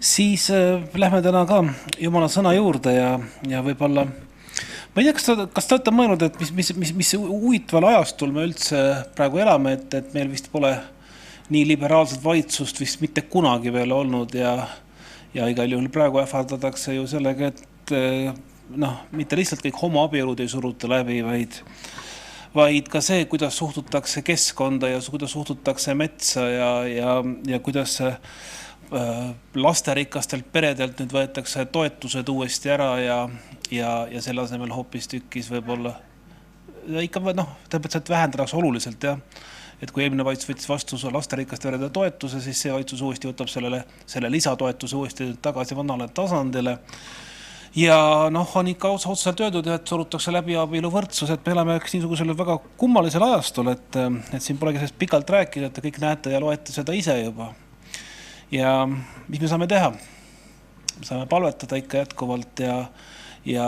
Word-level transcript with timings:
siis 0.00 0.50
äh, 0.50 0.82
lähme 0.94 1.22
täna 1.24 1.44
ka 1.48 1.62
Jumala 2.00 2.28
sõna 2.32 2.54
juurde 2.56 2.94
ja, 2.94 3.10
ja 3.48 3.62
võib-olla 3.64 4.06
ma 4.06 5.02
ei 5.02 5.06
tea, 5.06 5.14
kas 5.16 5.28
te, 5.28 5.36
kas 5.54 5.68
te 5.68 5.76
olete 5.76 5.94
mõelnud, 5.94 6.22
et 6.26 6.40
mis, 6.40 6.52
mis, 6.56 6.72
mis, 6.80 6.92
mis 6.96 7.14
huvitaval 7.20 7.90
ajastul 7.92 8.32
me 8.32 8.46
üldse 8.48 8.82
praegu 9.16 9.42
elame, 9.44 9.76
et, 9.76 9.98
et 9.98 10.14
meil 10.16 10.30
vist 10.32 10.50
pole 10.52 10.72
nii 11.52 11.66
liberaalset 11.68 12.24
valitsust 12.24 12.80
vist 12.80 13.02
mitte 13.04 13.26
kunagi 13.30 13.72
veel 13.74 13.92
olnud 13.94 14.34
ja, 14.34 14.56
ja 15.34 15.46
igal 15.52 15.76
juhul 15.76 15.90
praegu 15.92 16.22
ähvardatakse 16.22 16.96
ju 16.96 17.06
sellega, 17.10 17.52
et 17.52 17.94
äh, 17.94 18.32
noh, 18.74 19.02
mitte 19.14 19.38
lihtsalt 19.38 19.62
kõik 19.64 19.78
homoabielud 19.84 20.40
ei 20.42 20.50
suruta 20.50 20.90
läbi, 20.90 21.20
vaid 21.26 21.60
vaid 22.56 22.88
ka 22.88 23.02
see, 23.04 23.26
kuidas 23.28 23.58
suhtutakse 23.60 24.22
keskkonda 24.24 24.88
ja 24.88 25.00
kuidas 25.10 25.34
suhtutakse 25.36 25.94
metsa 25.94 26.46
ja, 26.48 26.70
ja, 26.88 27.16
ja 27.46 27.60
kuidas 27.60 27.98
lasterikastelt 29.54 30.46
peredelt 30.52 31.00
nüüd 31.00 31.14
võetakse 31.16 31.64
toetused 31.72 32.28
uuesti 32.28 32.70
ära 32.70 32.90
ja, 33.02 33.18
ja, 33.70 33.92
ja 34.10 34.22
selle 34.22 34.44
asemel 34.46 34.70
hoopistükkis 34.74 35.50
võib-olla 35.50 35.96
ikka 37.02 37.20
noh, 37.34 37.48
tähendab, 37.68 37.90
et 37.98 38.10
vähendatakse 38.10 38.56
oluliselt 38.56 39.02
jah. 39.02 39.18
et 39.82 39.90
kui 39.90 40.04
eelmine 40.04 40.24
valitsus 40.24 40.48
võttis 40.48 40.68
vastu 40.70 40.98
lasterikaste 41.12 41.68
perede 41.68 41.90
toetuse, 41.90 42.40
siis 42.40 42.62
see 42.62 42.72
valitsus 42.72 43.02
uuesti 43.02 43.28
võtab 43.28 43.50
sellele, 43.50 43.82
selle 44.06 44.30
lisatoetuse 44.30 44.96
uuesti 44.96 45.32
tagasi 45.42 45.76
vanale 45.76 46.08
tasandile 46.14 46.78
ja 47.76 47.98
noh, 48.32 48.56
on 48.56 48.70
ikka 48.72 48.88
otse 48.94 49.10
otseselt 49.10 49.42
öeldud, 49.44 49.68
et 49.68 49.86
surutakse 49.88 50.32
läbi 50.32 50.56
abieluvõrdsus, 50.56 51.30
et 51.34 51.44
me 51.44 51.52
elame 51.52 51.78
niisugusel 51.82 52.32
väga 52.38 52.58
kummalisel 52.80 53.26
ajastul, 53.26 53.74
et, 53.74 54.00
et 54.32 54.42
siin 54.42 54.58
polegi 54.62 54.80
sellest 54.80 54.98
pikalt 54.98 55.30
rääkida, 55.30 55.68
et 55.68 55.76
te 55.76 55.84
kõik 55.84 56.00
näete 56.00 56.32
ja 56.32 56.40
loete 56.40 56.72
seda 56.72 56.96
ise 56.96 57.18
juba. 57.20 57.52
Ja 58.50 58.74
mis 58.86 59.40
me 59.40 59.48
saame 59.48 59.66
teha? 59.70 59.90
me 60.98 61.04
saame 61.04 61.26
palvetada 61.26 61.76
ikka 61.76 62.04
jätkuvalt 62.04 62.60
ja, 62.60 62.76
ja, 63.44 63.66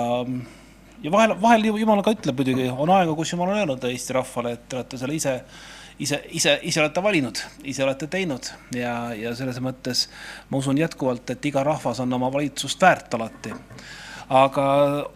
ja 1.02 1.10
vahel, 1.12 1.34
vahel 1.40 1.66
Jumal 1.70 2.02
ka 2.02 2.14
ütleb 2.16 2.38
muidugi, 2.38 2.70
on 2.70 2.90
aega, 2.94 3.14
kus 3.14 3.32
Jumal 3.32 3.52
on 3.52 3.60
öelnud 3.62 3.84
Eesti 3.90 4.16
rahvale, 4.16 4.54
et 4.56 4.68
te 4.68 4.80
olete 4.80 5.00
selle 5.00 5.18
ise 5.18 5.34
ise, 5.98 6.22
ise, 6.30 6.58
ise 6.62 6.80
olete 6.80 7.02
valinud, 7.02 7.40
ise 7.64 7.84
olete 7.84 8.06
teinud 8.10 8.50
ja, 8.74 9.12
ja 9.18 9.34
selles 9.36 9.58
mõttes 9.62 10.06
ma 10.50 10.60
usun 10.60 10.78
jätkuvalt, 10.78 11.34
et 11.34 11.50
iga 11.50 11.64
rahvas 11.66 12.00
on 12.04 12.12
oma 12.12 12.30
valitsust 12.32 12.82
väärt 12.82 13.14
alati. 13.18 13.52
aga 14.28 14.64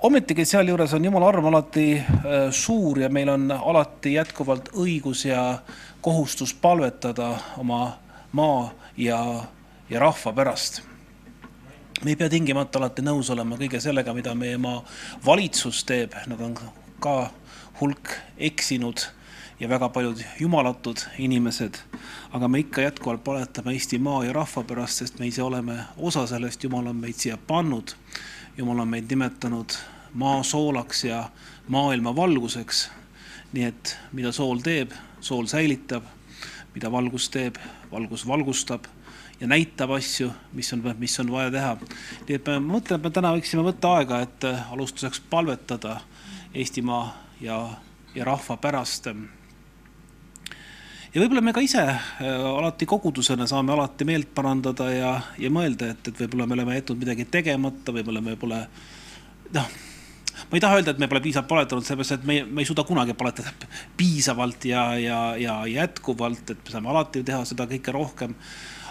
ometigi 0.08 0.44
sealjuures 0.48 0.92
on 0.94 1.05
jumala 1.05 1.28
arm 1.28 1.46
alati 1.46 1.86
äh, 1.98 2.50
suur 2.50 2.98
ja 2.98 3.08
meil 3.08 3.28
on 3.28 3.50
alati 3.52 4.14
jätkuvalt 4.14 4.72
õigus 4.74 5.27
ja 5.28 5.58
kohustus 6.00 6.55
palvetada 6.55 7.36
oma 7.58 7.98
maa 8.33 8.70
ja, 8.96 9.44
ja 9.90 10.00
rahva 10.00 10.32
pärast 10.32 10.82
me 12.04 12.10
ei 12.10 12.16
pea 12.16 12.28
tingimata 12.28 12.78
alati 12.78 13.02
nõus 13.02 13.30
olema 13.30 13.56
kõige 13.56 13.80
sellega, 13.80 14.14
mida 14.14 14.34
meie 14.34 14.58
maa 14.58 14.82
valitsus 15.26 15.84
teeb, 15.86 16.16
nad 16.26 16.40
on 16.42 16.56
ka 17.02 17.16
hulk 17.80 18.10
eksinud 18.38 19.04
ja 19.60 19.68
väga 19.68 19.88
paljud 19.88 20.24
jumalatud 20.40 20.98
inimesed. 21.18 21.78
aga 22.32 22.48
me 22.48 22.58
ikka 22.58 22.82
jätkuvalt 22.82 23.24
paletame 23.24 23.72
Eesti 23.72 23.98
maa 23.98 24.24
ja 24.24 24.32
rahva 24.32 24.64
pärast, 24.64 24.98
sest 24.98 25.18
me 25.18 25.27
ise 25.27 25.42
oleme 25.42 25.78
osa 25.96 26.27
sellest, 26.27 26.64
Jumal 26.64 26.86
on 26.86 26.96
meid 26.96 27.14
siia 27.14 27.36
pannud. 27.36 27.94
Jumal 28.56 28.78
on 28.78 28.88
meid 28.88 29.10
nimetanud 29.10 29.77
maa 30.14 30.42
soolaks 30.42 31.04
ja 31.04 31.28
maailma 31.68 32.16
valguseks. 32.16 32.90
nii 33.52 33.64
et 33.64 33.98
mida 34.12 34.32
sool 34.32 34.58
teeb, 34.64 34.90
sool 35.20 35.46
säilitab, 35.46 36.02
mida 36.74 36.90
valgus 36.92 37.28
teeb, 37.32 37.58
valgus 37.92 38.26
valgustab 38.28 38.86
ja 39.40 39.48
näitab 39.50 39.90
asju, 39.96 40.30
mis 40.56 40.72
on, 40.72 40.82
mis 40.98 41.18
on 41.20 41.30
vaja 41.33 41.50
teha. 41.50 41.77
nii 42.28 42.38
et 42.38 42.50
me 42.52 42.58
mõtleme, 42.62 43.00
et 43.00 43.06
me 43.08 43.14
täna 43.18 43.34
võiksime 43.36 43.66
võtta 43.66 43.96
aega, 43.98 44.22
et 44.27 44.48
alustuseks 44.48 45.22
palvetada 45.30 46.00
Eestimaa 46.55 47.06
ja, 47.40 47.58
ja 48.14 48.24
rahva 48.28 48.56
pärast 48.61 49.08
ja 51.12 51.20
võib-olla 51.20 51.42
me 51.44 51.52
ka 51.52 51.62
ise 51.64 51.82
äh, 51.84 52.27
alati 52.27 52.86
kogudusena 52.88 53.46
saame 53.48 53.74
alati 53.74 54.06
meelt 54.08 54.32
parandada 54.34 54.88
ja, 54.92 55.12
ja 55.38 55.50
mõelda, 55.52 55.92
et, 55.92 56.08
et 56.08 56.20
võib-olla 56.24 56.46
me 56.48 56.56
oleme 56.58 56.77
jätnud 56.78 57.02
midagi 57.05 57.27
tegemata, 57.32 57.94
võib-olla 57.94 58.22
me 58.24 58.36
pole 58.40 58.61
noh, 59.52 59.72
ma 60.50 60.58
ei 60.58 60.60
taha 60.64 60.78
öelda, 60.80 60.94
et 60.94 61.00
me 61.02 61.08
pole 61.10 61.22
piisavalt 61.24 61.50
paletanud, 61.50 61.86
sellepärast 61.86 62.16
et 62.18 62.28
me, 62.28 62.38
me 62.44 62.62
ei 62.62 62.68
suuda 62.68 62.84
kunagi 62.88 63.16
paletada 63.18 63.52
piisavalt 63.96 64.64
ja, 64.68 64.84
ja, 64.98 65.22
ja 65.40 65.56
jätkuvalt, 65.70 66.50
et 66.50 66.62
me 66.64 66.76
saame 66.76 66.92
alati 66.92 67.24
teha 67.26 67.44
seda 67.48 67.66
kõike 67.70 67.94
rohkem. 67.94 68.36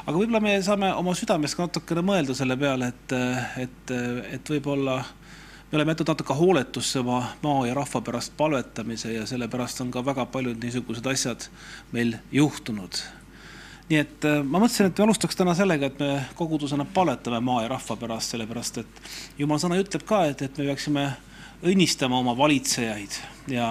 aga 0.05 0.17
võib-olla 0.17 0.41
me 0.43 0.57
saame 0.65 0.93
oma 0.97 1.15
südames 1.17 1.55
ka 1.55 1.67
natukene 1.67 2.03
mõelda 2.05 2.35
selle 2.37 2.57
peale, 2.57 2.91
et, 2.93 3.17
et, 3.65 3.95
et 4.37 4.53
võib-olla 4.55 5.01
me 5.71 5.77
oleme 5.77 5.93
jätnud 5.93 6.09
natuke 6.11 6.35
hooletusse 6.35 6.99
oma 6.99 7.21
maa 7.43 7.63
ja 7.67 7.73
rahva 7.73 8.01
pärast 8.03 8.33
palvetamise 8.37 9.13
ja 9.13 9.25
sellepärast 9.25 9.81
on 9.81 9.91
ka 9.91 10.03
väga 10.05 10.25
paljud 10.25 10.59
niisugused 10.63 11.05
asjad 11.07 11.47
meil 11.91 12.17
juhtunud. 12.31 12.99
nii 13.89 13.99
et 13.99 14.25
äh, 14.25 14.43
ma 14.43 14.59
mõtlesin, 14.59 14.87
et 14.87 14.97
me 14.97 15.03
alustaks 15.03 15.35
täna 15.35 15.55
sellega, 15.55 15.87
et 15.87 15.99
me 15.99 16.25
kogudusena 16.35 16.85
palvetame 16.93 17.39
maa 17.39 17.63
ja 17.63 17.71
rahva 17.71 17.95
pärast, 17.95 18.35
sellepärast 18.35 18.77
et 18.83 19.01
jumal 19.37 19.59
sõna 19.63 19.79
ütleb 19.79 20.03
ka, 20.07 20.25
et, 20.31 20.41
et 20.41 20.59
me 20.59 20.67
peaksime 20.71 21.05
õnnistama 21.61 22.17
oma 22.19 22.33
valitsejaid 22.37 23.17
ja, 23.51 23.67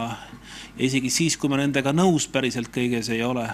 isegi 0.79 1.11
siis, 1.11 1.37
kui 1.39 1.51
me 1.51 1.59
nendega 1.61 1.93
nõus 1.95 2.27
päriselt 2.31 2.71
kõiges 2.75 3.11
ei 3.13 3.23
ole, 3.27 3.47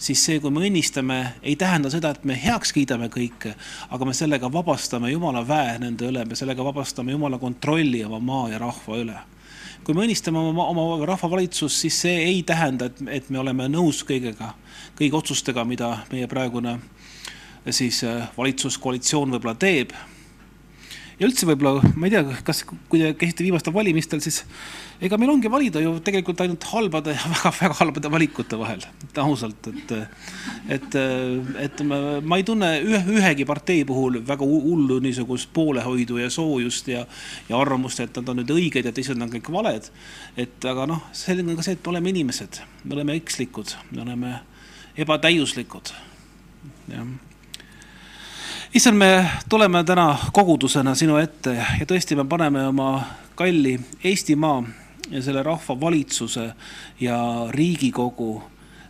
siis 0.00 0.20
see, 0.24 0.40
kui 0.42 0.52
me 0.54 0.64
õnnistame, 0.66 1.18
ei 1.42 1.56
tähenda 1.58 1.90
seda, 1.92 2.12
et 2.12 2.26
me 2.28 2.36
heaks 2.38 2.72
kiidame 2.76 3.08
kõike, 3.12 3.54
aga 3.90 4.08
me 4.08 4.14
sellega 4.16 4.50
vabastame 4.52 5.12
Jumala 5.12 5.44
väe 5.48 5.78
nende 5.82 6.08
üle, 6.10 6.24
me 6.28 6.38
sellega 6.38 6.64
vabastame 6.64 7.14
Jumala 7.14 7.40
kontrolli 7.40 8.04
oma 8.04 8.20
maa 8.20 8.48
ja 8.52 8.62
rahva 8.62 9.00
üle. 9.02 9.18
kui 9.84 9.94
me 9.96 10.04
õnnistame 10.04 10.38
oma, 10.38 10.66
oma 10.68 11.06
rahvavalitsust, 11.06 11.80
siis 11.80 12.00
see 12.02 12.16
ei 12.26 12.42
tähenda, 12.42 12.90
et, 12.90 13.00
et 13.08 13.30
me 13.30 13.38
oleme 13.40 13.68
nõus 13.72 14.02
kõigega, 14.04 14.52
kõigi 14.98 15.16
otsustega, 15.16 15.64
mida 15.64 15.96
meie 16.12 16.28
praegune 16.28 16.78
siis 17.70 18.02
valitsuskoalitsioon 18.36 19.32
võib-olla 19.34 19.56
teeb 19.58 19.92
ja 21.18 21.26
üldse 21.26 21.46
võib-olla, 21.48 21.82
ma 21.98 22.06
ei 22.06 22.12
tea, 22.14 22.22
kas, 22.46 22.60
kui 22.66 23.00
te 23.00 23.10
käisite 23.18 23.42
viimastel 23.42 23.74
valimistel, 23.74 24.20
siis 24.22 24.44
ega 25.02 25.18
meil 25.18 25.32
ongi 25.32 25.50
valida 25.50 25.82
ju 25.82 25.96
tegelikult 26.04 26.40
ainult 26.44 26.66
halbade 26.70 27.14
ja 27.16 27.30
väga-väga 27.32 27.78
halbade 27.80 28.12
valikute 28.12 28.58
vahel, 28.60 28.84
et 29.02 29.20
ausalt, 29.22 29.68
et, 29.72 29.94
et, 30.78 30.98
et 31.66 31.84
ma, 31.88 32.00
ma 32.22 32.38
ei 32.38 32.46
tunne 32.46 32.70
ühe, 32.86 33.02
ühegi 33.18 33.46
partei 33.48 33.82
puhul 33.88 34.20
väga 34.28 34.46
hullu 34.46 35.00
niisugust 35.04 35.50
poolehoidu 35.56 36.22
ja 36.22 36.30
soojust 36.32 36.90
ja, 36.94 37.04
ja 37.50 37.60
arvamust, 37.60 38.02
et 38.04 38.22
nad 38.22 38.34
on 38.34 38.42
nüüd 38.42 38.54
õiged 38.54 38.90
ja 38.90 38.94
teised 38.94 39.18
on 39.18 39.32
kõik 39.34 39.50
valed. 39.54 39.90
et 40.38 40.70
aga 40.70 40.86
noh, 40.90 41.06
selge 41.16 41.46
on 41.46 41.58
ka 41.58 41.66
see, 41.66 41.78
et 41.78 41.86
me 41.86 41.96
oleme 41.96 42.14
inimesed, 42.14 42.62
me 42.84 42.98
oleme 42.98 43.18
ekslikud, 43.18 43.74
me 43.90 44.04
oleme 44.06 44.36
ebatäiuslikud. 44.98 45.96
jah 46.94 47.08
issand, 48.74 48.98
me 48.98 49.30
tuleme 49.48 49.84
täna 49.84 50.18
kogudusena 50.32 50.94
sinu 50.94 51.16
ette 51.16 51.54
ja 51.56 51.86
tõesti, 51.88 52.16
me 52.16 52.24
paneme 52.28 52.66
oma 52.68 52.90
kalli 53.38 53.78
Eestimaa 54.04 54.62
ja 55.10 55.22
selle 55.22 55.42
rahva 55.42 55.76
valitsuse 55.80 56.50
ja 57.00 57.18
Riigikogu 57.50 58.42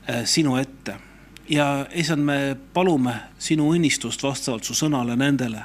eh, 0.09 0.25
sinu 0.25 0.57
ette. 0.57 0.97
ja 1.49 1.87
issand, 1.95 2.25
me 2.25 2.57
palume 2.75 3.15
sinu 3.39 3.71
õnnistust 3.73 4.23
vastavalt 4.23 4.65
su 4.65 4.75
sõnale 4.75 5.17
nendele. 5.17 5.63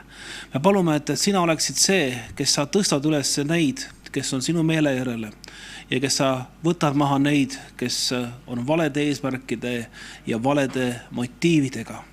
me 0.53 0.59
palume, 0.59 0.95
et, 0.95 1.09
et 1.09 1.19
sina 1.19 1.41
oleksid 1.41 1.75
see, 1.75 2.13
kes 2.35 2.53
sa 2.53 2.65
tõstad 2.65 3.05
üles 3.05 3.37
neid, 3.43 3.87
kes 4.11 4.33
on 4.33 4.41
sinu 4.41 4.63
meele 4.63 4.93
järele 4.95 5.31
ja 5.89 5.99
kes 5.99 6.21
sa 6.21 6.45
võtad 6.63 6.93
maha 6.93 7.17
neid, 7.19 7.57
kes 7.77 8.13
on 8.47 8.67
valede 8.67 9.09
eesmärkide 9.09 9.87
ja 10.27 10.43
valede 10.43 10.99
motiividega 11.11 12.12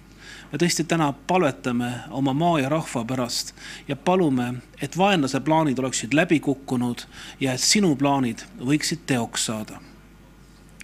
me 0.53 0.59
tõesti 0.59 0.85
täna 0.89 1.13
palvetame 1.13 1.91
oma 2.11 2.35
maa 2.35 2.59
ja 2.61 2.69
rahva 2.69 3.05
pärast 3.07 3.55
ja 3.89 3.97
palume, 3.97 4.55
et 4.83 4.99
vaenlase 4.99 5.41
plaanid 5.41 5.79
oleksid 5.79 6.15
läbi 6.15 6.41
kukkunud 6.41 7.07
ja 7.41 7.55
et 7.55 7.63
sinu 7.63 7.95
plaanid 7.97 8.45
võiksid 8.59 9.07
teoks 9.07 9.47
saada. 9.47 9.81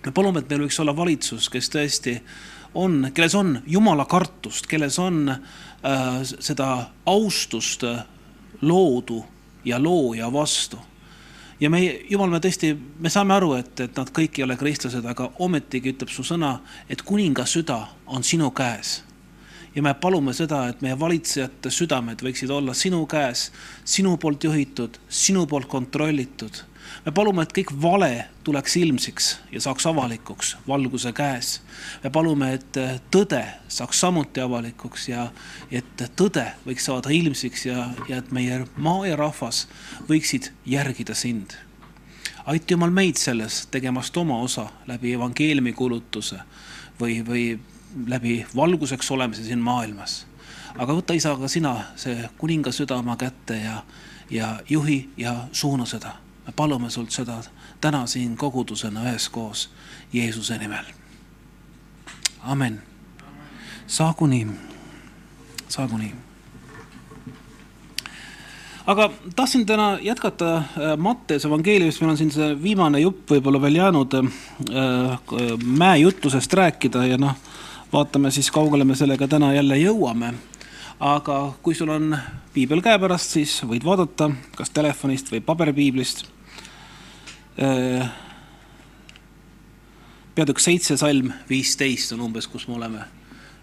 me 0.04 0.12
palume, 0.12 0.38
et 0.38 0.50
meil 0.50 0.66
võiks 0.66 0.80
olla 0.80 0.96
valitsus, 0.96 1.48
kes 1.50 1.70
tõesti 1.70 2.20
on, 2.74 3.10
kelles 3.14 3.34
on 3.34 3.62
jumala 3.66 4.04
kartust, 4.04 4.66
kelles 4.66 4.98
on 4.98 5.28
äh, 5.30 6.20
seda 6.22 6.90
austust 7.06 7.82
loodu 8.62 9.24
ja 9.64 9.82
looja 9.82 10.32
vastu 10.32 10.78
ja 11.60 11.70
me, 11.70 11.80
jumal, 12.10 12.30
me 12.30 12.38
tõesti, 12.38 12.76
me 13.00 13.10
saame 13.10 13.34
aru, 13.34 13.54
et, 13.58 13.80
et 13.80 13.96
nad 13.96 14.10
kõik 14.14 14.38
ei 14.38 14.44
ole 14.44 14.56
kristlased, 14.60 15.04
aga 15.04 15.30
ometigi 15.42 15.94
ütleb 15.94 16.12
su 16.12 16.22
sõna, 16.22 16.60
et 16.88 17.02
kuninga 17.02 17.46
süda 17.48 17.80
on 18.06 18.22
sinu 18.22 18.50
käes 18.54 19.00
ja 19.76 19.82
me 19.82 19.94
palume 19.94 20.32
seda, 20.34 20.62
et 20.70 20.80
meie 20.80 20.96
valitsejate 20.98 21.70
südamed 21.70 22.22
võiksid 22.24 22.50
olla 22.52 22.74
sinu 22.74 23.02
käes, 23.10 23.50
sinu 23.84 24.16
poolt 24.16 24.46
juhitud, 24.48 24.96
sinu 25.08 25.46
poolt 25.46 25.68
kontrollitud. 25.68 26.62
me 27.04 27.12
palume, 27.12 27.42
et 27.42 27.52
kõik 27.52 27.72
vale 27.82 28.28
tuleks 28.44 28.76
ilmsiks 28.76 29.28
ja 29.52 29.60
saaks 29.60 29.86
avalikuks 29.86 30.56
valguse 30.68 31.12
käes. 31.12 31.60
me 32.04 32.10
palume, 32.10 32.54
et 32.54 32.80
tõde 33.10 33.44
saaks 33.68 34.00
samuti 34.00 34.40
avalikuks 34.40 35.08
ja 35.08 35.30
et 35.70 36.08
tõde 36.16 36.46
võiks 36.66 36.88
saada 36.88 37.10
ilmsiks 37.10 37.66
ja, 37.66 37.90
ja 38.08 38.18
et 38.18 38.32
meie 38.32 38.64
maa 38.76 39.06
ja 39.06 39.16
rahvas 39.16 39.66
võiksid 40.08 40.52
järgida 40.64 41.14
sind 41.14 41.56
aita 42.46 42.72
Jumal 42.72 42.90
meid 42.90 43.16
selles 43.18 43.66
tegemast 43.70 44.16
oma 44.16 44.38
osa 44.38 44.68
läbi 44.86 45.12
evangeeliumi 45.12 45.72
kuulutuse 45.72 46.38
või, 47.00 47.20
või 47.26 47.58
läbi 48.06 48.46
valguseks 48.56 49.10
olemise 49.10 49.44
siin 49.44 49.58
maailmas. 49.58 50.26
aga 50.78 50.92
võta, 50.92 51.14
isa, 51.16 51.36
ka 51.36 51.48
sina 51.48 51.76
see 51.96 52.28
kuninga 52.38 52.72
süda 52.72 52.98
oma 53.00 53.16
kätte 53.16 53.56
ja, 53.56 53.82
ja 54.30 54.58
juhi 54.68 55.10
ja 55.16 55.48
suuna 55.52 55.86
seda. 55.86 56.12
me 56.46 56.52
palume 56.56 56.90
sult 56.90 57.10
seda 57.10 57.40
täna 57.80 58.06
siin 58.06 58.36
kogudusena 58.36 59.02
üheskoos 59.02 59.70
Jeesuse 60.12 60.58
nimel. 60.58 60.84
amen. 62.42 62.82
saagu 63.86 64.26
nii, 64.26 64.46
saagu 65.68 65.98
nii 65.98 66.26
aga 68.86 69.10
tahtsin 69.36 69.66
täna 69.66 69.98
jätkata 70.02 70.56
äh, 70.56 70.64
Matteuse 70.96 71.48
evangeeliumist, 71.48 72.00
meil 72.00 72.10
on 72.10 72.18
siin 72.20 72.30
see 72.30 72.52
viimane 72.62 73.00
jupp 73.02 73.30
võib-olla 73.30 73.60
veel 73.62 73.80
jäänud 73.80 74.14
äh, 74.14 74.22
mäejutlusest 75.64 76.54
rääkida 76.54 77.06
ja 77.06 77.18
noh, 77.18 77.34
vaatame 77.92 78.30
siis, 78.30 78.50
kaugele 78.50 78.84
me 78.84 78.96
sellega 78.96 79.28
täna 79.28 79.52
jälle 79.54 79.78
jõuame. 79.78 80.34
aga 81.00 81.52
kui 81.62 81.74
sul 81.74 81.88
on 81.92 82.16
piibel 82.54 82.80
käepärast, 82.80 83.30
siis 83.30 83.62
võid 83.62 83.84
vaadata 83.84 84.30
kas 84.56 84.70
telefonist 84.70 85.28
või 85.32 85.40
paberipiiblist. 85.44 86.24
Äh, 87.60 88.08
peatükk 90.34 90.60
seitse, 90.60 90.96
salm 90.96 91.32
viisteist 91.48 92.12
on 92.12 92.20
umbes, 92.20 92.46
kus 92.48 92.68
me 92.68 92.74
oleme 92.74 93.04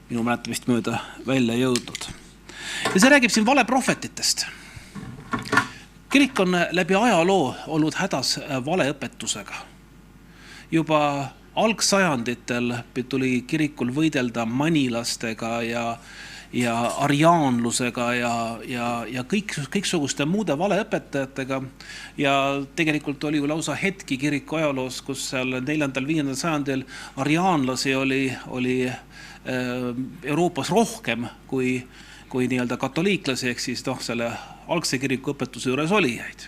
minu 0.09 0.23
mäletamist 0.23 0.67
mööda 0.67 0.99
välja 1.27 1.55
jõudnud. 1.57 2.11
ja 2.93 2.99
see 2.99 3.09
räägib 3.09 3.31
siin 3.31 3.45
valeprohvetitest 3.45 4.45
kirik 6.13 6.39
on 6.39 6.57
läbi 6.71 6.95
ajaloo 6.95 7.55
olnud 7.67 7.95
hädas 7.97 8.39
valeõpetusega. 8.65 9.53
juba 10.71 10.99
algsajanditel 11.55 12.73
tuli 13.09 13.43
kirikul 13.47 13.91
võidelda 13.93 14.45
manilastega 14.45 15.61
ja, 15.67 15.83
ja 16.53 16.75
ariaanlusega 17.05 18.07
ja, 18.17 18.33
ja, 18.67 18.87
ja 19.09 19.23
kõik, 19.29 19.55
kõiksuguste 19.73 20.25
muude 20.25 20.57
valeõpetajatega. 20.57 21.61
ja 22.17 22.35
tegelikult 22.75 23.23
oli 23.23 23.37
ju 23.37 23.47
lausa 23.47 23.75
hetki 23.75 24.17
kiriku 24.17 24.61
ajaloos, 24.61 25.01
kus 25.01 25.29
seal 25.29 25.59
neljandal-viiendal 25.61 26.35
sajandil 26.35 26.87
ariaanlasi 27.17 27.95
oli, 27.95 28.23
oli 28.47 28.79
äh, 28.89 28.97
Euroopas 30.23 30.69
rohkem 30.69 31.27
kui 31.47 31.83
kui 32.33 32.47
nii-öelda 32.49 32.79
katoliiklasi, 32.81 33.51
ehk 33.51 33.59
siis 33.61 33.83
noh, 33.85 33.99
selle 34.01 34.31
algse 34.73 34.97
kiriku 34.97 35.35
õpetuse 35.35 35.69
juures 35.69 35.91
olijaid. 35.93 36.47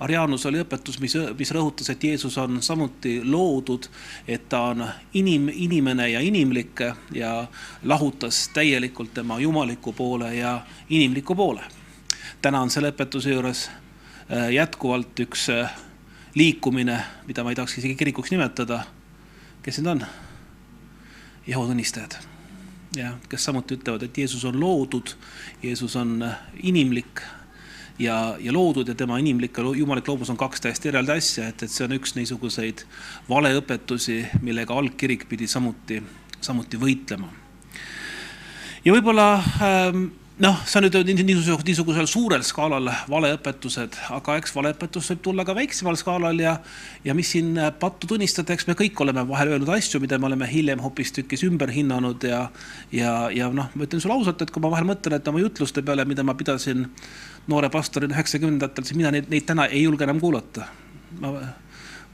Arianus 0.00 0.46
oli 0.46 0.62
õpetus, 0.62 0.96
mis, 1.00 1.14
mis 1.38 1.50
rõhutas, 1.52 1.90
et 1.92 2.04
Jeesus 2.04 2.38
on 2.40 2.62
samuti 2.64 3.18
loodud, 3.24 3.88
et 4.28 4.46
ta 4.48 4.62
on 4.70 4.84
inim, 5.14 5.50
inimene 5.52 6.08
ja 6.08 6.22
inimlik 6.24 6.80
ja 7.12 7.32
lahutas 7.84 8.46
täielikult 8.54 9.12
tema 9.14 9.36
jumaliku 9.40 9.92
poole 9.92 10.34
ja 10.34 10.60
inimliku 10.88 11.34
poole. 11.34 11.62
täna 12.42 12.60
on 12.60 12.70
selle 12.70 12.90
õpetuse 12.94 13.34
juures 13.34 13.66
äh, 13.68 14.48
jätkuvalt 14.52 15.20
üks 15.20 15.48
äh, 15.52 15.76
liikumine, 16.34 16.96
mida 17.26 17.44
ma 17.44 17.52
ei 17.52 17.60
tahaks 17.60 17.78
isegi 17.78 17.94
kirikuks 17.94 18.30
nimetada. 18.30 18.84
kes 19.62 19.78
need 19.78 19.86
on? 19.86 20.06
Jehoova 21.46 21.68
tunnistajad 21.68 22.16
ja 22.96 23.12
kes 23.28 23.44
samuti 23.44 23.76
ütlevad, 23.76 24.02
et 24.02 24.18
Jeesus 24.18 24.44
on 24.44 24.60
loodud, 24.60 25.12
Jeesus 25.62 25.96
on 25.96 26.22
äh, 26.22 26.38
inimlik 26.62 27.20
ja, 28.00 28.36
ja 28.40 28.52
loodud 28.52 28.88
ja 28.88 28.94
tema 28.96 29.18
inimlik 29.20 29.58
ja 29.58 29.64
jumalik 29.76 30.08
loobus 30.08 30.30
on 30.32 30.38
kaks 30.40 30.64
täiesti 30.64 30.90
eraldi 30.92 31.16
asja, 31.18 31.50
et, 31.50 31.62
et 31.62 31.72
see 31.72 31.84
on 31.86 31.96
üks 31.98 32.16
niisuguseid 32.16 32.84
valeõpetusi, 33.28 34.22
millega 34.44 34.76
algkirik 34.76 35.28
pidi 35.28 35.48
samuti, 35.50 36.00
samuti 36.40 36.80
võitlema. 36.80 37.28
ja 38.84 38.96
võib-olla 38.96 39.28
ähm, 39.66 40.08
noh, 40.40 40.60
see 40.64 40.80
on 40.80 40.86
nüüd 40.86 41.10
niisugusel, 41.20 41.60
niisugusel 41.66 42.08
suurel 42.08 42.44
skaalal 42.46 42.88
valeõpetused, 43.12 43.98
aga 44.16 44.36
eks 44.40 44.54
valeõpetus 44.56 45.10
võib 45.12 45.24
tulla 45.26 45.44
ka 45.44 45.54
väiksemal 45.56 45.98
skaalal 46.00 46.40
ja, 46.40 46.54
ja 47.04 47.16
mis 47.16 47.32
siin 47.34 47.52
pattu 47.80 48.08
tunnistada, 48.10 48.56
eks 48.56 48.68
me 48.70 48.76
kõik 48.78 49.00
oleme 49.04 49.26
vahel 49.28 49.52
öelnud 49.54 49.72
asju, 49.76 50.00
mida 50.00 50.18
me 50.18 50.30
oleme 50.30 50.48
hiljem 50.48 50.80
hoopistükkis 50.84 51.44
ümber 51.48 51.72
hinnanud 51.74 52.24
ja, 52.24 52.46
ja, 52.94 53.14
ja 53.34 53.50
noh, 53.52 53.68
ma 53.74 53.88
ütlen 53.88 54.00
sulle 54.00 54.16
ausalt, 54.16 54.40
et 54.40 54.54
kui 54.54 54.64
ma 54.64 54.72
vahel 54.72 54.88
mõtlen, 54.88 55.18
et 55.20 55.28
oma 55.28 55.42
jutluste 55.44 55.84
peale, 55.84 56.08
mida 56.08 56.24
ma 56.24 56.36
pidasin 56.38 56.86
noore 57.48 57.70
pastorina 57.72 58.14
üheksakümnendatel, 58.14 58.84
siis 58.84 58.98
mina 58.98 59.10
neid, 59.14 59.30
neid 59.32 59.46
täna 59.48 59.66
ei 59.70 59.84
julge 59.84 60.04
enam 60.04 60.20
kuulata. 60.20 60.68
ma, 61.20 61.34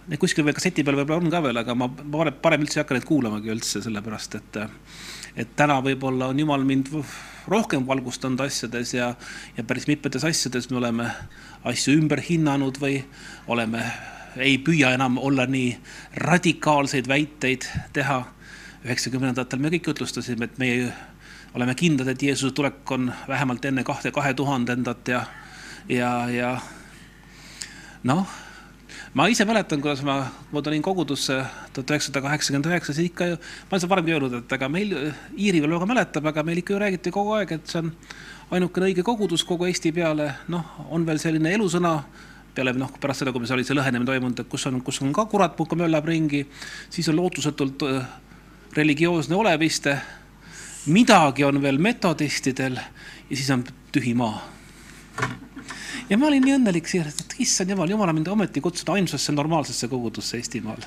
Neid 0.06 0.20
kuskil 0.23 0.44
veel 0.46 0.55
kasseti 0.55 0.84
peal 0.87 0.94
võib-olla 1.00 1.19
on 1.19 1.32
ka 1.32 1.40
veel, 1.43 1.58
aga 1.58 1.75
ma 1.75 1.88
parem, 1.90 2.34
parem 2.38 2.62
üldse 2.62 2.78
ei 2.78 2.84
hakka 2.84 2.94
neid 2.94 3.06
kuulamagi 3.08 3.50
üldse, 3.50 3.81
sellepärast 3.82 4.37
et, 4.38 4.58
et 5.34 5.56
täna 5.58 5.81
võib-olla 5.82 6.28
on 6.31 6.38
Jumal 6.38 6.62
mind 6.62 6.93
rohkem 7.50 7.82
valgustanud 7.88 8.44
asjades 8.44 8.93
ja, 8.94 9.08
ja 9.56 9.64
päris 9.67 9.88
mitmetes 9.90 10.23
asjades 10.28 10.70
me 10.70 10.78
oleme 10.78 11.08
asju 11.67 11.96
ümber 11.99 12.23
hinnanud 12.23 12.78
või 12.78 13.00
oleme, 13.50 13.82
ei 14.38 14.61
püüa 14.62 14.93
enam 14.94 15.19
olla 15.19 15.49
nii 15.50 15.75
radikaalseid 16.23 17.11
väiteid 17.11 17.67
teha. 17.96 18.23
üheksakümnendatel 18.87 19.58
me 19.58 19.75
kõik 19.75 19.90
ütlustasime, 19.90 20.46
et 20.46 20.58
meie 20.62 20.93
oleme 21.54 21.75
kindlad, 21.75 22.08
et 22.08 22.22
Jeesuse 22.22 22.54
tulek 22.54 22.90
on 22.90 23.12
vähemalt 23.28 23.64
enne 23.64 23.84
kahte, 23.84 24.10
kahe 24.12 24.34
tuhandendat 24.34 25.08
ja, 25.08 25.22
ja, 25.88 26.10
ja 26.31 26.56
noh 28.04 28.26
ma 29.16 29.26
ise 29.32 29.46
mäletan, 29.48 29.81
kuidas 29.81 30.02
ma, 30.04 30.19
ma 30.52 30.62
tulin 30.62 30.82
kogudusse 30.84 31.38
tuhat 31.72 31.93
üheksasada 31.94 32.20
kaheksakümmend 32.26 32.69
üheksa, 32.69 32.93
siis 32.93 33.10
ikka 33.10 33.31
ju, 33.31 33.38
ma 33.40 33.75
olen 33.75 33.82
seda 33.82 33.93
varemgi 33.94 34.14
öelnud, 34.16 34.34
et 34.43 34.54
aga 34.58 34.69
meil, 34.69 34.93
Iiri 35.38 35.62
veel 35.64 35.72
väga 35.78 35.88
mäletab, 35.88 36.28
aga 36.32 36.44
meil 36.44 36.60
ikka 36.60 36.75
ju 36.75 36.81
räägiti 36.82 37.12
kogu 37.14 37.32
aeg, 37.38 37.54
et 37.56 37.72
see 37.72 37.81
on 37.81 37.92
ainukene 38.56 38.90
õige 38.90 39.04
kogudus 39.06 39.44
kogu 39.46 39.69
Eesti 39.70 39.94
peale, 39.96 40.28
noh, 40.52 40.76
on 40.92 41.06
veel 41.08 41.20
selline 41.22 41.54
elusõna 41.56 41.96
peale 42.56 42.72
noh, 42.76 42.92
pärast 43.00 43.22
seda, 43.22 43.32
kui 43.32 43.40
meil 43.42 43.56
oli 43.56 43.64
see 43.69 43.76
lõhenemine 43.76 44.08
toimunud, 44.08 44.44
et 44.44 44.52
kus 44.52 44.69
on, 44.69 44.78
kus 44.84 45.00
on 45.04 45.16
ka 45.16 45.26
kurat 45.32 45.56
puhkab, 45.56 45.81
möllab 45.81 46.06
ringi, 46.08 46.44
siis 46.92 47.08
on 47.12 47.19
lootusetult 47.19 47.84
äh, 47.88 48.06
religioosne 48.76 49.37
oleviste, 49.37 49.97
midagi 50.87 51.45
on 51.45 51.62
veel 51.62 51.78
metodistidel 51.78 52.76
ja 52.76 53.37
siis 53.37 53.50
on 53.50 53.64
tühi 53.93 54.14
maa 54.14 54.57
ja 56.11 56.19
ma 56.19 56.28
olin 56.31 56.45
nii 56.45 56.57
õnnelik 56.59 56.88
seejuures, 56.90 57.16
et 57.23 57.38
issand 57.43 57.73
jumal, 57.73 57.90
jumal 57.90 58.12
on 58.12 58.19
mind 58.21 58.28
ometi 58.31 58.62
kutsunud 58.64 58.95
ainsesse 58.97 59.33
normaalsesse 59.35 59.88
kogudusse 59.90 60.38
Eestimaal. 60.38 60.85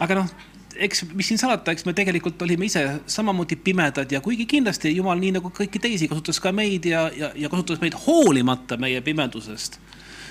aga 0.00 0.16
noh, 0.22 0.30
eks 0.80 1.04
mis 1.12 1.28
siin 1.28 1.40
salata, 1.40 1.74
eks 1.74 1.84
me 1.84 1.94
tegelikult 1.96 2.40
olime 2.42 2.68
ise 2.70 2.84
samamoodi 3.10 3.58
pimedad 3.60 4.12
ja 4.12 4.22
kuigi 4.24 4.46
kindlasti 4.48 4.94
Jumal 4.96 5.20
nii 5.20 5.36
nagu 5.36 5.52
kõiki 5.54 5.82
teisi 5.82 6.08
kasutas 6.08 6.40
ka 6.40 6.52
meid 6.56 6.88
ja, 6.88 7.08
ja, 7.16 7.32
ja 7.36 7.52
kasutas 7.52 7.82
meid 7.84 7.96
hoolimata 8.06 8.80
meie 8.80 9.02
pimedusest, 9.04 9.80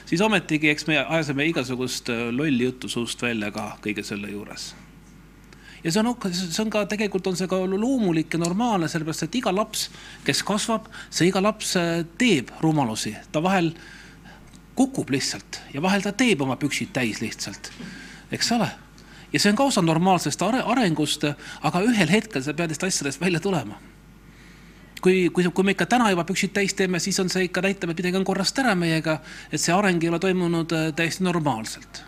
siis 0.09 0.21
ometigi, 0.25 0.73
eks 0.73 0.89
me 0.89 0.97
ajasime 1.03 1.45
igasugust 1.51 2.09
lolli 2.31 2.65
juttu 2.65 2.89
suust 2.89 3.21
välja 3.21 3.51
ka 3.53 3.75
kõige 3.85 4.05
selle 4.05 4.31
juures 4.33 4.71
ja 5.83 5.91
see 5.91 6.01
on, 6.03 6.15
see 6.31 6.63
on 6.63 6.71
ka 6.73 6.83
tegelikult 6.89 7.27
on 7.31 7.37
see 7.39 7.47
ka 7.49 7.59
loomulik 7.71 8.33
ja 8.33 8.41
normaalne, 8.41 8.89
sellepärast 8.91 9.27
et 9.27 9.39
iga 9.39 9.53
laps, 9.55 9.87
kes 10.27 10.43
kasvab, 10.47 10.89
see 11.09 11.29
iga 11.29 11.41
laps 11.43 11.75
äh, 11.79 12.03
teeb 12.19 12.51
rumalusi, 12.63 13.15
ta 13.31 13.43
vahel 13.43 13.71
kukub 14.79 15.11
lihtsalt 15.11 15.61
ja 15.73 15.83
vahel 15.83 16.03
ta 16.03 16.13
teeb 16.15 16.41
oma 16.45 16.59
püksid 16.59 16.93
täis 16.95 17.23
lihtsalt, 17.23 17.71
eks 18.31 18.51
ole. 18.55 18.69
ja 19.33 19.39
see 19.39 19.51
on 19.51 19.59
ka 19.59 19.69
osa 19.71 19.83
normaalsest 19.85 20.41
arengust, 20.41 21.27
aga 21.61 21.85
ühel 21.85 22.11
hetkel 22.11 22.43
sa 22.43 22.55
pead 22.55 22.73
neist 22.73 22.83
asjadest 22.83 23.21
välja 23.21 23.39
tulema. 23.39 23.79
kui, 25.01 25.29
kui, 25.31 25.43
kui 25.43 25.63
me 25.63 25.75
ikka 25.75 25.85
täna 25.85 26.09
juba 26.11 26.27
püksid 26.27 26.51
täis 26.55 26.73
teeme, 26.75 26.99
siis 26.99 27.19
on 27.19 27.29
see 27.31 27.47
ikka 27.47 27.63
näitab, 27.63 27.91
et 27.91 28.03
midagi 28.03 28.19
on 28.19 28.27
korrast 28.27 28.59
ära 28.59 28.75
meiega, 28.75 29.21
et 29.51 29.61
see 29.61 29.75
areng 29.75 30.03
ei 30.03 30.11
ole 30.11 30.19
toimunud 30.19 30.75
äh, 30.75 30.93
täiesti 30.95 31.23
normaalselt 31.23 32.03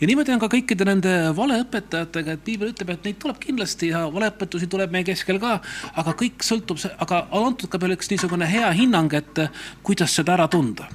ja 0.00 0.06
niimoodi 0.08 0.34
on 0.34 0.42
ka 0.42 0.50
kõikide 0.52 0.86
nende 0.88 1.14
valeõpetajatega, 1.36 2.36
et 2.36 2.44
piibel 2.44 2.72
ütleb, 2.72 2.92
et 2.94 3.08
neid 3.08 3.18
tuleb 3.22 3.40
kindlasti 3.42 3.90
ja 3.92 4.04
valeõpetusi 4.12 4.68
tuleb 4.70 4.92
meie 4.92 5.06
keskel 5.06 5.40
ka, 5.42 5.58
aga 5.94 6.14
kõik 6.18 6.46
sõltub, 6.46 6.82
aga 6.98 7.26
on 7.30 7.52
antud 7.52 7.70
ka 7.72 7.80
veel 7.82 7.96
üks 7.96 8.10
niisugune 8.12 8.48
hea 8.50 8.70
hinnang, 8.76 9.12
et 9.14 9.42
kuidas 9.86 10.14
seda 10.18 10.36
ära 10.36 10.48
tunda 10.52 10.88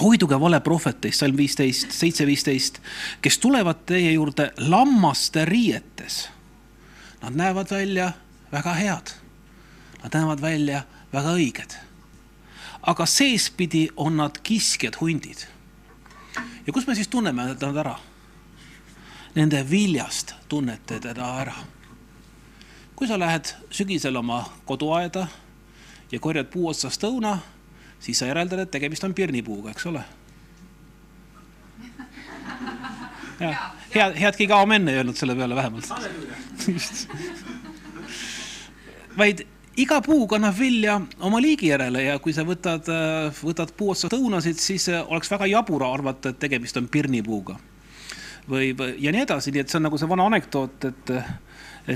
hoiduge 0.00 0.38
valeprohvetist, 0.40 1.20
salm 1.20 1.36
viisteist, 1.38 1.92
seitse 1.94 2.26
viisteist, 2.26 2.80
kes 3.22 3.38
tulevad 3.38 3.84
teie 3.86 4.12
juurde 4.14 4.50
lammaste 4.68 5.44
riietes. 5.46 6.28
Nad 7.22 7.36
näevad 7.38 7.70
välja 7.70 8.12
väga 8.52 8.74
head. 8.74 9.14
Nad 10.02 10.14
näevad 10.14 10.40
välja 10.40 10.82
väga 11.12 11.34
õiged. 11.38 11.80
aga 12.84 13.06
seespidi 13.06 13.88
on 13.96 14.16
nad 14.16 14.38
kiskjad 14.42 14.98
hundid. 15.00 15.46
Ja 16.66 16.72
kus 16.72 16.86
me 16.86 16.94
siis 16.94 17.08
tunneme 17.08 17.44
nad 17.44 17.62
ära? 17.62 17.94
Nende 19.34 19.64
viljast 19.70 20.34
tunnete 20.48 21.00
teda 21.00 21.30
ära. 21.40 21.54
kui 22.96 23.08
sa 23.08 23.18
lähed 23.18 23.54
sügisel 23.70 24.16
oma 24.16 24.44
koduaeda 24.64 25.26
ja 26.12 26.20
korjad 26.20 26.46
puu 26.46 26.68
otsast 26.68 27.02
õuna, 27.04 27.38
siis 28.00 28.18
sa 28.18 28.26
järeldad, 28.26 28.58
et 28.58 28.70
tegemist 28.70 29.04
on 29.04 29.14
pirnipuuga, 29.14 29.70
eks 29.70 29.86
ole 29.86 30.04
head, 33.40 34.14
head 34.18 34.36
keegi 34.38 34.52
amen 34.52 34.88
ei 34.88 35.00
öelnud 35.00 35.18
selle 35.18 35.36
peale 35.36 35.56
vähemalt. 35.56 35.88
just. 36.68 37.08
vaid 39.18 39.46
iga 39.80 40.00
puu 40.04 40.26
kannab 40.30 40.56
vilja 40.58 40.98
oma 41.26 41.40
liigi 41.42 41.70
järele 41.72 42.04
ja 42.06 42.18
kui 42.22 42.34
sa 42.36 42.44
võtad, 42.46 42.88
võtad 43.42 43.72
puu 43.76 43.92
otsast 43.94 44.14
õunasid, 44.16 44.60
siis 44.62 44.88
oleks 45.02 45.30
väga 45.32 45.48
jabur 45.50 45.84
arvata, 45.86 46.30
et 46.30 46.40
tegemist 46.42 46.76
on 46.80 46.88
pirnipuuga. 46.88 47.56
või, 48.50 48.72
või 48.76 48.94
ja 49.00 49.12
nii 49.12 49.24
edasi, 49.24 49.52
nii 49.52 49.64
et 49.64 49.72
see 49.72 49.80
on 49.80 49.88
nagu 49.88 49.98
see 49.98 50.08
vana 50.08 50.26
anekdoot, 50.30 50.84
et, 50.84 51.12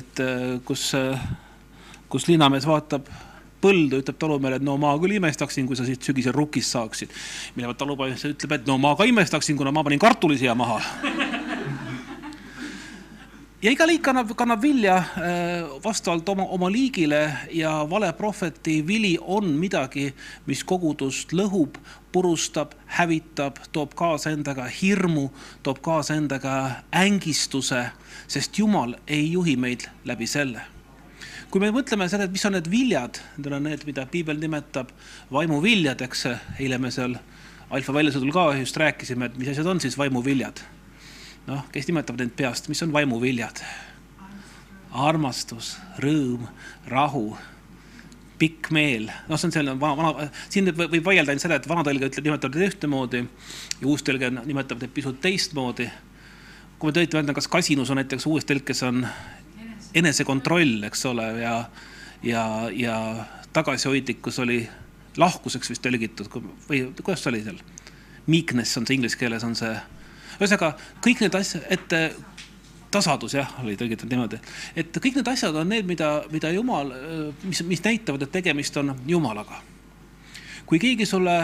et 0.00 0.22
kus, 0.64 0.90
kus 2.08 2.28
linnamees 2.28 2.66
vaatab 2.66 3.08
põldu, 3.60 4.02
ütleb 4.02 4.18
talumehele, 4.18 4.60
et 4.60 4.64
no 4.66 4.76
ma 4.78 4.94
küll 5.02 5.16
imestaksin, 5.18 5.66
kui 5.66 5.76
sa 5.76 5.86
siit 5.86 6.02
sügisel 6.02 6.34
rukist 6.34 6.74
saaksid. 6.74 7.14
mille 7.56 7.66
peale 7.66 7.78
talupoeg 7.78 8.14
ütleb, 8.32 8.54
et 8.54 8.66
no 8.70 8.78
ma 8.78 8.94
ka 8.96 9.06
imestaksin, 9.08 9.58
kuna 9.58 9.74
ma 9.74 9.84
panin 9.84 10.02
kartulisiia 10.02 10.54
maha 10.54 10.80
ja 13.62 13.72
iga 13.72 13.86
liik 13.88 14.04
kannab, 14.06 14.30
kannab 14.38 14.62
vilja 14.62 14.96
äh, 14.96 15.64
vastavalt 15.84 16.28
oma, 16.30 16.44
oma 16.54 16.68
liigile 16.70 17.22
ja 17.54 17.72
vale 17.90 18.12
prohveti 18.14 18.78
vili 18.86 19.16
on 19.20 19.50
midagi, 19.58 20.12
mis 20.46 20.62
kogudust 20.64 21.34
lõhub, 21.34 21.80
purustab, 22.14 22.76
hävitab, 22.98 23.58
toob 23.74 23.96
kaasa 23.98 24.32
endaga 24.36 24.68
hirmu, 24.70 25.28
toob 25.66 25.82
kaasa 25.82 26.16
endaga 26.18 26.54
ängistuse, 26.94 27.88
sest 28.30 28.58
Jumal 28.58 28.94
ei 29.06 29.32
juhi 29.32 29.56
meid 29.58 29.88
läbi 30.06 30.30
selle. 30.30 30.62
Kui 31.50 31.62
me 31.64 31.72
mõtleme 31.72 32.06
selle, 32.12 32.28
et 32.28 32.32
mis 32.32 32.44
on 32.44 32.54
need 32.58 32.66
viljad, 32.70 33.18
need 33.40 33.52
on 33.56 33.64
need, 33.64 33.84
mida 33.88 34.04
piibel 34.06 34.38
nimetab 34.38 34.92
vaimuviljadeks, 35.32 36.26
eile 36.60 36.78
me 36.78 36.92
seal 36.94 37.16
alfa 37.72 37.94
väljasõidul 37.96 38.34
ka 38.36 38.50
just 38.60 38.76
rääkisime, 38.78 39.32
et 39.32 39.38
mis 39.40 39.50
asjad 39.50 39.66
on 39.66 39.80
siis 39.82 39.96
vaimuviljad 39.98 40.60
noh, 41.48 41.64
kes 41.72 41.88
nimetab 41.88 42.18
neid 42.20 42.34
peast, 42.36 42.68
mis 42.72 42.82
on 42.84 42.94
vaimuviljad? 42.94 43.64
armastus, 44.98 45.74
rõõm, 46.00 46.46
rahu, 46.88 47.36
pikk 48.38 48.70
meel, 48.74 49.08
noh, 49.28 49.38
see 49.38 49.50
on 49.50 49.54
selline 49.54 49.80
vana, 49.80 49.96
vana, 49.98 50.28
siin 50.48 50.70
võib 50.72 51.04
vaielda 51.04 51.34
ainult 51.34 51.44
seda, 51.44 51.58
et 51.58 51.68
vana 51.68 51.84
tõlge 51.86 52.08
ütleb, 52.08 52.28
nimetab 52.28 52.54
neid 52.54 52.70
ühtemoodi 52.70 53.20
ja 53.20 53.88
uus 53.90 54.04
tõlge 54.06 54.30
nimetab 54.38 54.80
neid 54.80 54.94
pisut 54.94 55.20
teistmoodi. 55.22 55.88
kui 56.78 56.88
me 56.88 56.94
tõite 56.94 57.18
öelda, 57.18 57.34
kas 57.34 57.50
kasinus 57.50 57.90
on 57.90 57.98
näiteks 57.98 58.26
uues 58.30 58.46
tõlkes 58.46 58.84
on 58.86 59.06
enesekontroll, 59.98 60.84
eks 60.86 61.04
ole, 61.10 61.26
ja, 61.42 61.54
ja, 62.22 62.44
ja 62.72 62.98
tagasihoidlikkus 63.52 64.38
oli 64.44 64.62
lahkuseks 65.18 65.70
vist 65.72 65.82
tõlgitud 65.82 66.30
või 66.68 66.86
kuidas 67.02 67.24
see 67.24 67.32
oli 67.32 67.42
seal? 67.44 67.60
Meekness 68.28 68.78
on 68.78 68.86
see 68.86 68.98
inglise 68.98 69.18
keeles 69.18 69.44
on 69.44 69.56
see 69.58 69.74
ühesõnaga 70.38 70.72
kõik 71.04 71.22
need 71.24 71.36
asjad, 71.38 71.64
et 71.72 71.94
äh, 71.96 72.16
tasadus 72.94 73.34
jah, 73.36 73.50
oli 73.62 73.76
tõlgitud 73.78 74.10
niimoodi, 74.10 74.40
et 74.78 74.96
kõik 74.96 75.18
need 75.18 75.30
asjad 75.30 75.56
on 75.58 75.68
need, 75.68 75.86
mida, 75.88 76.22
mida 76.32 76.52
Jumal, 76.54 76.92
äh, 76.94 77.46
mis, 77.48 77.62
mis 77.68 77.82
näitavad, 77.84 78.24
et 78.24 78.34
tegemist 78.38 78.76
on 78.80 78.94
Jumalaga. 79.06 79.62
kui 80.66 80.78
keegi 80.78 81.06
sulle 81.06 81.36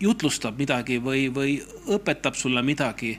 jutlustab 0.00 0.58
midagi 0.58 0.98
või, 1.00 1.28
või 1.32 1.56
õpetab 1.88 2.34
sulle 2.36 2.62
midagi 2.62 3.18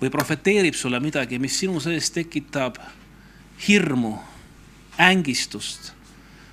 või 0.00 0.10
profeteerib 0.10 0.74
sulle 0.74 1.00
midagi, 1.00 1.38
mis 1.38 1.58
sinu 1.58 1.80
sees 1.80 2.10
tekitab 2.10 2.78
hirmu, 3.68 4.14
ängistust, 4.98 5.92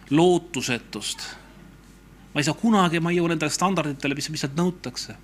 lootusetust. 0.10 1.24
ma 2.34 2.42
ei 2.42 2.44
saa 2.44 2.54
kunagi, 2.54 3.00
ma 3.00 3.12
ei 3.12 3.18
jõua 3.18 3.30
nendele 3.30 3.52
standarditele, 3.52 4.16
mis, 4.16 4.30
mis 4.30 4.44
sealt 4.44 4.56
nõutakse 4.60 5.16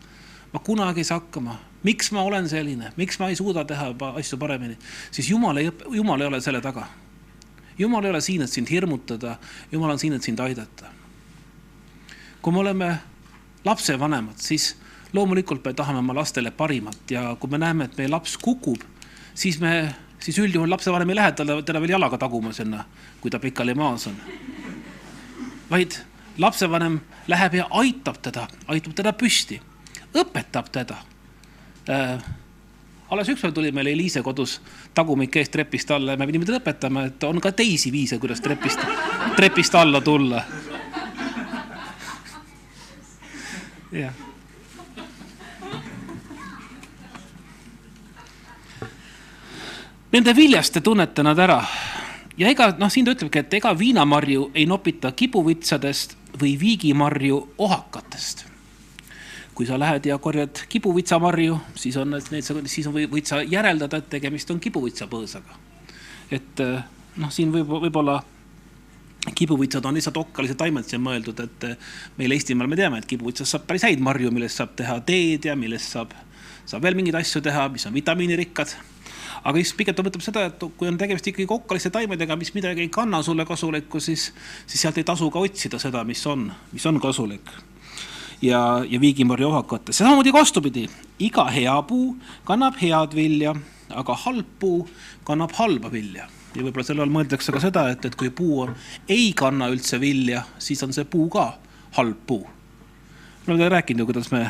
ma 0.53 0.60
kunagi 0.60 1.01
ei 1.01 1.03
saa 1.03 1.20
hakkama. 1.20 1.58
Miks 1.84 2.12
ma 2.12 2.24
olen 2.24 2.50
selline, 2.50 2.92
miks 2.98 3.20
ma 3.20 3.30
ei 3.30 3.36
suuda 3.36 3.66
teha 3.68 3.92
asju 4.13 4.38
paremini, 4.40 4.78
siis 5.12 5.30
Jumal 5.30 5.58
ei, 5.58 5.72
Jumal 5.92 6.22
ei 6.22 6.28
ole 6.28 6.42
selle 6.42 6.62
taga. 6.62 6.88
Jumal 7.78 8.06
ei 8.06 8.13
ole 8.13 8.22
siin, 8.22 8.42
et 8.42 8.52
sind 8.52 8.70
hirmutada, 8.70 9.38
Jumal 9.72 9.96
on 9.96 10.00
siin, 10.00 10.13
et 10.13 10.24
sind 10.24 10.40
aidata. 10.40 10.92
kui 12.42 12.52
me 12.52 12.60
oleme 12.60 12.98
lapsevanemad, 13.66 14.36
siis 14.38 14.75
loomulikult 15.13 15.66
me 15.66 15.74
tahame 15.74 16.00
oma 16.00 16.16
lastele 16.16 16.52
parimat 16.52 17.12
ja 17.12 17.36
kui 17.40 17.50
me 17.50 17.58
näeme, 17.58 17.86
et 17.86 17.98
meie 17.98 18.10
laps 18.10 18.38
kukub, 18.38 18.82
siis 19.36 19.60
me, 19.60 19.96
siis 20.20 20.40
üldjuhul 20.40 20.70
lapsevanem 20.70 21.10
ei 21.10 21.16
lähe 21.16 21.32
talle, 21.32 21.62
teda 21.63 21.80
veel 21.80 21.96
jalaga 21.96 22.18
taguma 22.20 22.52
sinna, 22.54 22.84
kui 23.22 23.32
ta 23.32 23.40
pikali 23.40 23.74
maas 23.74 24.08
on. 24.08 24.18
vaid 25.72 25.96
lapsevanem 26.38 27.00
läheb 27.28 27.54
ja 27.54 27.68
aitab 27.72 28.20
teda, 28.22 28.48
aitab 28.68 28.94
teda 28.94 29.13
püsti 29.13 29.62
õpetab 30.13 30.70
teda 30.72 30.98
äh,. 31.90 32.24
alles 33.10 33.30
ükspäev 33.30 33.54
tuli 33.54 33.72
meil 33.72 33.88
Eliise 33.88 34.22
kodus 34.24 34.62
tagumik 34.94 35.36
eest 35.36 35.52
trepist 35.52 35.92
alla 35.92 36.12
ja 36.12 36.18
me 36.18 36.25
pidime 36.25 36.46
teda 36.46 36.60
õpetama, 36.62 37.06
et 37.08 37.24
on 37.24 37.42
ka 37.42 37.52
teisi 37.52 37.92
viise, 37.92 38.18
kuidas 38.20 38.42
trepist, 38.42 38.80
trepist 39.36 39.75
alla 39.75 40.02
tulla. 40.02 40.44
jah. 43.92 44.13
Nende 50.13 50.36
viljast 50.36 50.74
te 50.74 50.82
tunnete 50.82 51.24
nad 51.25 51.40
ära 51.40 51.62
ja 52.38 52.50
ega 52.50 52.72
noh, 52.78 52.90
siin 52.90 53.06
ta 53.06 53.13
ütlebki, 53.13 53.44
et 53.44 53.60
ega 53.60 53.74
viinamarju 53.78 54.52
ei 54.56 54.66
nopita 54.70 55.12
kibuvitsadest 55.12 56.18
või 56.42 56.56
viigimarju 56.60 57.40
ohakatest 57.62 58.53
kui 59.56 59.66
sa 59.70 59.78
lähed 59.80 60.06
ja 60.10 60.18
korjad 60.18 60.64
kibuvitsamarju, 60.70 61.58
siis 61.76 61.98
on 62.02 62.16
need, 62.16 62.46
siis 62.66 62.88
on, 62.90 62.98
võid 63.12 63.30
sa 63.30 63.42
järeldada, 63.46 64.00
et 64.02 64.10
tegemist 64.16 64.52
on 64.52 64.62
kibuvitsapõõsaga. 64.64 65.58
et 66.32 66.60
eh, 66.64 66.80
noh, 67.22 67.32
siin 67.32 67.52
võib, 67.54 67.70
võib-olla 67.86 68.18
kibuvitsad 69.36 69.86
on 69.86 69.94
lihtsalt 69.96 70.18
okkalised 70.18 70.58
taimed 70.58 70.88
siia 70.88 71.00
mõeldud, 71.00 71.44
et 71.44 71.68
eh, 71.70 71.92
meil 72.18 72.34
Eestimaal 72.38 72.72
me 72.72 72.80
teame, 72.80 73.02
et 73.02 73.10
kibuvitsast 73.10 73.56
saab 73.56 73.68
päris 73.70 73.86
häid 73.86 74.02
marju, 74.02 74.32
millest 74.34 74.62
saab 74.62 74.74
teha 74.80 74.98
teed 75.06 75.46
ja 75.46 75.56
millest 75.60 75.94
saab, 75.94 76.16
saab 76.66 76.84
veel 76.84 76.98
mingeid 76.98 77.20
asju 77.22 77.44
teha, 77.46 77.68
mis 77.74 77.86
on 77.90 77.94
vitamiinirikkad 77.94 78.74
aga 79.44 79.60
siis 79.60 79.74
pigem 79.76 79.96
ta 79.96 80.06
mõtleb 80.06 80.24
seda, 80.24 80.46
et 80.48 80.66
kui 80.80 80.88
on 80.88 80.98
tegemist 80.98 81.28
ikkagi 81.28 81.46
okkaliste 81.52 81.92
taimedega, 81.94 82.38
mis 82.40 82.54
midagi 82.56 82.86
ei 82.86 82.90
kanna 82.94 83.20
sulle 83.26 83.46
kasulikku, 83.46 84.00
siis, 84.00 84.30
siis 84.66 84.82
sealt 84.82 84.98
ei 84.98 85.08
tasu 85.08 85.30
ka 85.30 85.44
otsida 85.44 85.80
seda, 85.84 86.06
mis 86.08 86.24
on, 86.32 86.48
mis 86.72 86.86
on 86.88 87.02
kasulik 87.04 87.52
ja, 88.44 88.86
ja 88.90 89.00
viigimarja 89.02 89.48
ohakates. 89.48 89.98
samamoodi 89.98 90.32
ka 90.32 90.40
vastupidi, 90.40 90.88
iga 91.20 91.46
hea 91.52 91.76
puu 91.88 92.16
kannab 92.46 92.76
head 92.82 93.16
vilja, 93.16 93.56
aga 93.90 94.16
halb 94.26 94.50
puu 94.60 94.88
kannab 95.24 95.56
halba 95.60 95.92
vilja. 95.92 96.28
ja 96.56 96.62
võib-olla 96.62 96.86
selle 96.86 97.02
all 97.06 97.14
mõeldakse 97.14 97.54
ka 97.56 97.62
seda, 97.64 97.88
et, 97.94 98.06
et 98.06 98.16
kui 98.20 98.30
puu 98.30 98.68
ei 99.10 99.32
kanna 99.38 99.72
üldse 99.74 100.00
vilja, 100.02 100.44
siis 100.60 100.84
on 100.84 100.94
see 100.94 101.06
puu 101.06 101.30
ka 101.34 101.54
halb 101.98 102.20
puu. 102.28 102.44
me 103.46 103.54
oleme 103.54 103.70
rääkinud 103.78 104.04
ju, 104.04 104.12
kuidas 104.12 104.32
me 104.32 104.44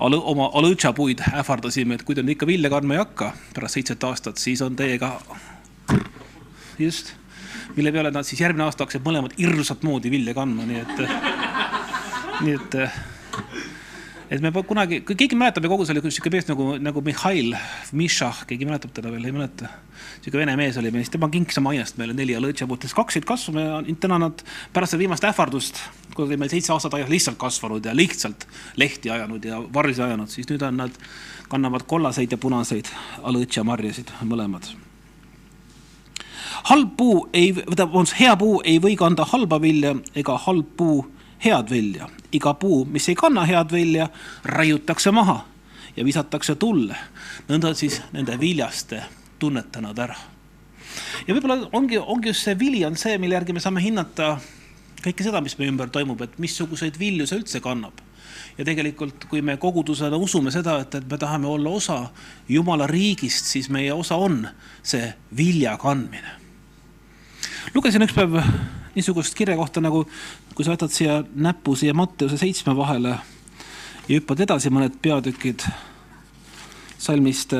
alu, 0.00 0.20
oma 0.20 0.50
alõtšapuid 0.60 1.24
ähvardasime, 1.32 1.98
et 1.98 2.04
kui 2.04 2.14
te 2.14 2.22
nüüd 2.22 2.36
ikka 2.36 2.46
vilja 2.50 2.70
kandma 2.70 2.98
ei 2.98 3.02
hakka 3.02 3.32
pärast 3.56 3.80
seitset 3.80 4.04
aastat, 4.04 4.38
siis 4.42 4.62
on 4.62 4.76
teiega 4.76 5.16
just, 6.78 7.14
mille 7.76 7.92
peale 7.92 8.12
nad 8.12 8.28
siis 8.28 8.44
järgmine 8.44 8.68
aasta 8.68 8.84
hakkasid 8.84 9.06
mõlemad 9.06 9.34
hirmsat 9.38 9.82
moodi 9.86 10.12
vilja 10.12 10.36
kandma, 10.36 10.68
nii 10.68 10.84
et 10.84 11.04
nii 12.44 12.56
et 12.58 12.80
et 14.30 14.40
me 14.40 14.52
kunagi, 14.66 15.00
kui 15.06 15.16
keegi 15.18 15.36
mäletab 15.38 15.66
ja 15.66 15.70
kogu 15.72 15.86
see 15.86 15.94
oli 15.94 16.12
sihuke 16.12 16.32
mees 16.32 16.46
nagu, 16.48 16.74
nagu 16.82 17.02
Mihhail 17.04 17.56
Mišah, 17.92 18.44
keegi 18.48 18.68
mäletab 18.68 18.94
teda 18.96 19.12
veel, 19.12 19.26
ei 19.28 19.34
mäleta? 19.34 19.70
sihuke 20.20 20.40
vene 20.40 20.56
mees 20.58 20.78
oli 20.80 20.92
meil, 20.94 21.04
siis 21.04 21.14
tema 21.14 21.28
kinkis 21.32 21.60
oma 21.60 21.74
aiast 21.74 21.98
meile 22.00 22.16
neli 22.16 22.36
õlõtšaputest, 22.38 22.96
kaks 22.96 23.18
jäid 23.18 23.28
kasvama 23.28 23.66
ja 23.66 23.98
täna 24.00 24.18
nad 24.22 24.44
pärast 24.72 24.94
seda 24.94 25.04
viimast 25.04 25.26
ähvardust, 25.28 25.82
kui 26.14 26.26
oli 26.26 26.38
meil 26.40 26.52
seitse 26.52 26.72
aastat 26.74 26.96
aias 26.98 27.12
lihtsalt 27.12 27.38
kasvanud 27.40 27.84
ja 27.84 27.96
lihtsalt 27.96 28.48
lehti 28.80 29.12
ajanud 29.12 29.44
ja 29.44 29.60
varsi 29.74 30.02
ajanud, 30.04 30.32
siis 30.32 30.48
nüüd 30.50 30.64
on 30.64 30.80
nad, 30.84 30.96
kannavad 31.52 31.84
kollaseid 31.88 32.32
ja 32.32 32.40
punaseid 32.40 32.88
õlõtšamarjasid 33.22 34.16
mõlemad 34.24 34.72
halb 36.64 36.94
puu 36.96 37.28
ei, 37.32 37.52
tähendab, 37.52 37.96
hea 38.18 38.36
puu 38.40 38.60
ei 38.64 38.78
või 38.80 38.96
kanda 38.96 39.26
halba 39.28 39.60
vilja 39.60 39.94
ega 40.16 40.38
halb 40.46 40.70
puu 40.78 41.02
head 41.44 41.70
vilja. 41.70 42.08
Iga 42.34 42.54
puu, 42.58 42.84
mis 42.84 43.08
ei 43.08 43.14
kanna 43.18 43.44
head 43.48 43.72
vilja, 43.72 44.08
raiutakse 44.44 45.10
maha 45.14 45.40
ja 45.96 46.04
visatakse 46.04 46.54
tulle. 46.54 46.96
nõnda 47.48 47.74
siis 47.74 48.00
nende 48.12 48.38
viljast 48.40 48.94
tunnete 49.38 49.80
nad 49.80 49.98
ära. 49.98 50.16
ja 51.26 51.34
võib-olla 51.34 51.68
ongi, 51.72 51.98
ongi 51.98 52.28
just 52.28 52.44
see 52.44 52.58
vili 52.58 52.84
on 52.84 52.96
see, 52.96 53.18
mille 53.18 53.34
järgi 53.34 53.52
me 53.52 53.60
saame 53.60 53.82
hinnata 53.82 54.36
kõike 55.04 55.26
seda, 55.26 55.42
mis 55.44 55.56
meie 55.58 55.72
ümber 55.72 55.90
toimub, 55.92 56.20
et 56.24 56.38
missuguseid 56.40 56.98
vilju 56.98 57.26
see 57.28 57.42
üldse 57.42 57.60
kannab. 57.64 58.00
ja 58.58 58.64
tegelikult, 58.64 59.26
kui 59.30 59.42
me 59.42 59.56
kogudusena 59.56 60.16
usume 60.16 60.50
seda, 60.54 60.78
et, 60.80 60.94
et 60.94 61.10
me 61.10 61.18
tahame 61.18 61.46
olla 61.50 61.70
osa 61.70 61.98
Jumala 62.48 62.86
riigist, 62.86 63.50
siis 63.50 63.68
meie 63.70 63.92
osa 63.92 64.16
on 64.16 64.46
see 64.82 65.12
vilja 65.36 65.76
kandmine. 65.78 66.40
lugesin 67.74 68.02
üks 68.02 68.14
päev 68.14 68.40
niisugust 68.94 69.34
kirja 69.34 69.56
kohta 69.58 69.82
nagu, 69.84 70.04
kui 70.54 70.66
sa 70.66 70.74
võtad 70.74 70.92
siia 70.94 71.22
näpu 71.34 71.76
siia 71.78 71.94
Matteuse 71.94 72.38
seitsme 72.40 72.76
vahele 72.76 73.16
ja 74.08 74.18
hüppad 74.18 74.44
edasi 74.44 74.72
mõned 74.72 75.00
peatükid 75.02 75.66
salmist 76.98 77.54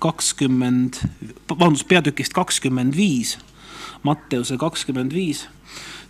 kakskümmend, 0.00 0.96
vabandust, 1.48 1.86
peatükist 1.88 2.32
kakskümmend 2.36 2.96
viis, 2.96 3.36
Matteuse 4.02 4.56
kakskümmend 4.60 5.12
viis 5.12 5.46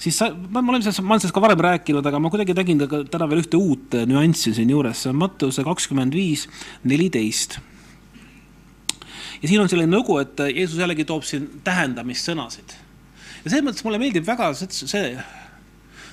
siis 0.00 0.16
sa, 0.16 0.30
ma 0.33 0.62
olen 0.62 0.83
sellest, 0.83 1.02
ma 1.04 1.14
olen 1.14 1.23
sellest 1.23 1.37
ka 1.37 1.42
varem 1.45 1.61
rääkinud, 1.64 2.07
aga 2.07 2.21
ma 2.23 2.30
kuidagi 2.33 2.57
nägin 2.57 2.80
ka 2.88 3.02
täna 3.11 3.28
veel 3.30 3.42
ühte 3.45 3.59
uut 3.61 3.99
nüanssi 4.09 4.54
siinjuures, 4.57 5.04
see 5.04 5.12
on 5.12 5.19
Matteuse 5.21 5.64
kakskümmend 5.66 6.16
viis, 6.16 6.47
neliteist. 6.88 7.59
ja 9.42 9.49
siin 9.49 9.61
on 9.61 9.69
selline 9.73 9.97
lugu, 9.97 10.19
et 10.23 10.40
Jeesus 10.54 10.78
jällegi 10.80 11.04
toob 11.09 11.26
siin 11.28 11.49
tähendamissõnasid. 11.64 12.76
Ja 13.45 13.51
selles 13.51 13.65
mõttes 13.67 13.87
mulle 13.87 14.01
meeldib 14.03 14.27
väga 14.27 14.51
see, 14.55 15.15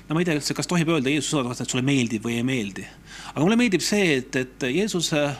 no 0.07 0.15
ma 0.15 0.23
ei 0.23 0.29
tea 0.29 0.37
üldse, 0.39 0.55
kas 0.57 0.69
tohib 0.69 0.89
öelda 0.93 1.13
Jeesuse 1.13 1.43
kohta, 1.43 1.63
et 1.63 1.75
sulle 1.75 1.85
meeldib 1.85 2.25
või 2.25 2.39
ei 2.39 2.47
meeldi. 2.47 2.87
aga 3.33 3.43
mulle 3.43 3.59
meeldib 3.59 3.83
see, 3.85 4.17
et, 4.21 4.35
et 4.35 4.69
Jeesus 4.71 5.11
äh, 5.17 5.37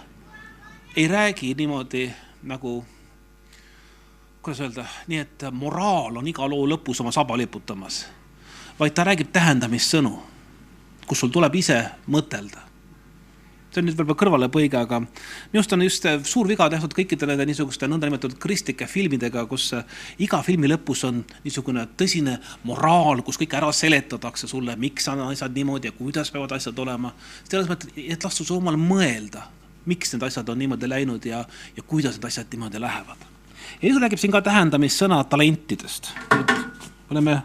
ei 0.96 1.08
räägi 1.08 1.54
niimoodi 1.58 2.06
nagu 2.48 2.80
kuidas 4.42 4.62
öelda, 4.64 4.86
nii 5.08 5.20
et 5.24 5.50
moraal 5.52 6.22
on 6.22 6.28
iga 6.28 6.48
loo 6.48 6.68
lõpus 6.70 7.04
oma 7.04 7.12
saba 7.12 7.36
liputamas 7.38 8.06
vaid 8.80 8.94
ta 8.94 9.06
räägib 9.08 9.32
tähendamissõnu, 9.34 10.14
kus 11.08 11.20
sul 11.24 11.34
tuleb 11.34 11.56
ise 11.58 11.80
mõtelda. 12.08 12.67
See 13.78 13.84
on 13.84 13.90
nüüd 13.92 13.98
võib-olla 14.00 14.18
kõrvalepõige, 14.18 14.80
aga 14.80 15.00
minu 15.04 15.62
arust 15.62 15.74
on 15.76 15.84
just 15.86 16.08
suur 16.30 16.50
viga 16.50 16.68
tehtud 16.72 16.96
kõikide 16.98 17.30
nende 17.30 17.46
niisuguste 17.48 17.90
nõndanimetatud 17.90 18.40
kristlike 18.42 18.88
filmidega, 18.90 19.46
kus 19.50 19.70
iga 20.24 20.42
filmi 20.46 20.70
lõpus 20.72 21.04
on 21.08 21.22
niisugune 21.46 21.86
tõsine 22.00 22.38
moraal, 22.68 23.22
kus 23.26 23.40
kõik 23.42 23.54
ära 23.60 23.70
seletatakse 23.76 24.50
sulle, 24.50 24.76
miks 24.80 25.08
on 25.12 25.28
asjad 25.28 25.54
niimoodi 25.56 25.92
ja 25.92 25.98
kuidas 25.98 26.34
peavad 26.34 26.58
asjad 26.58 26.80
olema. 26.80 27.14
selles 27.50 27.70
mõttes, 27.70 27.94
et 27.96 28.24
lastud 28.24 28.48
sul 28.48 28.62
omal 28.62 28.80
mõelda, 28.82 29.46
miks 29.86 30.14
need 30.14 30.26
asjad 30.28 30.50
on 30.50 30.60
niimoodi 30.60 30.90
läinud 30.90 31.26
ja, 31.26 31.44
ja 31.78 31.84
kuidas 31.84 32.18
need 32.18 32.32
asjad 32.32 32.50
niimoodi 32.52 32.82
lähevad. 32.82 33.28
Jeesus 33.82 34.02
räägib 34.02 34.20
siin 34.20 34.34
ka 34.34 34.42
tähendamissõna 34.42 35.24
talentidest. 35.30 36.14
oleme 37.10 37.42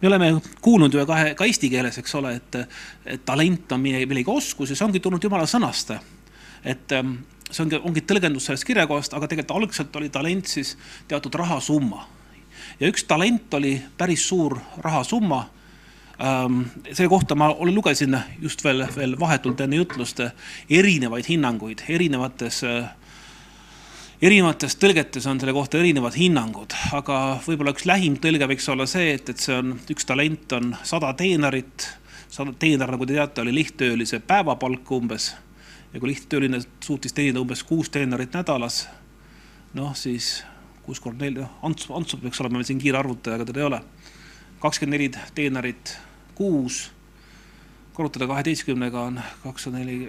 me 0.00 0.08
oleme 0.08 0.32
kuulnud 0.60 0.94
ju 0.94 1.06
ka, 1.06 1.18
ka 1.36 1.46
eesti 1.48 1.70
keeles, 1.72 1.98
eks 1.98 2.14
ole, 2.18 2.34
et, 2.36 2.58
et 3.06 3.24
talent 3.24 3.72
on 3.72 3.80
millegi 3.80 4.30
oskus 4.30 4.70
ja 4.70 4.76
see 4.76 4.86
ongi 4.86 5.00
tulnud 5.00 5.22
jumala 5.22 5.46
sõnast. 5.48 5.94
et 6.64 6.92
ähm, 6.92 7.18
see 7.50 7.62
ongi, 7.64 7.80
ongi 7.82 8.02
tõlgendus 8.02 8.48
sellest 8.48 8.66
kirjakohast, 8.66 9.14
aga 9.14 9.28
tegelikult 9.30 9.62
algselt 9.62 9.96
oli 9.96 10.08
talent 10.12 10.46
siis 10.46 10.76
teatud 11.08 11.34
rahasumma. 11.34 12.06
ja 12.80 12.88
üks 12.88 13.06
talent 13.08 13.54
oli 13.54 13.76
päris 13.98 14.28
suur 14.28 14.58
rahasumma 14.84 15.46
ähm, 16.20 16.62
selle 16.92 17.08
kohta 17.08 17.34
ma 17.34 17.52
lugesin 17.54 18.18
just 18.42 18.64
veel, 18.64 18.86
veel 18.96 19.18
vahetult 19.20 19.60
enne 19.60 19.76
jutlust 19.76 20.20
erinevaid 20.70 21.28
hinnanguid 21.28 21.86
erinevates 21.88 22.62
äh, 22.64 22.90
erinevates 24.22 24.76
tõlgetes 24.80 25.26
on 25.28 25.40
selle 25.40 25.52
kohta 25.52 25.78
erinevad 25.80 26.16
hinnangud, 26.16 26.74
aga 26.96 27.38
võib-olla 27.44 27.74
üks 27.74 27.86
lähim 27.88 28.16
tõlge 28.22 28.48
võiks 28.48 28.68
olla 28.72 28.86
see, 28.88 29.12
et, 29.16 29.28
et 29.28 29.42
see 29.42 29.56
on, 29.56 29.74
üks 29.92 30.08
talent 30.08 30.52
on 30.56 30.72
sada 30.86 31.12
teenarit. 31.18 31.88
sada 32.28 32.52
teenar, 32.52 32.90
nagu 32.90 33.06
te 33.06 33.14
teate, 33.14 33.40
oli 33.40 33.54
lihttöölise 33.54 34.20
päevapalk 34.20 34.90
umbes. 34.92 35.34
ja 35.92 36.00
kui 36.00 36.08
lihttööline 36.08 36.60
suutis 36.80 37.12
teenida 37.12 37.40
umbes 37.40 37.62
kuus 37.62 37.90
teenarit 37.90 38.32
nädalas, 38.32 38.88
noh 39.74 39.94
siis 39.96 40.44
kuus 40.82 41.00
kord 41.00 41.20
neli, 41.20 41.40
noh 41.40 41.50
Ants, 41.62 41.88
Ants 41.90 42.16
peaks 42.22 42.40
olema 42.40 42.58
meil 42.58 42.66
siin 42.68 42.78
kiire 42.78 42.98
arvutaja, 42.98 43.36
aga 43.36 43.44
teda 43.44 43.60
ei 43.60 43.66
ole. 43.66 43.80
kakskümmend 44.60 44.96
neli 44.96 45.10
teenarit 45.34 45.98
kuus, 46.34 46.90
korrutada 47.92 48.26
kaheteistkümnega 48.26 49.00
on 49.00 49.20
kakssada 49.42 49.76
neli. 49.76 50.08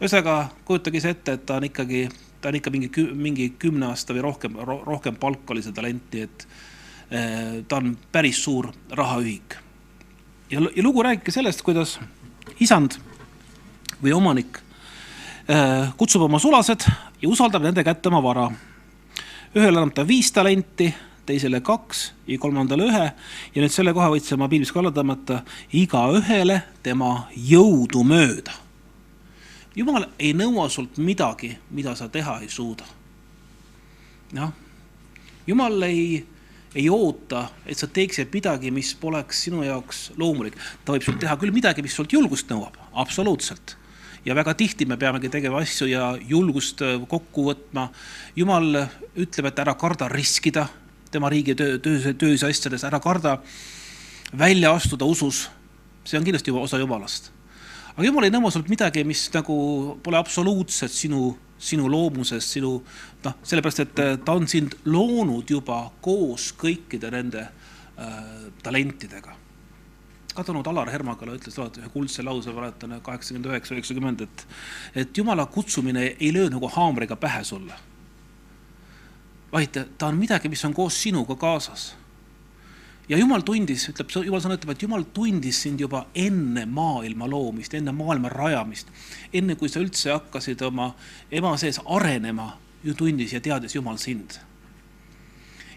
ühesõnaga 0.00 0.48
kujutage 0.64 1.00
siis 1.00 1.12
ette, 1.12 1.32
et 1.32 1.46
ta 1.46 1.56
on 1.56 1.68
ikkagi 1.68 2.08
ta 2.48 2.50
on 2.50 2.56
ikka 2.56 2.70
mingi, 2.70 3.02
mingi 3.12 3.50
kümne 3.60 3.90
aasta 3.92 4.14
või 4.16 4.22
rohkem 4.24 4.54
ro,, 4.64 4.78
rohkem 4.86 5.16
palk 5.20 5.50
oli 5.52 5.60
see 5.60 5.74
talent, 5.76 6.06
nii 6.12 6.22
et 6.24 6.44
eh, 7.10 7.56
ta 7.68 7.76
on 7.76 7.90
päris 8.12 8.40
suur 8.40 8.70
rahaühik. 8.96 9.56
ja, 10.50 10.62
ja 10.62 10.82
lugu 10.82 11.02
räägibki 11.04 11.34
sellest, 11.34 11.60
kuidas 11.62 11.98
isand 12.60 12.96
või 14.00 14.14
omanik 14.16 14.62
eh, 15.48 15.92
kutsub 16.00 16.24
oma 16.24 16.40
sulased 16.40 16.86
ja 17.20 17.28
usaldab 17.28 17.66
nende 17.68 17.84
kätte 17.84 18.08
oma 18.08 18.22
vara. 18.24 18.48
ühele 19.54 19.82
annab 19.82 19.92
ta 19.94 20.06
viis 20.08 20.32
talenti, 20.32 20.88
teisele 21.26 21.60
kaks 21.60 22.12
ja 22.26 22.38
kolmandale 22.38 22.88
ühe 22.88 23.04
ja 23.52 23.60
nüüd 23.60 23.74
selle 23.74 23.92
koha 23.92 24.08
võtsin 24.14 24.40
ma 24.40 24.48
piiblis 24.48 24.72
ka 24.72 24.80
alla 24.80 24.94
tõmmata, 24.96 25.42
igaühele 25.76 26.62
tema 26.82 27.28
jõudu 27.36 28.06
mööda 28.08 28.67
jumal 29.78 30.08
ei 30.18 30.32
nõua 30.36 30.66
sult 30.72 30.98
midagi, 31.02 31.52
mida 31.74 31.94
sa 31.98 32.08
teha 32.12 32.38
ei 32.42 32.50
suuda. 32.50 32.86
noh, 34.36 34.52
jumal 35.46 35.82
ei, 35.86 36.24
ei 36.74 36.88
oota, 36.92 37.46
et 37.66 37.78
sa 37.78 37.86
teeksid 37.86 38.32
midagi, 38.34 38.70
mis 38.74 38.92
poleks 38.98 39.44
sinu 39.46 39.62
jaoks 39.64 40.10
loomulik. 40.16 40.58
ta 40.84 40.92
võib 40.92 41.06
sult 41.06 41.20
teha 41.22 41.36
küll 41.40 41.54
midagi, 41.54 41.82
mis 41.82 41.94
sult 41.94 42.12
julgust 42.12 42.50
nõuab, 42.50 42.76
absoluutselt. 42.92 43.76
ja 44.24 44.34
väga 44.34 44.54
tihti 44.54 44.86
me 44.86 44.96
peamegi 44.96 45.30
tegema 45.32 45.62
asju 45.62 45.88
ja 45.88 46.10
julgust 46.20 46.82
äh, 46.82 46.98
kokku 47.08 47.48
võtma. 47.52 47.88
jumal 48.36 48.84
ütleb, 49.16 49.52
et 49.52 49.64
ära 49.64 49.74
karda 49.74 50.08
riskida 50.08 50.68
tema 51.10 51.30
riigi 51.30 51.54
töö, 51.54 51.78
töö, 51.78 52.12
töös 52.12 52.42
asjades, 52.44 52.84
ära 52.84 53.00
karda 53.00 53.38
välja 54.38 54.74
astuda 54.74 55.04
usus. 55.04 55.48
see 56.04 56.18
on 56.18 56.24
kindlasti 56.24 56.50
osa 56.50 56.78
jumalast 56.78 57.37
aga 57.98 58.06
jumal 58.06 58.28
ei 58.28 58.30
nõua 58.30 58.52
sult 58.54 58.68
midagi, 58.70 59.02
mis 59.02 59.24
nagu 59.34 59.54
pole 60.06 60.18
absoluutselt 60.20 60.94
sinu, 60.94 61.32
sinu 61.58 61.88
loomuses, 61.90 62.46
sinu 62.46 62.76
noh, 63.24 63.34
sellepärast 63.42 63.82
et 63.82 64.02
äh, 64.04 64.12
ta 64.22 64.36
on 64.38 64.46
sind 64.46 64.76
loonud 64.86 65.50
juba 65.50 65.80
koos 66.04 66.52
kõikide 66.60 67.10
nende 67.10 67.42
äh, 67.42 68.22
talentidega. 68.62 69.34
kadunud 70.30 70.70
Alar 70.70 70.92
Hermagala 70.94 71.34
ütles 71.34 71.58
alati 71.58 71.82
ühe 71.82 71.90
kuldse 71.90 72.22
lause, 72.22 72.54
mäletan 72.54 73.00
kaheksakümmend 73.02 73.50
üheksa, 73.50 73.74
üheksakümmend, 73.74 74.22
et, 74.22 74.46
et 74.94 75.18
jumala 75.18 75.48
kutsumine 75.50 76.12
ei 76.20 76.30
löö 76.30 76.46
nagu 76.54 76.70
haamriga 76.70 77.16
pähe 77.18 77.42
sulle. 77.44 77.74
vaid 79.50 79.74
ta 79.98 80.06
on 80.06 80.22
midagi, 80.22 80.48
mis 80.48 80.64
on 80.64 80.74
koos 80.74 81.02
sinuga 81.02 81.34
kaasas 81.34 81.96
ja 83.08 83.18
jumal 83.18 83.42
tundis, 83.46 83.88
ütleb, 83.90 84.10
jumal 84.26 84.42
sõna 84.44 84.58
ütleb, 84.58 84.74
et 84.74 84.84
jumal 84.84 85.04
tundis 85.16 85.62
sind 85.64 85.80
juba 85.80 86.04
enne 86.16 86.64
maailma 86.68 87.28
loomist, 87.30 87.74
enne 87.74 87.92
maailma 87.96 88.28
rajamist. 88.32 88.88
enne 89.32 89.56
kui 89.56 89.68
sa 89.68 89.80
üldse 89.80 90.12
hakkasid 90.12 90.62
oma 90.62 90.94
ema 91.30 91.56
sees 91.56 91.80
arenema, 91.86 92.56
ju 92.84 92.94
tundis 92.94 93.32
ja 93.32 93.40
teadis 93.40 93.74
jumal 93.74 93.98
sind. 93.98 94.38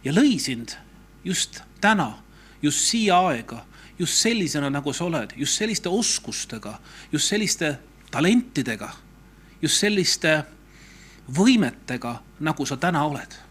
ja 0.03 0.11
lõi 0.11 0.39
sind 0.39 0.75
just 1.23 1.61
täna, 1.81 2.17
just 2.61 2.79
siia 2.79 3.19
aega, 3.27 3.65
just 3.99 4.17
sellisena, 4.17 4.69
nagu 4.69 4.93
sa 4.93 5.05
oled, 5.05 5.33
just 5.37 5.57
selliste 5.57 5.89
oskustega, 5.89 6.79
just 7.11 7.29
selliste 7.29 7.77
talentidega, 8.11 8.89
just 9.61 9.79
selliste 9.79 10.43
võimetega, 11.31 12.19
nagu 12.39 12.65
sa 12.65 12.77
täna 12.77 13.05
oled 13.05 13.50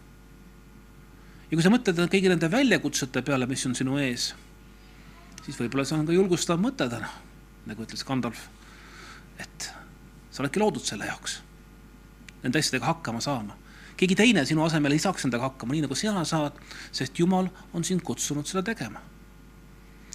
ja 1.51 1.57
kui 1.57 1.65
sa 1.65 1.71
mõtled 1.73 1.99
kõigi 2.07 2.31
nende 2.31 2.47
väljakutsete 2.51 3.21
peale, 3.27 3.47
mis 3.49 3.65
on 3.67 3.75
sinu 3.75 3.97
ees, 3.99 4.29
siis 5.43 5.57
võib-olla 5.59 5.83
see 5.87 5.97
on 5.97 6.07
ka 6.07 6.15
julgustav 6.15 6.61
mõte 6.63 6.87
täna, 6.89 7.09
nagu 7.67 7.83
ütles 7.83 8.05
Gandalf, 8.07 8.45
et 9.35 9.67
sa 10.31 10.45
oledki 10.45 10.63
loodud 10.63 10.87
selle 10.87 11.09
jaoks, 11.09 11.41
nende 12.45 12.63
asjadega 12.63 12.93
hakkama 12.93 13.19
saama. 13.21 13.59
keegi 13.99 14.15
teine 14.15 14.45
sinu 14.47 14.63
asemel 14.63 14.95
ei 14.95 15.03
saaks 15.03 15.27
nendega 15.27 15.49
hakkama, 15.49 15.75
nii 15.75 15.83
nagu 15.83 15.95
sina 15.95 16.23
saad, 16.25 16.55
sest 16.91 17.19
Jumal 17.19 17.51
on 17.73 17.83
sind 17.83 18.01
kutsunud 18.01 18.47
seda 18.47 18.63
tegema. 18.63 19.01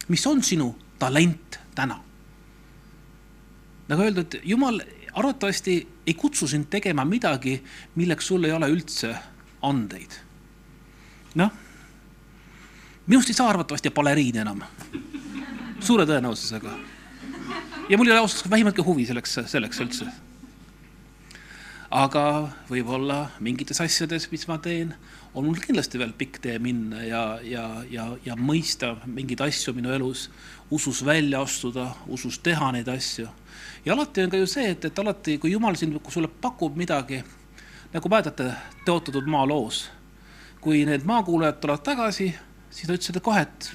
mis 0.07 0.27
on 0.27 0.41
sinu 0.43 0.73
talent 0.99 1.59
täna? 1.75 2.01
nagu 3.87 4.01
öeldud, 4.01 4.41
Jumal 4.43 4.81
arvatavasti 5.13 5.87
ei 6.07 6.13
kutsu 6.13 6.47
sind 6.47 6.65
tegema 6.69 7.05
midagi, 7.05 7.61
milleks 7.95 8.25
sul 8.27 8.43
ei 8.43 8.51
ole 8.51 8.73
üldse 8.73 9.13
andeid 9.61 10.26
noh, 11.37 11.51
minust 13.07 13.29
ei 13.29 13.37
saa 13.37 13.49
arvatavasti 13.51 13.91
baleriin 13.93 14.41
enam, 14.43 14.63
suure 15.79 16.05
tõenäosusega. 16.09 16.71
ja 17.89 17.97
mul 17.97 18.09
ei 18.09 18.15
ole 18.15 18.23
ausalt 18.23 18.49
vähimatki 18.51 18.83
huvi 18.83 19.05
selleks, 19.05 19.37
selleks 19.45 19.83
üldse. 19.85 20.07
aga 21.91 22.23
võib-olla 22.69 23.29
mingites 23.39 23.79
asjades, 23.81 24.31
mis 24.31 24.47
ma 24.47 24.57
teen, 24.57 24.95
on 25.33 25.45
mul 25.45 25.59
kindlasti 25.61 25.99
veel 26.01 26.11
pikk 26.17 26.41
tee 26.43 26.57
minna 26.59 27.03
ja, 27.05 27.23
ja, 27.43 27.65
ja, 27.89 28.09
ja 28.25 28.35
mõista 28.35 28.95
mingeid 29.05 29.41
asju 29.45 29.73
minu 29.77 29.93
elus, 29.93 30.29
usus 30.71 31.03
välja 31.05 31.41
astuda, 31.45 31.91
usus 32.07 32.39
teha 32.43 32.71
neid 32.75 32.89
asju. 32.91 33.27
ja 33.85 33.93
alati 33.93 34.25
on 34.25 34.33
ka 34.33 34.41
ju 34.41 34.47
see, 34.49 34.71
et, 34.73 34.85
et 34.85 34.99
alati, 34.99 35.37
kui 35.37 35.51
Jumal 35.51 35.77
sind, 35.77 35.95
kui 36.01 36.11
sulle 36.11 36.27
pakub 36.27 36.75
midagi, 36.75 37.21
nagu 37.93 38.09
mäletate 38.09 38.51
Tõotatud 38.87 39.27
maa 39.27 39.45
loos, 39.47 39.85
kui 40.67 40.83
need 40.83 41.05
maakuulajad 41.07 41.61
tulevad 41.63 41.83
tagasi, 41.85 42.25
siis 42.69 42.89
nad 42.89 42.97
ütlesid 42.97 43.21
kohe, 43.23 43.45
et 43.47 43.71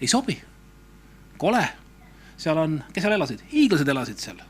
ei 0.00 0.08
sobi, 0.08 0.38
kole, 1.36 1.60
seal 2.40 2.56
on, 2.62 2.78
kes 2.92 3.04
seal 3.04 3.16
elasid, 3.18 3.42
hiiglased 3.52 3.92
elasid 3.92 4.22
seal 4.22 4.40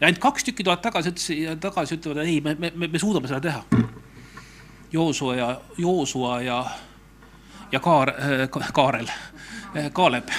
ja 0.00 0.08
ainult 0.08 0.18
kaks 0.18 0.48
tükki 0.48 0.66
tulevad 0.66 0.82
tagasi, 0.82 1.12
ütlesid, 1.14 1.60
tagasi 1.62 1.98
ütlevad, 2.00 2.24
ei, 2.24 2.40
me, 2.42 2.56
me, 2.58 2.88
me 2.88 2.98
suudame 2.98 3.30
seda 3.30 3.40
teha. 3.44 3.86
Joosua 4.90 5.36
ja, 5.38 5.48
Joosua 5.78 6.40
ja, 6.42 6.58
ja 7.70 7.80
Kaar- 7.84 8.16
äh,, 8.18 8.72
Kaarel, 8.74 9.06
äh, 9.76 9.92
Kaaleb. 9.92 10.34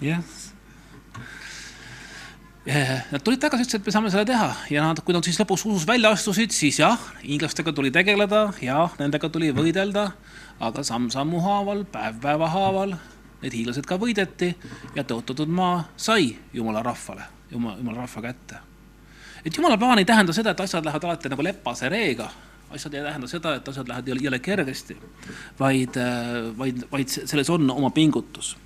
jah. 0.00 0.37
Nad 2.68 3.22
tulid 3.24 3.40
tagasi, 3.40 3.64
ütlesid, 3.64 3.80
et 3.80 3.86
me 3.88 3.94
saame 3.94 4.10
seda 4.12 4.26
teha 4.28 4.48
ja 4.74 4.82
nad, 4.84 4.98
kui 5.00 5.16
nad 5.16 5.24
siis 5.24 5.38
lõpuks 5.40 5.64
usus 5.70 5.86
välja 5.88 6.10
astusid, 6.12 6.52
siis 6.52 6.82
jah, 6.82 7.00
hiinlastega 7.22 7.72
tuli 7.72 7.88
tegeleda 7.94 8.42
ja 8.60 8.82
nendega 8.98 9.30
tuli 9.32 9.48
võidelda, 9.56 10.10
aga 10.60 10.84
samm-sammu 10.84 11.40
haaval, 11.46 11.86
päev 11.88 12.20
päeva 12.20 12.50
haaval, 12.52 12.92
need 13.40 13.56
hiinlased 13.56 13.88
ka 13.88 13.96
võideti 13.96 14.52
ja 14.98 15.06
tõotatud 15.08 15.48
maa 15.48 15.86
sai 15.96 16.34
jumala 16.52 16.84
rahvale 16.84 17.30
jumala, 17.50 17.76
jumala 17.76 17.96
rahva 17.98 18.22
kätte. 18.22 18.56
et 19.44 19.56
jumala 19.56 19.78
plaan 19.78 19.98
ei 19.98 20.04
tähenda 20.04 20.32
seda, 20.32 20.50
et 20.50 20.60
asjad 20.60 20.84
lähevad 20.84 21.04
alati 21.04 21.28
nagu 21.28 21.42
lepase 21.42 21.88
reega, 21.88 22.28
asjad 22.70 22.94
ei 22.94 23.02
tähenda 23.02 23.28
seda, 23.28 23.54
et 23.54 23.68
asjad 23.68 23.88
lähevad 23.88 24.08
jõle, 24.08 24.24
jõle 24.26 24.38
kergesti, 24.38 24.96
vaid, 25.60 25.96
vaid, 26.58 26.82
vaid 26.92 27.08
selles 27.08 27.50
on 27.50 27.70
oma 27.70 27.90
pingutus. 27.90 28.56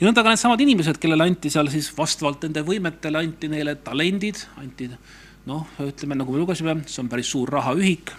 Ja 0.00 0.06
nõnda 0.06 0.24
ka 0.24 0.32
needsamad 0.32 0.60
inimesed, 0.64 0.98
kellele 1.00 1.28
anti 1.28 1.52
seal 1.52 1.68
siis 1.72 1.90
vastavalt 1.96 2.46
nende 2.46 2.64
võimetele, 2.66 3.20
anti 3.20 3.50
neile 3.52 3.76
talendid, 3.84 4.42
anti 4.60 4.90
noh, 5.46 5.66
ütleme 5.84 6.18
nagu 6.18 6.32
me 6.32 6.42
lugesime, 6.42 6.80
see 6.86 7.02
on 7.04 7.08
päris 7.12 7.30
suur 7.32 7.48
rahaühik. 7.52 8.12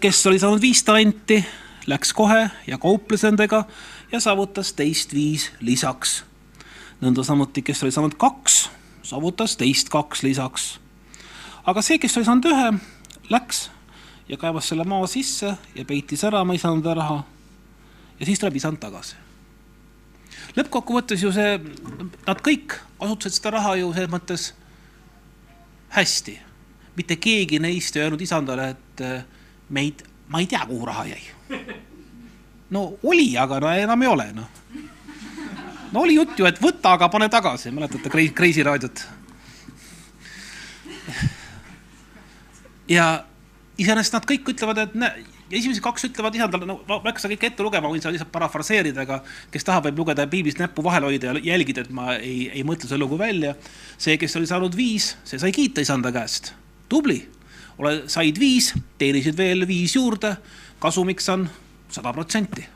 kes 0.00 0.26
oli 0.26 0.38
saanud 0.38 0.60
viis 0.60 0.82
talenti, 0.84 1.40
läks 1.86 2.12
kohe 2.12 2.48
ja 2.66 2.78
kauples 2.78 3.22
nendega 3.22 3.64
ja 4.12 4.20
saavutas 4.20 4.72
teist 4.76 5.14
viis 5.14 5.50
lisaks 5.60 6.24
nõnda 7.00 7.24
samuti, 7.24 7.62
kes 7.62 7.82
oli 7.84 7.92
saanud 7.92 8.16
kaks, 8.20 8.66
saavutas 9.06 9.56
teist 9.60 9.90
kaks 9.92 10.22
lisaks. 10.22 10.78
aga 11.66 11.82
see, 11.82 11.98
kes 11.98 12.16
oli 12.16 12.24
saanud 12.24 12.48
ühe, 12.50 12.72
läks 13.30 13.68
ja 14.28 14.36
kaevas 14.40 14.68
selle 14.68 14.84
maa 14.84 15.06
sisse 15.10 15.56
ja 15.74 15.84
peitis 15.84 16.24
ära 16.24 16.40
oma 16.40 16.54
isanda 16.54 16.94
raha. 16.94 17.22
ja 18.20 18.26
siis 18.26 18.38
tuleb 18.38 18.56
isand 18.56 18.80
tagasi. 18.80 19.25
Lõppkokkuvõttes 20.56 21.22
ju 21.22 21.32
see, 21.34 21.58
nad 22.26 22.42
kõik 22.44 22.78
kasutasid 23.00 23.38
seda 23.38 23.54
raha 23.58 23.76
ju 23.80 23.92
selles 23.94 24.12
mõttes 24.12 24.50
hästi. 25.96 26.40
mitte 26.96 27.16
keegi 27.16 27.58
neist 27.60 27.96
ei 27.96 28.02
öelnud 28.02 28.20
isandale, 28.20 28.70
et 28.70 29.02
meid, 29.68 30.02
ma 30.28 30.40
ei 30.40 30.46
tea, 30.46 30.64
kuhu 30.66 30.86
raha 30.86 31.04
jäi. 31.04 31.22
no 32.70 32.98
oli, 33.02 33.36
aga 33.36 33.60
no 33.60 33.72
enam 33.72 34.02
ei 34.02 34.08
ole, 34.08 34.32
noh 34.32 34.48
no 35.92 36.00
oli 36.00 36.16
jutt 36.16 36.38
ju, 36.38 36.46
et 36.48 36.58
võta, 36.62 36.94
aga 36.96 37.08
pane 37.12 37.28
tagasi, 37.32 37.70
mäletate 37.74 38.10
Kreisi 38.34 38.64
raadiot? 38.66 39.06
ja 42.88 43.06
iseenesest 43.78 44.16
nad 44.16 44.26
kõik 44.28 44.50
ütlevad, 44.52 44.82
et 44.82 44.94
esimesed 45.50 45.82
kaks 45.84 46.08
ütlevad 46.08 46.34
isandale, 46.34 46.66
no 46.68 46.78
ma 46.88 46.98
ei 46.98 47.10
hakka 47.10 47.22
seda 47.22 47.34
kõike 47.34 47.50
ette 47.50 47.64
lugema, 47.66 47.90
võin 47.92 48.02
seda 48.02 48.14
lihtsalt 48.14 48.32
parafraseerida, 48.34 49.04
aga 49.06 49.20
kes 49.54 49.66
tahab, 49.66 49.86
võib 49.88 50.02
lugeda 50.02 50.26
piiblist 50.30 50.60
näppu 50.62 50.84
vahel 50.86 51.06
hoida 51.06 51.32
ja 51.32 51.42
jälgida, 51.52 51.84
et 51.86 51.92
ma 51.94 52.16
ei, 52.16 52.48
ei 52.50 52.64
mõtle 52.66 52.88
seda 52.88 52.98
lugu 53.02 53.18
välja. 53.20 53.54
see, 53.98 54.16
kes 54.18 54.36
oli 54.36 54.46
saanud 54.50 54.76
viis, 54.76 55.14
see 55.24 55.38
sai 55.38 55.52
kiita 55.54 55.84
isanda 55.84 56.12
käest. 56.12 56.52
tubli, 56.88 57.20
ole, 57.78 58.02
said 58.10 58.38
viis, 58.38 58.72
teenisid 58.98 59.36
veel 59.36 59.66
viis 59.68 59.94
juurde, 59.96 60.36
kasumiks 60.82 61.28
on 61.28 61.48
sada 61.88 62.12
protsenti. 62.12 62.66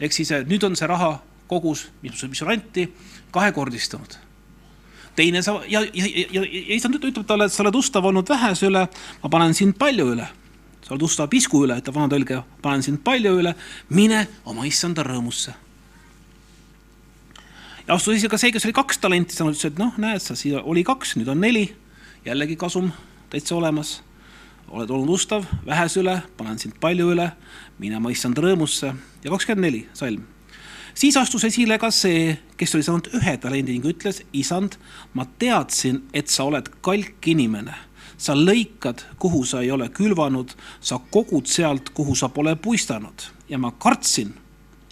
ehk 0.00 0.12
siis 0.12 0.32
nüüd 0.48 0.64
on 0.64 0.76
see 0.76 0.88
raha 0.88 1.18
kogus, 1.46 1.88
mis, 2.02 2.22
mis 2.28 2.42
on 2.42 2.50
anti, 2.50 2.88
kahekordistunud. 3.30 4.16
teine 5.16 5.42
sa 5.42 5.60
ja, 5.68 5.80
ja, 5.80 6.06
ja, 6.06 6.40
ja 6.42 6.74
issand 6.74 6.96
ütleb 6.98 7.26
talle, 7.26 7.46
et 7.46 7.52
sa 7.52 7.62
oled 7.62 7.76
ustav 7.78 8.04
olnud 8.04 8.28
vähese 8.28 8.66
üle, 8.66 8.88
ma 9.22 9.30
panen 9.30 9.54
sind 9.54 9.76
palju 9.78 10.08
üle. 10.14 10.26
Sa 10.84 10.94
oled 10.94 11.04
ustav 11.06 11.30
pisku 11.32 11.64
üle, 11.64 11.78
ütleb 11.80 11.96
vana 11.96 12.12
tõlge, 12.12 12.40
panen 12.62 12.84
sind 12.84 13.02
palju 13.04 13.38
üle, 13.40 13.54
mine 13.88 14.26
oma 14.44 14.66
issanda 14.68 15.04
rõõmusse. 15.06 15.54
ja 17.86 17.94
astus 17.94 18.18
isegi 18.18 18.30
ka 18.32 18.40
see, 18.40 18.52
kes 18.52 18.64
oli 18.68 18.76
kaks 18.76 19.00
talenti 19.00 19.36
saanud, 19.36 19.56
ütles, 19.56 19.72
et 19.72 19.80
noh, 19.80 19.96
näed 20.00 20.22
sa, 20.24 20.36
siia 20.36 20.62
oli 20.62 20.84
kaks, 20.84 21.16
nüüd 21.16 21.28
on 21.28 21.40
neli, 21.40 21.66
jällegi 22.24 22.56
kasum 22.56 22.92
täitsa 23.32 23.56
olemas 23.56 24.00
oled 24.74 24.90
olnud 24.90 25.14
ustav, 25.14 25.44
vähese 25.66 26.00
üle, 26.00 26.18
panen 26.38 26.58
sind 26.58 26.78
palju 26.80 27.10
üle, 27.12 27.30
mine 27.78 27.98
oma 28.00 28.12
issand 28.14 28.38
rõõmusse 28.40 28.94
ja 28.94 29.32
kakskümmend 29.32 29.68
neli 29.68 29.82
salm 29.92 30.24
siis 30.94 31.16
astus 31.16 31.44
esile 31.44 31.78
ka 31.82 31.90
see, 31.94 32.36
kes 32.58 32.74
oli 32.76 32.86
saanud 32.86 33.10
ühe 33.18 33.34
talendi 33.42 33.74
ning 33.76 33.88
ütles, 33.90 34.22
isand, 34.36 34.78
ma 35.14 35.26
teadsin, 35.40 36.04
et 36.14 36.30
sa 36.32 36.46
oled 36.48 36.70
kalk 36.84 37.28
inimene. 37.30 37.74
Sa 38.24 38.32
lõikad, 38.38 39.02
kuhu 39.20 39.42
sa 39.44 39.60
ei 39.64 39.70
ole 39.74 39.90
külvanud, 39.92 40.54
sa 40.80 40.98
kogud 41.12 41.48
sealt, 41.50 41.90
kuhu 41.96 42.16
sa 42.16 42.30
pole 42.32 42.54
puistanud. 42.56 43.26
Ja 43.50 43.60
ma 43.60 43.72
kartsin 43.76 44.32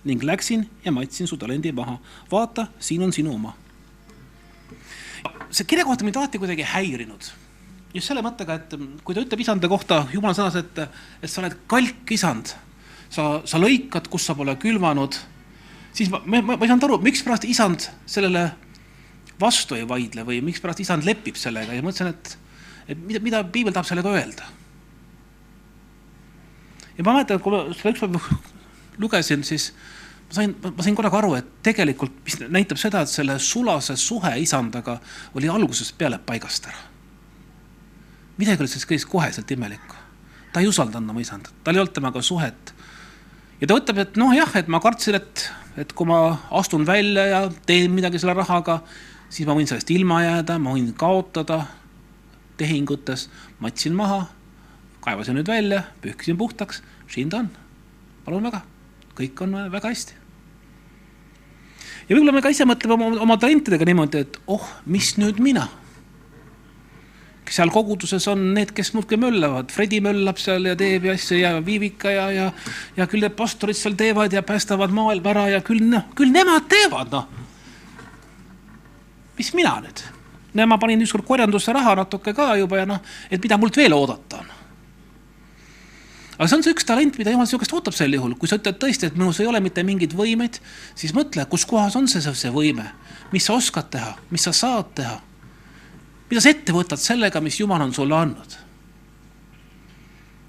ning 0.05 0.25
läksin 0.27 0.67
ja 0.85 0.93
matsin 0.93 1.31
su 1.31 1.39
talendi 1.41 1.73
maha. 1.73 1.99
vaata, 2.31 2.67
siin 2.79 3.03
on 3.03 3.13
sinu 3.13 3.35
oma. 3.35 3.55
see 5.51 5.65
kirjakoht 5.69 6.01
on 6.01 6.07
mind 6.07 6.17
alati 6.17 6.39
kuidagi 6.39 6.65
häirinud. 6.65 7.31
Just 7.95 8.09
selle 8.09 8.23
mõttega, 8.25 8.57
et 8.57 8.75
kui 9.05 9.15
ta 9.15 9.21
ütleb 9.21 9.41
isanda 9.45 9.69
kohta 9.69 10.07
jumala 10.13 10.35
sõnas, 10.35 10.57
et, 10.57 10.79
et 11.23 11.31
sa 11.31 11.43
oled 11.43 11.57
kalk 11.69 12.11
isand, 12.11 12.55
sa, 13.13 13.43
sa 13.45 13.61
lõikad, 13.61 14.09
kus 14.09 14.25
sa 14.27 14.35
pole 14.35 14.55
külvanud. 14.57 15.19
Siis 15.93 16.09
ma, 16.13 16.23
ma, 16.25 16.41
ma 16.41 16.57
ei 16.57 16.73
saanud 16.73 16.89
aru, 16.89 16.99
mikspärast 17.05 17.45
isand 17.45 17.85
sellele 18.09 18.47
vastu 19.41 19.77
ei 19.77 19.85
vaidle 19.89 20.25
või 20.25 20.41
mikspärast 20.45 20.81
isand 20.81 21.05
lepib 21.05 21.37
sellega. 21.37 21.77
Ja 21.77 21.85
mõtlesin, 21.85 22.15
et, 22.17 22.37
et 22.93 23.01
mida, 23.01 23.23
mida 23.25 23.43
piibel 23.45 23.75
tahab 23.75 23.89
sellega 23.89 24.13
öelda. 24.13 24.49
ja 26.97 27.05
ma 27.05 27.17
mäletan, 27.17 27.41
kui 27.41 27.55
ma 27.55 27.65
seda 27.77 27.95
ükspäev 27.95 28.19
lugesin, 29.03 29.45
siis 29.49 29.71
ma 30.29 30.37
sain, 30.37 30.55
ma 30.63 30.85
sain 30.85 30.99
korraga 30.99 31.21
aru, 31.23 31.35
et 31.39 31.49
tegelikult, 31.65 32.21
mis 32.27 32.39
näitab 32.43 32.81
seda, 32.81 33.03
et 33.03 33.13
selle 33.13 33.39
sulase 33.41 33.97
suhe 33.97 34.35
isandaga 34.43 34.99
oli 35.39 35.51
algusest 35.51 35.97
peale 35.99 36.21
paigast 36.27 36.69
ära. 36.71 36.85
midagi 38.37 38.65
oli 38.65 38.69
sellest 38.69 38.91
kõigest 38.91 39.11
koheselt 39.11 39.51
imelikku. 39.51 39.97
ta 40.53 40.61
ei 40.61 40.69
usaldanud 40.69 41.11
oma 41.11 41.25
isandat, 41.25 41.55
tal 41.65 41.77
ei 41.77 41.85
olnud 41.85 41.97
temaga 41.97 42.23
suhet. 42.23 42.75
ja 43.61 43.67
ta 43.67 43.81
ütleb, 43.81 43.99
et 44.07 44.17
noh, 44.21 44.37
jah, 44.37 44.57
et 44.57 44.69
ma 44.69 44.81
kartsin, 44.81 45.21
et 45.21 45.51
et 45.77 45.93
kui 45.97 46.05
ma 46.05 46.37
astun 46.53 46.85
välja 46.85 47.25
ja 47.27 47.39
teen 47.67 47.95
midagi 47.97 48.19
selle 48.21 48.35
rahaga, 48.37 48.83
siis 49.33 49.49
ma 49.49 49.55
võin 49.57 49.69
sellest 49.69 49.91
ilma 49.95 50.21
jääda, 50.21 50.59
ma 50.61 50.75
võin 50.75 50.91
kaotada 50.93 51.63
tehingutes, 52.61 53.29
matsin 53.61 53.95
maha, 53.99 54.27
kaevasin 55.05 55.39
nüüd 55.39 55.49
välja, 55.49 55.83
pühkisin 56.03 56.39
puhtaks, 56.39 56.83
siin 57.11 57.31
ta 57.33 57.43
on, 57.43 57.51
palun 58.27 58.49
väga, 58.49 58.63
kõik 59.19 59.45
on 59.45 59.57
väga 59.73 59.93
hästi. 59.93 60.19
ja 62.09 62.17
võib-olla 62.17 62.35
me 62.37 62.43
ka 62.45 62.53
ise 62.53 62.67
mõtleme 62.69 62.99
oma, 62.99 63.23
oma 63.27 63.39
talentidega 63.41 63.89
niimoodi, 63.89 64.27
et 64.27 64.41
oh, 64.47 64.67
mis 64.87 65.17
nüüd 65.19 65.41
mina 65.43 65.69
seal 67.53 67.73
koguduses 67.73 68.25
on 68.33 68.45
need, 68.57 68.73
kes 68.73 68.93
muudkui 68.97 69.19
möllavad, 69.21 69.73
Fredi 69.75 70.01
möllab 70.05 70.41
seal 70.41 70.71
ja 70.71 70.77
teeb 70.79 71.05
ja 71.09 71.17
asju 71.19 71.41
ja 71.41 71.53
Viivika 71.65 72.13
ja, 72.13 72.27
ja, 72.33 72.49
ja 72.97 73.07
küll 73.11 73.25
need 73.25 73.37
pastorid 73.37 73.77
seal 73.77 73.97
teevad 73.99 74.33
ja 74.33 74.45
päästavad 74.47 74.95
maailma 74.95 75.35
ära 75.35 75.47
ja 75.57 75.61
küll 75.65 75.85
noh, 75.85 76.09
küll 76.17 76.33
nemad 76.33 76.69
teevad, 76.73 77.13
noh. 77.13 77.29
mis 79.37 79.53
mina 79.59 79.77
nüüd? 79.85 80.05
No 80.55 80.67
ma 80.67 80.79
panin 80.79 81.01
ükskord 81.05 81.27
korjandusse 81.29 81.73
raha 81.73 81.95
natuke 82.03 82.35
ka 82.37 82.55
juba 82.61 82.83
ja 82.83 82.89
noh, 82.89 83.01
et 83.31 83.43
mida 83.43 83.59
mult 83.59 83.77
veel 83.77 83.95
oodata 83.97 84.43
on. 84.43 84.53
aga 86.37 86.49
see 86.49 86.57
on 86.59 86.65
see 86.67 86.77
üks 86.77 86.87
talent, 86.89 87.19
mida 87.19 87.35
jumal 87.35 87.49
sihukest 87.49 87.73
ootab 87.73 87.97
sel 87.97 88.15
juhul, 88.15 88.37
kui 88.39 88.51
sa 88.51 88.61
ütled 88.61 88.79
tõesti, 88.83 89.11
et 89.11 89.19
minus 89.19 89.41
ei 89.41 89.51
ole 89.51 89.61
mitte 89.65 89.85
mingeid 89.87 90.17
võimeid, 90.17 90.61
siis 90.95 91.15
mõtle, 91.17 91.45
kus 91.51 91.67
kohas 91.69 91.97
on 91.97 92.09
see, 92.09 92.23
see 92.23 92.55
võime, 92.55 92.89
mis 93.33 93.47
sa 93.49 93.59
oskad 93.59 93.93
teha, 93.93 94.17
mis 94.31 94.49
sa 94.49 94.57
saad 94.57 94.97
teha 94.97 95.21
mida 96.33 96.41
sa 96.41 96.49
ette 96.49 96.73
võtad 96.73 96.97
sellega, 96.97 97.43
mis 97.45 97.59
Jumal 97.61 97.85
on 97.85 97.93
sulle 97.93 98.17
andnud? 98.17 98.61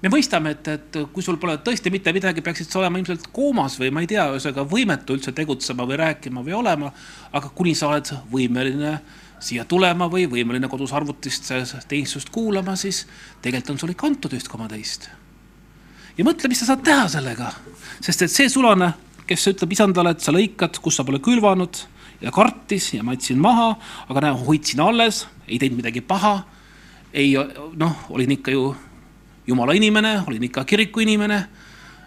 me 0.04 0.10
mõistame, 0.12 0.50
et, 0.52 0.68
et 0.68 0.96
kui 1.14 1.24
sul 1.24 1.38
pole 1.40 1.54
tõesti 1.64 1.88
mitte 1.88 2.12
midagi, 2.12 2.42
peaksid 2.44 2.68
sa 2.68 2.82
olema 2.82 3.00
ilmselt 3.00 3.30
koomas 3.32 3.78
või 3.80 3.88
ma 3.92 4.02
ei 4.04 4.08
tea, 4.08 4.26
ühesõnaga 4.34 4.66
võimetu 4.68 5.16
üldse 5.16 5.32
tegutsema 5.32 5.86
või 5.88 5.96
rääkima 5.96 6.42
või 6.44 6.56
olema, 6.58 6.90
aga 7.32 7.48
kuni 7.56 7.72
sa 7.76 7.88
oled 7.88 8.10
võimeline 8.32 8.98
siia 9.44 9.64
tulema 9.68 10.08
või 10.10 10.26
võimeline 10.30 10.68
kodus 10.72 10.92
arvutist 10.96 11.50
teenistust 11.88 12.30
kuulama, 12.32 12.76
siis 12.80 13.04
tegelikult 13.42 13.74
on 13.74 13.80
sulle 13.82 13.96
ikka 13.96 14.08
antud 14.08 14.36
üht 14.36 14.48
koma 14.48 14.68
teist. 14.70 15.08
ja 16.18 16.24
mõtle, 16.24 16.48
mis 16.48 16.62
sa 16.62 16.70
saad 16.70 16.84
teha 16.86 17.08
sellega, 17.12 17.50
sest 18.00 18.22
et 18.26 18.32
see 18.32 18.48
sulane, 18.48 18.92
kes 19.28 19.48
ütleb 19.52 19.72
isandale, 19.72 20.14
et 20.14 20.24
sa 20.24 20.32
lõikad, 20.32 20.78
kus 20.80 21.00
sa 21.00 21.04
pole 21.04 21.20
külvanud 21.24 21.80
ja 22.22 22.32
kartis 22.32 22.92
ja 22.94 23.02
ma 23.04 23.16
jätsin 23.16 23.40
maha, 23.42 23.74
aga 24.08 24.26
näe, 24.26 24.38
hoidsin 24.46 24.80
alles, 24.84 25.24
ei 25.48 25.58
teinud 25.58 25.82
midagi 25.82 26.00
paha. 26.00 26.44
ei 27.12 27.34
noh, 27.78 27.98
olin 28.10 28.30
ikka 28.34 28.50
ju 28.50 28.74
jumala 29.46 29.72
inimene, 29.72 30.22
olin 30.26 30.42
ikka 30.42 30.64
kiriku 30.64 31.00
inimene, 31.00 31.44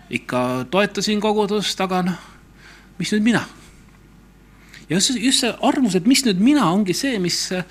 ikka 0.09 0.65
toetasin 0.71 1.21
kogudust, 1.21 1.79
aga 1.81 2.01
noh, 2.03 2.25
mis 2.99 3.13
nüüd 3.13 3.23
mina 3.23 3.45
ja 4.89 4.95
just 4.95 5.15
just 5.19 5.43
see 5.43 5.53
arvamus, 5.61 5.95
et 5.95 6.07
mis 6.07 6.23
nüüd 6.25 6.39
mina, 6.41 6.67
ongi 6.71 6.95
see, 6.95 7.19
mis 7.19 7.39
äh, 7.55 7.63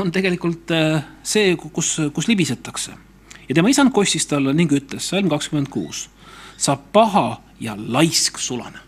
on 0.00 0.12
tegelikult 0.14 0.70
äh, 0.74 1.02
see, 1.26 1.54
kus, 1.58 1.96
kus 2.14 2.28
libisetakse. 2.30 2.94
ja 3.48 3.54
tema 3.54 3.70
isand 3.72 3.92
kostis 3.92 4.26
talle 4.28 4.54
ning 4.54 4.72
ütles, 4.72 5.08
salm 5.08 5.30
kakskümmend 5.32 5.70
kuus, 5.72 6.08
sa 6.56 6.76
paha 6.76 7.40
ja 7.60 7.74
laisk 7.76 8.38
sulane. 8.38 8.84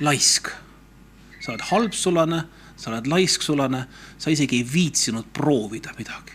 laisk, 0.00 0.50
sa 1.40 1.52
oled 1.52 1.68
halb 1.70 1.94
sulane, 1.94 2.44
sa 2.76 2.90
oled 2.90 3.06
laisk 3.10 3.42
sulane, 3.42 3.84
sa 4.18 4.30
isegi 4.30 4.60
ei 4.60 4.66
viitsinud 4.66 5.30
proovida 5.32 5.94
midagi. 5.98 6.34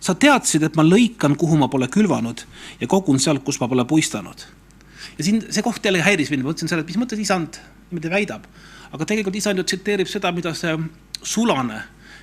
sa 0.00 0.14
teadsid, 0.14 0.62
et 0.64 0.76
ma 0.76 0.82
lõikan, 0.82 1.36
kuhu 1.36 1.58
ma 1.60 1.68
pole 1.68 1.86
külvanud 1.86 2.42
ja 2.80 2.86
kogun 2.88 3.20
sealt, 3.20 3.44
kus 3.44 3.60
ma 3.60 3.68
pole 3.68 3.84
puistanud 3.84 4.59
ja 5.20 5.24
siin 5.24 5.42
see 5.52 5.62
koht 5.62 5.84
jälle 5.84 6.00
häiris 6.00 6.30
mind, 6.32 6.42
ma 6.42 6.50
mõtlesin 6.50 6.70
selle, 6.70 6.80
et 6.86 6.88
mis 6.88 6.96
mõttes 6.96 7.20
isand 7.20 7.60
niimoodi 7.90 8.10
väidab. 8.10 8.46
aga 8.90 9.06
tegelikult 9.06 9.36
isand 9.36 9.60
ju 9.60 9.64
tsiteerib 9.68 10.08
seda, 10.08 10.32
mida 10.32 10.54
see 10.56 10.72
sulane, 11.22 11.82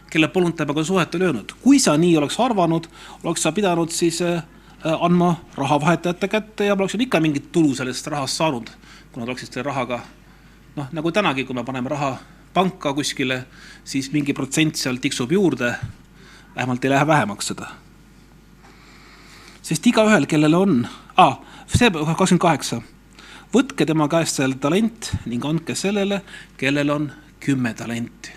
kelle 0.10 0.28
polnud 0.34 0.56
temaga 0.58 0.84
suhet 0.84 1.16
oli 1.16 1.30
öelnud. 1.30 1.54
kui 1.62 1.80
sa 1.80 1.98
nii 1.98 2.18
oleks 2.18 2.40
arvanud, 2.40 2.88
oleks 3.24 3.46
sa 3.46 3.52
pidanud 3.52 3.94
siis 3.94 4.22
äh, 4.22 4.42
andma 4.84 5.36
raha 5.56 5.80
vahetajate 5.82 6.28
kätte 6.28 6.66
ja 6.66 6.76
ma 6.76 6.88
oleksin 6.88 7.06
ikka 7.06 7.22
mingit 7.22 7.52
tulu 7.52 7.76
sellest 7.76 8.08
rahast 8.08 8.42
saanud, 8.42 8.70
kuna 9.12 9.26
ta 9.26 9.32
oleksid 9.32 9.54
selle 9.54 9.70
rahaga 9.70 10.02
noh, 10.76 10.90
nagu 10.92 11.12
tänagi, 11.12 11.46
kui 11.46 11.56
me 11.56 11.64
paneme 11.64 11.90
raha 11.90 12.18
panka 12.54 12.94
kuskile, 12.94 13.44
siis 13.86 14.10
mingi 14.12 14.34
protsent 14.34 14.76
seal 14.76 14.98
tiksub 14.98 15.32
juurde. 15.32 15.76
vähemalt 16.56 16.86
ei 16.86 16.90
lähe 16.90 17.08
vähemaks 17.08 17.48
seda. 17.48 17.68
sest 19.62 19.86
igaühel, 19.86 20.26
kellel 20.26 20.54
on 20.54 20.88
ah,, 21.18 21.40
see 21.68 21.90
kakskümmend 21.92 22.42
kaheksa. 22.42 22.82
võtke 23.54 23.86
tema 23.86 24.08
käest 24.08 24.38
seal 24.38 24.54
talent 24.62 25.12
ning 25.26 25.46
andke 25.46 25.76
sellele, 25.76 26.22
kellel 26.58 26.90
on 26.90 27.12
kümme 27.40 27.74
talenti. 27.74 28.32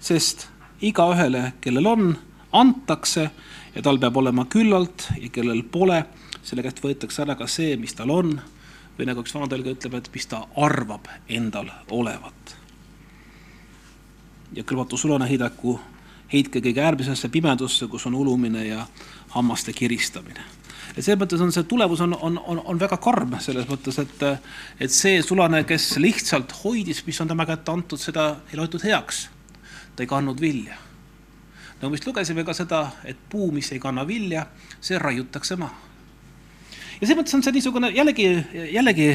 sest 0.00 0.48
igaühele, 0.80 1.52
kellel 1.60 1.86
on, 1.86 2.16
antakse 2.52 3.30
ja 3.74 3.82
tal 3.82 3.98
peab 3.98 4.16
olema 4.16 4.44
küllalt 4.44 5.08
ja 5.20 5.28
kellel 5.28 5.62
pole, 5.62 6.04
selle 6.42 6.62
käest 6.62 6.82
võetakse 6.84 7.22
ära 7.22 7.36
ka 7.36 7.46
see, 7.46 7.76
mis 7.76 7.94
tal 7.94 8.10
on. 8.10 8.40
või 8.98 9.06
nagu 9.08 9.20
üks 9.20 9.34
vanatelg 9.34 9.66
ütleb, 9.66 9.94
et 9.98 10.10
mis 10.14 10.26
ta 10.26 10.46
arvab 10.56 11.08
endal 11.28 11.70
olevat. 11.90 12.56
ja 14.52 14.62
kõlvatu 14.64 14.96
sulane 14.96 15.28
heidaku, 15.28 15.80
heitke 16.32 16.60
kõige 16.60 16.80
äärmisesse 16.80 17.28
pimedusse, 17.28 17.86
kus 17.86 18.06
on 18.06 18.14
ulumine 18.14 18.66
ja 18.66 18.86
hammaste 19.28 19.72
kiristamine 19.72 20.63
et 20.94 21.02
selles 21.02 21.18
mõttes 21.18 21.42
on 21.42 21.52
see 21.54 21.66
tulemus 21.68 22.02
on, 22.04 22.14
on, 22.14 22.38
on, 22.38 22.60
on 22.70 22.80
väga 22.80 22.98
karm 23.02 23.34
selles 23.42 23.66
mõttes, 23.70 23.98
et, 24.02 24.24
et 24.86 24.94
see 24.94 25.22
sulane, 25.26 25.64
kes 25.66 25.96
lihtsalt 26.02 26.54
hoidis, 26.62 27.02
mis 27.06 27.20
on 27.20 27.30
tema 27.30 27.46
kätte 27.48 27.74
antud, 27.74 28.00
seda 28.00 28.28
ei 28.52 28.60
loetud 28.60 28.84
heaks. 28.86 29.28
ta 29.96 30.02
ei 30.02 30.10
kandnud 30.10 30.40
vilja. 30.40 30.78
nagu 31.80 31.92
vist 31.92 32.06
lugesime 32.06 32.44
ka 32.44 32.54
seda, 32.54 32.86
et 33.04 33.18
puu, 33.30 33.50
mis 33.52 33.72
ei 33.72 33.82
kanna 33.82 34.06
vilja, 34.06 34.46
see 34.80 34.98
raiutakse 34.98 35.58
maha 35.58 35.94
ja 37.00 37.08
selles 37.08 37.18
mõttes 37.18 37.34
on 37.36 37.42
see 37.44 37.54
niisugune 37.56 37.90
jällegi, 37.94 38.26
jällegi 38.72 39.08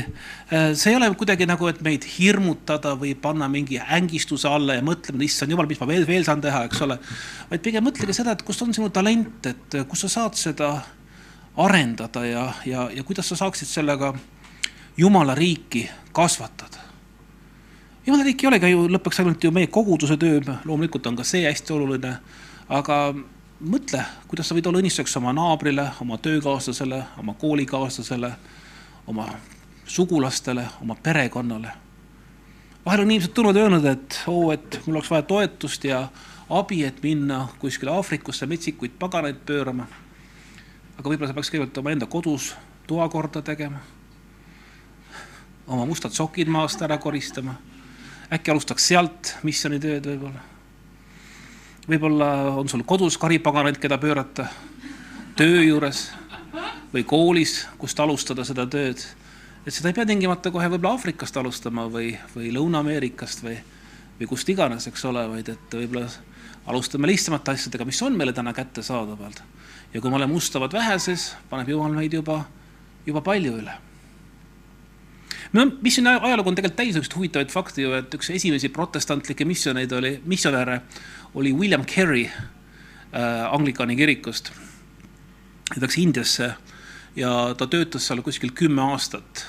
see 0.50 0.92
ei 0.92 0.98
ole 0.98 1.10
kuidagi 1.18 1.48
nagu, 1.50 1.70
et 1.72 1.80
meid 1.86 2.06
hirmutada 2.18 2.96
või 3.00 3.16
panna 3.20 3.48
mingi 3.52 3.80
ängistuse 3.80 4.50
alla 4.52 4.78
ja 4.78 4.86
mõtlema, 4.86 5.24
issand 5.26 5.56
jumal, 5.56 5.70
mis 5.70 5.80
ma 5.82 5.88
veel, 5.90 6.06
veel 6.08 6.28
saan 6.28 6.44
teha, 6.44 6.66
eks 6.68 6.84
ole. 6.86 7.00
vaid 7.50 7.64
pigem 7.66 7.86
mõtlege 7.88 8.16
seda, 8.16 8.36
et 8.36 8.44
kus 8.46 8.62
on 8.66 8.76
sinu 8.76 8.92
talent, 8.94 9.48
et 9.50 9.80
kus 9.90 10.06
sa 10.06 10.12
saad 10.20 10.40
seda 10.40 10.74
arendada 11.58 12.26
ja, 12.26 12.54
ja, 12.66 12.90
ja 12.96 13.04
kuidas 13.04 13.30
sa 13.30 13.36
saaksid 13.36 13.68
sellega 13.68 14.14
Jumala 14.98 15.36
riiki 15.36 15.90
kasvatada. 16.12 16.78
Jumala 18.06 18.24
riik 18.24 18.44
ei 18.44 18.48
olegi 18.48 18.72
ju 18.72 18.88
lõpuks 18.92 19.22
ainult 19.22 19.44
ju 19.44 19.52
meie 19.52 19.68
koguduse 19.68 20.18
töö, 20.20 20.42
loomulikult 20.66 21.08
on 21.08 21.20
ka 21.20 21.24
see 21.24 21.46
hästi 21.46 21.74
oluline, 21.74 22.18
aga 22.70 22.98
mõtle, 23.60 24.02
kuidas 24.28 24.50
sa 24.50 24.58
võid 24.58 24.68
olla 24.68 24.82
õnnistuseks 24.82 25.16
oma 25.20 25.32
naabrile, 25.36 25.86
oma 26.02 26.18
töökaaslasele, 26.18 27.04
oma 27.22 27.36
koolikaaslasele, 27.40 28.32
oma 29.08 29.30
sugulastele, 29.86 30.66
oma 30.82 30.96
perekonnale. 30.96 31.72
vahel 32.86 33.02
on 33.02 33.12
inimesed 33.12 33.34
tulnud 33.34 33.56
ja 33.56 33.64
öelnud, 33.64 33.86
et 33.86 34.22
oo 34.28 34.46
oh,, 34.48 34.54
et 34.54 34.82
mul 34.86 34.96
oleks 34.96 35.12
vaja 35.12 35.24
toetust 35.24 35.84
ja 35.84 36.08
abi, 36.50 36.84
et 36.84 37.04
minna 37.04 37.48
kuskile 37.60 37.92
Aafrikusse 37.92 38.46
metsikuid 38.46 38.92
paganaid 39.00 39.40
pöörama 39.46 39.88
aga 41.00 41.08
võib-olla 41.08 41.32
sa 41.32 41.36
peaks 41.38 41.50
kõigepealt 41.54 41.80
omaenda 41.80 42.08
kodus 42.12 42.52
toa 42.88 43.06
korda 43.12 43.42
tegema, 43.46 43.80
oma 45.72 45.86
mustad 45.88 46.12
sokid 46.12 46.50
maast 46.52 46.82
ära 46.84 46.98
koristama. 47.00 47.56
äkki 48.34 48.52
alustaks 48.52 48.88
sealt 48.88 49.36
missioonitööd 49.44 50.06
võib-olla. 50.06 50.42
võib-olla 51.88 52.32
on 52.60 52.68
sul 52.70 52.84
kodus 52.84 53.18
karipaganaid, 53.18 53.80
keda 53.80 53.98
pöörata 53.98 54.48
töö 55.36 55.64
juures 55.64 56.12
või 56.94 57.06
koolis, 57.06 57.68
kust 57.78 58.00
alustada 58.00 58.44
seda 58.44 58.68
tööd. 58.68 59.00
et 59.66 59.74
seda 59.74 59.90
ei 59.90 59.94
pea 59.94 60.06
tingimata 60.06 60.52
kohe 60.52 60.68
võib-olla 60.68 60.98
Aafrikast 60.98 61.38
alustama 61.38 61.88
või, 61.88 62.18
või 62.36 62.52
Lõuna-Ameerikast 62.52 63.44
või, 63.44 63.56
või 64.20 64.28
kust 64.28 64.50
iganes, 64.50 64.88
eks 64.88 65.06
ole, 65.06 65.28
vaid 65.30 65.50
et 65.50 65.80
võib-olla 65.80 66.10
alustame 66.68 67.08
lihtsamate 67.08 67.52
asjadega, 67.52 67.86
mis 67.86 68.02
on 68.02 68.18
meile 68.18 68.34
täna 68.34 68.54
kättesaadaval 68.54 69.40
ja 69.94 70.02
kui 70.02 70.10
me 70.10 70.18
oleme 70.20 70.38
ustavad 70.38 70.74
väheses, 70.74 71.34
paneb 71.50 71.70
Jumal 71.74 71.96
meid 71.98 72.14
juba, 72.14 72.44
juba 73.06 73.22
palju 73.26 73.56
üle. 73.62 73.76
no 75.54 75.66
mis 75.82 75.98
siin 75.98 76.08
ajalugu 76.08 76.52
on 76.52 76.58
tegelikult 76.58 76.78
täis 76.78 76.92
niisuguseid 76.94 77.18
huvitavaid 77.18 77.54
fakte 77.54 77.82
ju, 77.82 77.94
et 77.98 78.14
üks 78.14 78.30
esimesi 78.36 78.70
protestantlikke 78.70 79.48
missioneid 79.50 79.92
oli, 79.98 80.16
missionäre 80.26 80.82
oli 81.34 81.54
William 81.54 81.86
Carey 81.86 82.26
äh, 82.26 83.54
Anglikani 83.54 83.96
kirikust. 83.96 84.52
ta 85.74 85.82
läks 85.82 85.98
Indiasse 85.98 86.54
ja 87.16 87.56
ta 87.58 87.68
töötas 87.68 88.06
seal 88.08 88.22
kuskil 88.22 88.52
kümme 88.56 88.82
aastat, 88.94 89.46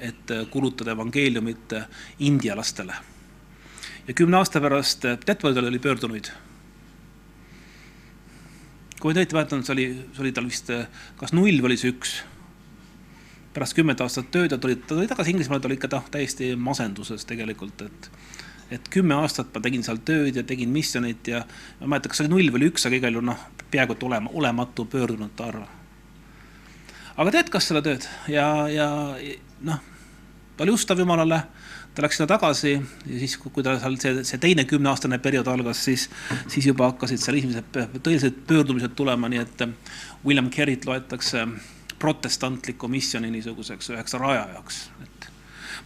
et 0.00 0.30
kulutada 0.50 0.92
evangeeliumit 0.92 1.72
India 2.18 2.56
lastele. 2.56 2.94
ja 4.08 4.14
kümne 4.14 4.36
aasta 4.36 4.60
pärast 4.60 5.04
Detmoldil 5.26 5.72
oli 5.72 5.78
pöördunuid 5.78 6.28
kui 8.98 9.12
ma 9.12 9.20
õieti 9.20 9.36
mäletan, 9.36 9.62
see 9.66 9.74
oli, 9.74 9.86
see 10.14 10.24
oli 10.24 10.34
tal 10.34 10.48
vist 10.48 10.72
kas 11.20 11.34
null 11.36 11.62
või 11.62 11.72
oli 11.72 11.80
see 11.80 11.92
üks. 11.94 12.18
pärast 13.54 13.74
kümmet 13.74 14.00
aastat 14.00 14.30
tööd 14.30 14.52
ja 14.52 14.58
tuli, 14.58 14.76
ta 14.76 14.94
tuli 14.94 15.08
tagasi 15.10 15.32
Inglismaale, 15.34 15.62
ta 15.62 15.68
oli 15.70 15.78
ikka 15.78 16.02
täiesti 16.10 16.54
masenduses 16.56 17.24
tegelikult, 17.26 17.82
et 17.82 18.10
et 18.70 18.88
kümme 18.92 19.16
aastat 19.16 19.48
ma 19.54 19.62
tegin 19.64 19.84
seal 19.84 20.00
tööd 20.04 20.36
ja 20.36 20.44
tegin 20.44 20.68
missioneid 20.68 21.28
ja 21.30 21.40
ma 21.46 21.86
ei 21.86 21.92
mäleta, 21.94 22.10
kas 22.10 22.20
see 22.20 22.26
oli 22.26 22.34
null 22.34 22.52
või 22.52 22.68
üks, 22.68 22.84
aga 22.84 22.98
igal 22.98 23.16
juhul 23.16 23.30
noh, 23.30 23.44
peaaegu 23.72 23.96
et 23.96 24.02
olema, 24.04 24.32
olematu 24.34 24.84
pöördunute 24.84 25.44
arv. 25.44 25.64
aga 27.16 27.30
ta 27.30 27.42
jätkas 27.42 27.70
seda 27.70 27.82
tööd 27.84 28.04
ja, 28.28 28.68
ja 28.68 28.88
noh, 29.64 29.80
ta 30.56 30.66
oli 30.66 30.76
ustav 30.76 31.00
Jumalale 31.00 31.42
ta 31.98 32.04
läks 32.04 32.20
sinna 32.20 32.28
tagasi 32.30 32.76
ja 32.76 33.16
siis, 33.18 33.34
kui 33.42 33.64
ta 33.66 33.74
seal 33.82 33.96
see, 33.98 34.22
see 34.26 34.38
teine 34.42 34.62
kümneaastane 34.70 35.18
periood 35.22 35.48
algas, 35.50 35.80
siis, 35.88 36.06
siis 36.46 36.68
juba 36.70 36.92
hakkasid 36.92 37.18
seal 37.18 37.40
esimesed 37.40 37.98
tõelised 38.04 38.38
pöördumised 38.46 38.94
tulema, 38.98 39.30
nii 39.32 39.42
et 39.42 39.64
äh, 39.66 39.72
William 40.22 40.50
Carey't 40.54 40.86
loetakse 40.86 41.42
protestantliku 41.98 42.86
misjoni 42.88 43.32
niisuguseks 43.34 43.90
üheks 43.96 44.14
rajajaks, 44.14 44.78
et 45.02 45.26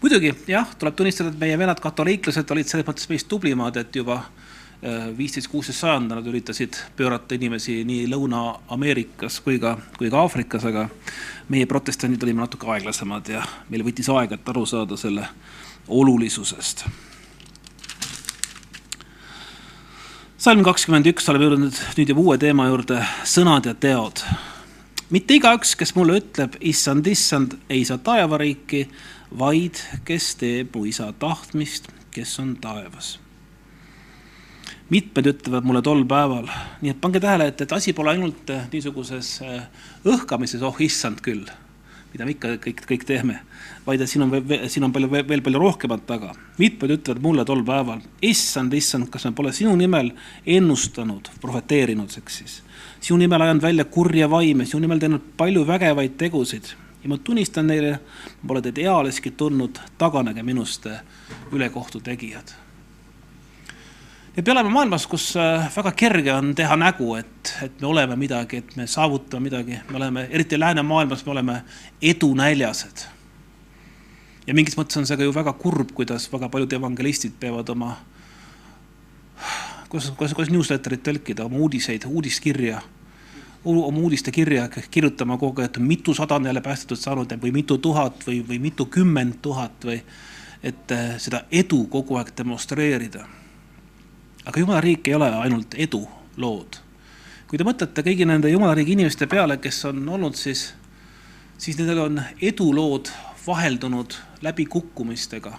muidugi 0.03 0.35
jah, 0.53 0.68
tuleb 0.77 0.98
tunnistada, 0.98 1.33
et 1.33 1.40
meie 1.40 1.57
venad 1.59 1.81
katoliiklased 1.81 2.53
olid 2.53 2.68
selles 2.68 2.87
mõttes 2.90 3.09
meist 3.09 3.31
tublimad, 3.33 3.81
et 3.81 3.96
juba 3.96 4.18
äh, 4.20 5.09
viisteist, 5.16 5.48
kuusteist 5.48 5.81
sajand 5.81 6.12
nad 6.12 6.29
üritasid 6.29 6.77
pöörata 6.98 7.40
inimesi 7.40 7.79
nii 7.88 8.05
Lõuna-Ameerikas 8.12 9.40
kui 9.46 9.57
ka, 9.64 9.79
kui 9.96 10.12
ka 10.12 10.27
Aafrikas, 10.27 10.68
aga 10.68 10.85
meie 11.48 11.64
protestandid 11.72 12.29
olime 12.29 12.44
natuke 12.44 12.68
aeglasemad 12.77 13.33
ja 13.33 13.48
meil 13.72 13.88
võttis 13.88 14.12
aega, 14.12 14.37
et 14.37 14.53
aru 14.53 14.68
saada 14.68 15.01
selle 15.01 15.31
olulisusest. 15.88 16.85
salm 20.42 20.64
kakskümmend 20.66 21.07
üks, 21.07 21.29
oleme 21.31 21.47
jõudnud 21.47 21.77
nüüd 21.95 22.09
juba 22.11 22.23
uue 22.25 22.38
teema 22.42 22.66
juurde, 22.66 22.99
sõnad 23.29 23.66
ja 23.68 23.75
teod. 23.79 24.25
mitte 25.11 25.37
igaüks, 25.38 25.77
kes 25.79 25.95
mulle 25.95 26.18
ütleb, 26.18 26.57
issand, 26.61 27.07
issand, 27.07 27.55
ei 27.71 27.85
saa 27.87 27.99
taevariiki, 27.99 28.88
vaid 29.38 29.79
kes 30.05 30.35
teeb 30.40 30.75
mu 30.75 30.85
isa 30.90 31.12
tahtmist, 31.12 31.92
kes 32.11 32.38
on 32.42 32.57
taevas. 32.57 33.18
mitmed 34.90 35.27
ütlevad 35.27 35.64
mulle 35.64 35.83
tol 35.83 36.03
päeval, 36.05 36.51
nii 36.83 36.90
et 36.90 37.01
pange 37.01 37.21
tähele, 37.21 37.47
et, 37.53 37.61
et 37.61 37.73
asi 37.73 37.92
pole 37.92 38.11
ainult 38.11 38.51
niisuguses 38.73 39.38
õhkamises, 40.05 40.62
oh 40.62 40.81
issand 40.83 41.23
küll 41.23 41.47
mida 42.12 42.27
me 42.27 42.35
ikka 42.35 42.57
kõik, 42.62 42.83
kõik 42.88 43.07
teeme, 43.09 43.38
vaid 43.87 44.03
et 44.05 44.11
siin 44.11 44.25
on, 44.27 44.33
siin 44.70 44.87
on 44.87 44.92
palju, 44.94 45.11
veel 45.12 45.42
palju 45.44 45.62
rohkemat 45.62 46.07
taga. 46.07 46.35
mitmed 46.59 46.96
ütlevad 46.98 47.22
mulle 47.22 47.44
tol 47.48 47.64
päeval, 47.64 48.03
issand, 48.20 48.75
issand, 48.75 49.09
kas 49.11 49.25
me 49.25 49.33
pole 49.37 49.53
sinu 49.53 49.75
nimel 49.77 50.12
ennustanud, 50.46 51.33
prohveteerinud, 51.40 52.12
eks 52.22 52.38
siis. 52.42 52.62
sinu 53.01 53.18
nimel 53.18 53.42
ajanud 53.42 53.62
välja 53.62 53.85
kurja 53.85 54.31
vaime, 54.31 54.66
sinu 54.66 54.81
nimel 54.87 55.01
teinud 55.01 55.33
palju 55.37 55.66
vägevaid 55.66 56.16
tegusid 56.18 56.75
ja 57.03 57.09
ma 57.09 57.18
tunnistan 57.18 57.66
neile, 57.66 57.98
pole 58.46 58.62
teid 58.62 58.79
ealeski 58.79 59.31
tundnud, 59.31 59.81
taganege 59.98 60.42
minust, 60.42 60.87
ülekohtu 61.53 62.01
tegijad 62.01 62.62
me 64.37 64.42
elame 64.47 64.71
maailmas, 64.73 65.07
kus 65.07 65.35
äh, 65.37 65.66
väga 65.77 65.92
kerge 65.92 66.33
on 66.33 66.55
teha 66.57 66.77
nägu, 66.81 67.11
et, 67.18 67.51
et 67.62 67.81
me 67.81 67.88
oleme 67.90 68.16
midagi, 68.16 68.62
et 68.62 68.77
me 68.77 68.87
saavutame 68.88 69.51
midagi, 69.51 69.81
me 69.90 69.99
oleme, 70.01 70.27
eriti 70.31 70.61
läänemaailmas, 70.61 71.27
me 71.27 71.33
oleme 71.33 71.57
edunäljased. 72.03 73.05
ja 74.47 74.55
mingis 74.55 74.77
mõttes 74.79 74.99
on 74.99 75.07
see 75.07 75.16
ka 75.21 75.27
ju 75.27 75.35
väga 75.35 75.53
kurb, 75.53 75.92
kuidas 75.95 76.31
väga 76.33 76.49
paljud 76.49 76.73
evangelistid 76.73 77.37
peavad 77.40 77.68
oma, 77.68 77.90
kuidas, 79.92 80.09
kuidas, 80.16 80.35
kuidas 80.35 80.51
newsletterit 80.55 81.05
tõlkida, 81.05 81.45
oma 81.45 81.61
uudiseid, 81.66 82.09
uudiskirja, 82.09 82.81
oma 83.64 84.01
uudistekirja 84.01 84.64
kirjutama 84.90 85.37
kogu 85.38 85.61
aeg, 85.61 85.77
et 85.77 85.79
mitusada 85.79 86.40
on 86.40 86.49
jälle 86.49 86.64
päästetud 86.64 86.99
saanud 86.99 87.37
või 87.45 87.53
mitu 87.53 87.79
tuhat 87.79 88.25
või, 88.27 88.40
või 88.49 88.59
mitukümmend 88.64 89.42
tuhat 89.45 89.85
või 89.85 90.01
et 90.62 90.97
äh, 90.97 91.14
seda 91.21 91.45
edu 91.53 91.85
kogu 91.92 92.16
aeg 92.16 92.33
demonstreerida 92.38 93.29
aga 94.44 94.61
jumala 94.61 94.81
riik 94.81 95.09
ei 95.09 95.14
ole 95.14 95.31
ainult 95.44 95.74
edulood. 95.78 96.78
kui 97.48 97.61
te 97.61 97.66
mõtlete 97.68 98.02
kõigi 98.07 98.24
nende 98.26 98.48
jumala 98.50 98.74
riigi 98.74 98.94
inimeste 98.96 99.26
peale, 99.28 99.59
kes 99.61 99.85
on 99.90 100.09
olnud, 100.09 100.35
siis, 100.35 100.72
siis 101.61 101.76
nendel 101.78 102.07
on 102.07 102.22
edulood 102.40 103.12
vaheldunud 103.46 104.16
läbikukkumistega. 104.42 105.59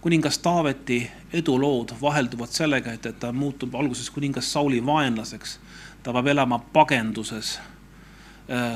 kuningas 0.00 0.38
Taaveti 0.38 1.10
edulood 1.32 1.94
vahelduvad 2.00 2.48
sellega, 2.52 2.92
et, 2.92 3.06
et 3.06 3.20
ta 3.20 3.32
muutub 3.32 3.74
alguses 3.74 4.10
kuningas 4.10 4.52
Sauli 4.52 4.80
vaenlaseks. 4.86 5.58
ta 6.02 6.12
peab 6.12 6.26
elama 6.26 6.58
pagenduses. 6.58 7.58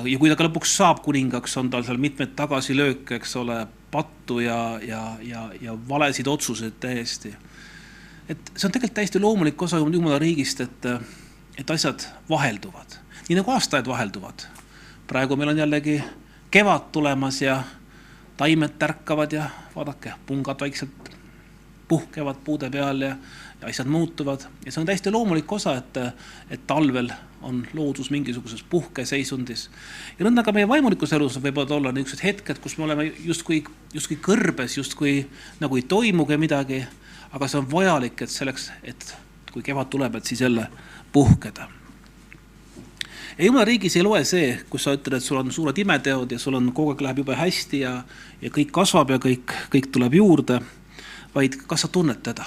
ja 0.04 0.18
kui 0.18 0.28
ta 0.28 0.36
ka 0.36 0.44
lõpuks 0.44 0.76
saab 0.76 1.00
kuningaks, 1.04 1.56
on 1.56 1.70
tal 1.70 1.84
seal 1.84 1.96
mitmeid 1.96 2.36
tagasilööke, 2.36 3.16
eks 3.16 3.36
ole, 3.36 3.66
pattu 3.90 4.40
ja, 4.40 4.78
ja, 4.82 5.16
ja, 5.22 5.50
ja 5.60 5.78
valesid 5.88 6.26
otsuseid 6.26 6.76
täiesti 6.80 7.32
et 8.28 8.52
see 8.56 8.68
on 8.68 8.72
tegelikult 8.72 8.94
täiesti 8.94 9.20
loomulik 9.20 9.62
osa 9.62 9.78
Jumala 9.78 10.18
riigist, 10.18 10.60
et, 10.60 10.86
et 11.58 11.70
asjad 11.70 12.04
vahelduvad, 12.28 12.98
nii 13.28 13.40
nagu 13.40 13.52
aastaajad 13.56 13.88
vahelduvad. 13.88 14.46
praegu 15.06 15.36
meil 15.36 15.48
on 15.54 15.58
jällegi 15.58 16.02
kevad 16.50 16.90
tulemas 16.92 17.42
ja 17.42 17.62
taimed 18.36 18.76
tärkavad 18.78 19.32
ja 19.32 19.50
vaadake, 19.76 20.12
pungad 20.26 20.60
vaikselt 20.60 21.10
puhkevad 21.88 22.36
puude 22.44 22.70
peal 22.70 23.00
ja, 23.00 23.16
ja 23.60 23.68
asjad 23.68 23.88
muutuvad 23.88 24.44
ja 24.64 24.72
see 24.72 24.80
on 24.80 24.86
täiesti 24.86 25.10
loomulik 25.10 25.52
osa, 25.52 25.76
et, 25.76 25.96
et 26.50 26.66
talvel 26.66 27.08
on 27.42 27.62
loodus 27.72 28.10
mingisuguses 28.10 28.62
puhkeseisundis. 28.62 29.70
ja 30.18 30.26
nõnda 30.26 30.44
ka 30.44 30.52
meie 30.52 30.68
vaimulikus 30.68 31.12
elus 31.16 31.38
võivad 31.40 31.70
olla 31.70 31.92
niisugused 31.92 32.24
hetked, 32.24 32.60
kus 32.60 32.76
me 32.78 32.84
oleme 32.84 33.12
justkui, 33.24 33.62
justkui 33.94 34.18
kõrbes, 34.22 34.76
justkui 34.76 35.22
nagu 35.60 35.76
ei 35.76 35.86
toimugi 35.88 36.36
midagi 36.36 36.82
aga 37.32 37.48
see 37.48 37.58
on 37.60 37.66
vajalik, 37.70 38.22
et 38.22 38.32
selleks, 38.32 38.70
et 38.82 39.16
kui 39.52 39.64
kevad 39.64 39.90
tuleb, 39.92 40.14
et 40.14 40.24
siis 40.24 40.40
jälle 40.40 40.68
puhkeda. 41.12 41.68
ja 43.38 43.44
jumala 43.44 43.64
riigis 43.64 43.96
ei 43.96 44.02
loe 44.02 44.24
see, 44.24 44.58
kus 44.70 44.84
sa 44.84 44.94
ütled, 44.96 45.18
et 45.18 45.24
sul 45.24 45.38
on 45.38 45.52
suured 45.52 45.78
imeteod 45.78 46.32
ja 46.32 46.38
sul 46.38 46.54
on 46.58 46.72
kogu 46.72 46.94
aeg 46.94 47.04
läheb 47.06 47.22
jube 47.22 47.36
hästi 47.36 47.80
ja, 47.80 47.92
ja 48.42 48.50
kõik 48.50 48.72
kasvab 48.74 49.10
ja 49.14 49.18
kõik, 49.22 49.54
kõik 49.74 49.92
tuleb 49.94 50.14
juurde, 50.18 50.60
vaid 51.34 51.60
kas 51.66 51.86
sa 51.86 51.92
tunned 51.92 52.22
teda? 52.22 52.46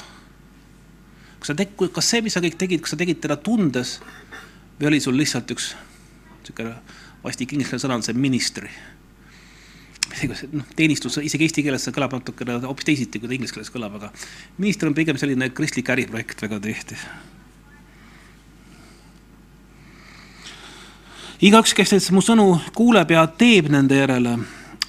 kas 1.40 1.54
sa 1.54 1.58
teg-, 1.58 1.78
kas 1.94 2.10
see, 2.10 2.22
mis 2.22 2.34
sa 2.38 2.42
kõik 2.44 2.58
tegid, 2.58 2.82
kas 2.84 2.94
sa 2.94 3.00
tegid 3.00 3.22
teda 3.24 3.38
tundes 3.42 4.00
või 4.80 4.92
oli 4.92 5.00
sul 5.02 5.18
lihtsalt 5.18 5.50
üks 5.56 5.72
niisugune 6.42 6.76
vastik 7.24 7.54
inglise 7.54 7.78
sõna 7.82 7.98
on 8.00 8.06
see 8.06 8.18
ministry 8.18 8.70
noh, 10.52 10.68
teenistus 10.76 11.18
isegi 11.24 11.48
eesti 11.48 11.64
keeles 11.66 11.88
kõlab 11.94 12.16
natukene 12.18 12.60
hoopis 12.66 12.88
teisiti, 12.88 13.20
kui 13.20 13.30
ta 13.30 13.36
inglise 13.36 13.56
keeles 13.56 13.72
kõlab, 13.74 13.98
aga 14.00 14.12
minister 14.58 14.90
on 14.90 14.96
pigem 14.98 15.20
selline 15.20 15.52
kristlik 15.56 15.90
äriprojekt 15.94 16.42
väga 16.42 16.60
tihti. 16.64 16.98
igaüks, 21.42 21.74
kes 21.74 22.12
mu 22.14 22.22
sõnu 22.22 22.48
kuuleb 22.78 23.12
ja 23.12 23.26
teeb 23.28 23.72
nende 23.74 23.98
järele, 23.98 24.38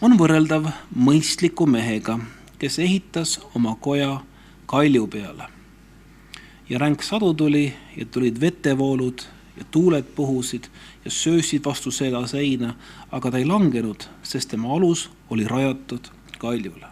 on 0.03 0.19
võrreldav 0.19 0.69
mõistliku 0.93 1.67
mehega, 1.71 2.19
kes 2.59 2.79
ehitas 2.83 3.39
oma 3.55 3.77
koja 3.81 4.21
kalju 4.67 5.07
peale. 5.07 5.49
ja 6.69 6.79
ränk 6.79 7.03
sadu 7.03 7.35
tuli 7.35 7.73
ja 7.97 8.07
tulid 8.07 8.41
vetevoolud 8.41 9.23
ja 9.57 9.65
tuuled 9.71 10.05
puhusid 10.17 10.69
ja 11.05 11.11
söösid 11.11 11.65
vastu 11.65 11.91
seda 11.95 12.23
seina, 12.31 12.75
aga 13.11 13.31
ta 13.33 13.41
ei 13.41 13.47
langenud, 13.49 14.07
sest 14.27 14.53
tema 14.53 14.73
alus 14.77 15.09
oli 15.31 15.47
rajatud 15.49 16.11
kaljule. 16.43 16.89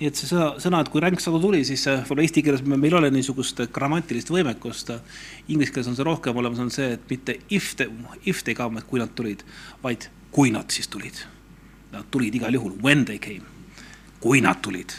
nii 0.00 0.08
et 0.10 0.18
see 0.18 0.26
sõna, 0.26 0.48
sõna, 0.58 0.80
et 0.82 0.88
kui 0.90 1.00
ränk 1.00 1.20
sadu 1.22 1.38
tuli, 1.38 1.60
siis 1.64 1.84
võib-olla 1.86 2.24
eesti 2.24 2.42
keeles 2.42 2.64
meil 2.66 2.88
ei 2.88 2.98
ole 2.98 3.10
niisugust 3.14 3.60
grammatilist 3.72 4.32
võimekust. 4.34 4.90
Inglise 5.46 5.70
keeles 5.70 5.92
on 5.92 5.94
see 5.94 6.06
rohkem 6.08 6.40
olemas, 6.42 6.58
on 6.58 6.72
see, 6.74 6.96
et 6.96 7.04
mitte 7.10 7.36
if 7.54 7.76
they, 7.78 7.86
if 8.26 8.42
they 8.42 8.56
come, 8.58 8.82
et 8.82 8.88
kui 8.88 8.98
nad 8.98 9.14
tulid, 9.14 9.44
vaid 9.84 10.08
kui 10.34 10.50
nad 10.50 10.74
siis 10.74 10.90
tulid. 10.90 11.22
Nad 11.92 12.10
tulid 12.10 12.34
igal 12.34 12.58
juhul, 12.58 12.74
when 12.82 13.06
they 13.06 13.22
came, 13.22 13.46
kui 14.18 14.42
nad 14.42 14.58
tulid 14.64 14.96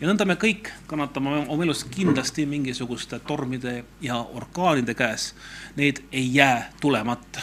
ja 0.00 0.08
nõnda 0.08 0.26
me 0.28 0.36
kõik 0.40 0.70
kannatame 0.86 1.36
oma 1.48 1.64
elus 1.64 1.84
kindlasti 1.84 2.46
mingisuguste 2.46 3.18
tormide 3.26 3.84
ja 4.00 4.18
orkaanide 4.20 4.94
käes. 4.94 5.34
Need 5.76 6.02
ei 6.12 6.34
jää 6.34 6.72
tulemata. 6.80 7.40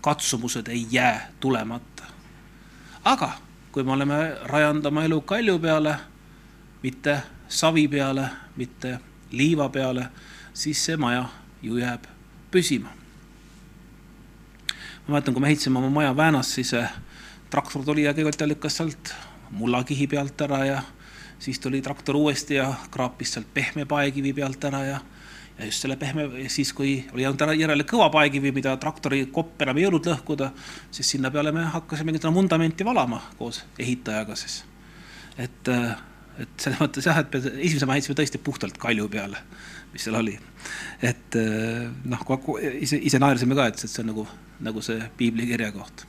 katsumused 0.00 0.68
ei 0.68 0.86
jää 0.90 1.30
tulemata. 1.40 2.04
aga 3.04 3.32
kui 3.72 3.82
me 3.82 3.92
oleme 3.92 4.36
rajanud 4.42 4.86
oma 4.86 5.04
elu 5.04 5.20
kalju 5.20 5.58
peale, 5.58 5.96
mitte 6.82 7.22
savi 7.48 7.88
peale, 7.88 8.28
mitte 8.56 8.98
liiva 9.30 9.68
peale, 9.68 10.08
siis 10.52 10.84
see 10.84 10.96
maja 10.96 11.28
ju 11.62 11.76
jääb 11.76 12.04
püsima. 12.50 12.88
ma 15.06 15.14
mäletan, 15.14 15.34
kui 15.34 15.40
me 15.40 15.46
ehitasime 15.46 15.78
oma 15.78 15.90
maja 15.90 16.16
Väänas, 16.16 16.54
siis 16.54 16.74
traktor 17.50 17.84
tuli 17.84 18.02
ja 18.02 18.14
kõigepealt 18.14 18.48
lükkas 18.48 18.76
sealt 18.76 19.14
mullakihi 19.50 20.06
pealt 20.06 20.40
ära 20.40 20.64
ja 20.64 20.82
siis 21.40 21.58
tuli 21.58 21.80
traktor 21.82 22.16
uuesti 22.16 22.60
ja 22.60 22.74
kraapis 22.90 23.32
sealt 23.34 23.48
pehme 23.54 23.86
paekivi 23.88 24.32
pealt 24.36 24.64
ära 24.68 24.84
ja 24.84 25.00
ja 25.60 25.66
just 25.66 25.84
selle 25.84 25.96
pehme, 25.96 26.28
siis 26.48 26.72
kui 26.72 26.92
oli 27.12 27.22
jäänud 27.22 27.42
ära 27.44 27.54
järele 27.56 27.84
kõva 27.88 28.08
paekivi, 28.12 28.52
mida 28.56 28.72
traktori 28.80 29.26
kopp 29.34 29.60
enam 29.60 29.76
ei 29.76 29.84
jõudnud 29.84 30.06
lõhkuda, 30.08 30.50
siis 30.90 31.10
sinna 31.16 31.30
peale 31.30 31.52
me 31.52 31.66
hakkasime 31.74 32.14
seda 32.16 32.32
vundamenti 32.32 32.86
valama 32.86 33.20
koos 33.38 33.60
ehitajaga 33.78 34.36
siis. 34.40 34.62
et, 35.36 35.68
et 36.40 36.54
selles 36.56 36.80
mõttes 36.80 37.08
jah, 37.10 37.20
et 37.20 37.36
me 37.36 37.52
esimese 37.66 37.88
me 37.88 37.98
ehitasime 37.98 38.16
tõesti 38.22 38.40
puhtalt 38.44 38.80
kalju 38.80 39.08
peale, 39.12 39.42
mis 39.92 40.08
seal 40.08 40.16
oli. 40.22 40.38
et 41.02 41.40
noh, 42.14 42.24
ise, 42.80 42.96
ise 42.96 43.20
naersime 43.20 43.58
ka, 43.58 43.68
et 43.68 43.84
see 43.84 44.00
on 44.04 44.12
nagu, 44.14 44.28
nagu 44.64 44.84
see 44.84 45.02
piiblikirja 45.20 45.74
koht. 45.76 46.06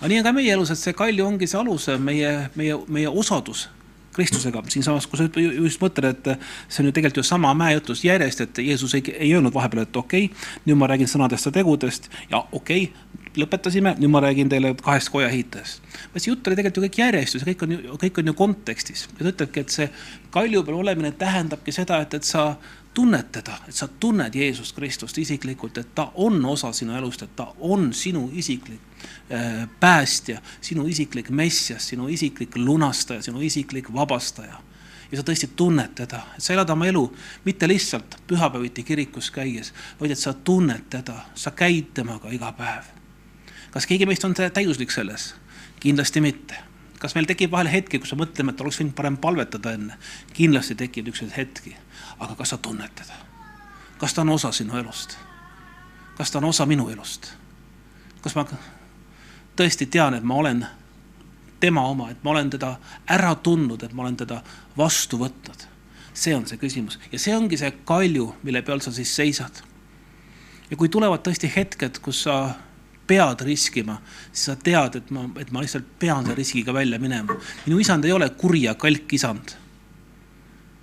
aga 0.00 0.10
nii 0.10 0.22
on 0.24 0.30
ka 0.30 0.36
meie 0.40 0.58
elus, 0.58 0.74
et 0.74 0.82
see 0.82 0.98
kalju 0.98 1.26
ongi 1.26 1.46
see 1.46 1.60
alus, 1.62 1.90
meie, 2.02 2.34
meie, 2.58 2.82
meie 2.88 3.14
osadus 3.14 3.68
Kristusega. 4.12 4.62
siinsamas, 4.68 5.06
kui 5.06 5.18
sa 5.18 5.28
just 5.36 5.82
mõtled, 5.82 6.08
et 6.10 6.30
see 6.68 6.82
on 6.82 6.88
ju 6.88 6.92
tegelikult 6.92 7.22
ju 7.22 7.26
sama 7.26 7.52
mäejutus 7.54 8.04
järjest, 8.04 8.40
et 8.40 8.58
Jeesus 8.58 8.94
ei, 8.94 9.02
ei 9.18 9.34
öelnud 9.34 9.54
vahepeal, 9.54 9.84
et 9.86 9.96
okei 9.96 10.24
okay,, 10.30 10.48
nüüd 10.66 10.80
ma 10.80 10.88
räägin 10.90 11.10
sõnadest 11.10 11.50
ja 11.50 11.54
tegudest 11.54 12.10
ja 12.30 12.42
okei 12.52 12.88
okay,, 12.88 13.17
lõpetasime, 13.38 13.94
nüüd 13.98 14.12
ma 14.12 14.22
räägin 14.24 14.50
teile 14.50 14.74
kahest 14.82 15.12
koja 15.14 15.28
ehitajast. 15.28 15.82
vaid 16.12 16.22
see 16.24 16.32
jutt 16.32 16.46
oli 16.46 16.58
tegelikult 16.58 16.82
ju 16.82 16.88
kõik 16.88 16.98
järjestus, 17.02 17.46
kõik 17.46 17.62
on 17.64 17.76
ju, 17.76 18.00
kõik 18.02 18.20
on 18.22 18.32
ju 18.32 18.34
kontekstis. 18.34 19.08
ja 19.12 19.24
ta 19.24 19.30
ütlebki, 19.32 19.60
et 19.60 19.74
see 19.74 19.88
kalju 20.30 20.64
peal 20.64 20.80
olemine 20.82 21.12
tähendabki 21.12 21.72
seda, 21.72 22.00
et, 22.04 22.14
et 22.14 22.24
sa 22.24 22.56
tunned 22.98 23.28
teda, 23.32 23.58
et 23.68 23.74
sa 23.74 23.88
tunned 24.00 24.34
Jeesust 24.34 24.74
Kristust 24.76 25.18
isiklikult, 25.18 25.78
et 25.78 25.94
ta 25.94 26.08
on 26.14 26.44
osa 26.50 26.72
sinu 26.74 26.96
elust, 26.98 27.22
et 27.22 27.36
ta 27.36 27.52
on 27.60 27.92
sinu 27.94 28.28
isiklik 28.34 28.80
äh, 29.30 29.68
päästja, 29.80 30.40
sinu 30.60 30.86
isiklik 30.86 31.30
messias, 31.30 31.88
sinu 31.88 32.08
isiklik 32.08 32.56
lunastaja, 32.56 33.22
sinu 33.22 33.40
isiklik 33.40 33.92
vabastaja. 33.94 34.62
ja 35.12 35.16
sa 35.16 35.24
tõesti 35.24 35.48
tunned 35.56 35.94
teda, 35.96 36.20
et 36.36 36.44
sa 36.44 36.52
elad 36.52 36.70
oma 36.70 36.86
elu 36.86 37.06
mitte 37.44 37.68
lihtsalt 37.68 38.18
pühapäeviti 38.28 38.82
kirikus 38.84 39.30
käies, 39.30 39.72
vaid 40.00 40.12
et 40.12 40.18
sa 40.18 40.34
tunned 40.34 40.90
teda, 40.90 41.22
sa 41.34 41.50
käid 41.50 41.94
temaga 41.94 42.28
iga 42.34 42.52
päev. 42.52 42.97
Kas 43.70 43.86
keegi 43.86 44.06
meist 44.06 44.24
on 44.24 44.34
täiuslik 44.34 44.90
selles? 44.90 45.34
kindlasti 45.80 46.20
mitte. 46.20 46.56
kas 46.98 47.14
meil 47.14 47.26
tekib 47.26 47.50
vahel 47.50 47.70
hetki, 47.70 47.98
kus 47.98 48.12
me 48.14 48.24
mõtleme, 48.24 48.52
et 48.52 48.60
oleks 48.60 48.80
võinud 48.80 48.94
parem 48.94 49.16
palvetada 49.16 49.72
enne? 49.76 49.98
kindlasti 50.34 50.74
tekib 50.74 51.06
niisuguseid 51.06 51.36
hetki. 51.36 51.76
aga 52.18 52.34
kas 52.34 52.54
sa 52.54 52.58
tunned 52.58 52.94
teda? 52.94 53.14
kas 53.98 54.14
ta 54.14 54.22
on 54.22 54.34
osa 54.34 54.52
sinu 54.52 54.78
elust? 54.78 55.18
kas 56.16 56.30
ta 56.30 56.38
on 56.38 56.50
osa 56.50 56.66
minu 56.66 56.88
elust? 56.90 57.32
kas 58.22 58.34
ma 58.34 58.46
tõesti 59.58 59.86
tean, 59.90 60.14
et 60.14 60.24
ma 60.24 60.34
olen 60.34 60.66
tema 61.60 61.82
oma, 61.90 62.10
et 62.10 62.22
ma 62.22 62.30
olen 62.30 62.50
teda 62.50 62.76
ära 63.10 63.34
tundnud, 63.34 63.82
et 63.82 63.92
ma 63.92 64.04
olen 64.04 64.16
teda 64.16 64.42
vastu 64.76 65.18
võtnud. 65.18 65.66
see 66.14 66.34
on 66.34 66.46
see 66.46 66.58
küsimus 66.58 66.98
ja 67.12 67.18
see 67.18 67.36
ongi 67.36 67.56
see 67.56 67.70
kalju, 67.86 68.32
mille 68.42 68.62
peal 68.62 68.80
sa 68.80 68.92
siis 68.92 69.14
seisad. 69.16 69.62
ja 70.70 70.76
kui 70.76 70.88
tulevad 70.88 71.22
tõesti 71.26 71.50
hetked, 71.56 71.98
kus 72.02 72.22
sa 72.22 72.54
pead 73.08 73.44
riskima, 73.46 73.98
siis 74.32 74.50
sa 74.50 74.56
tead, 74.56 75.00
et 75.00 75.10
ma, 75.14 75.24
et 75.40 75.50
ma 75.54 75.64
lihtsalt 75.64 75.86
pean 75.98 76.26
selle 76.26 76.36
riskiga 76.38 76.74
välja 76.74 76.98
minema. 77.00 77.36
minu 77.66 77.80
isand 77.80 78.04
ei 78.04 78.12
ole 78.12 78.30
kuri 78.30 78.62
ja 78.62 78.74
kalk 78.74 79.12
isand. 79.12 79.56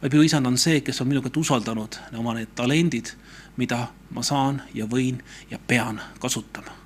vaid 0.01 0.13
minu 0.13 0.23
isand 0.25 0.45
on 0.45 0.57
see, 0.57 0.81
kes 0.81 1.01
on 1.01 1.07
minu 1.07 1.21
kätte 1.21 1.39
usaldanud 1.39 1.99
oma 2.17 2.33
need 2.33 2.55
talendid, 2.55 3.13
mida 3.57 3.87
ma 4.11 4.23
saan 4.23 4.61
ja 4.73 4.85
võin 4.85 5.21
ja 5.51 5.59
pean 5.67 6.01
kasutama 6.19 6.85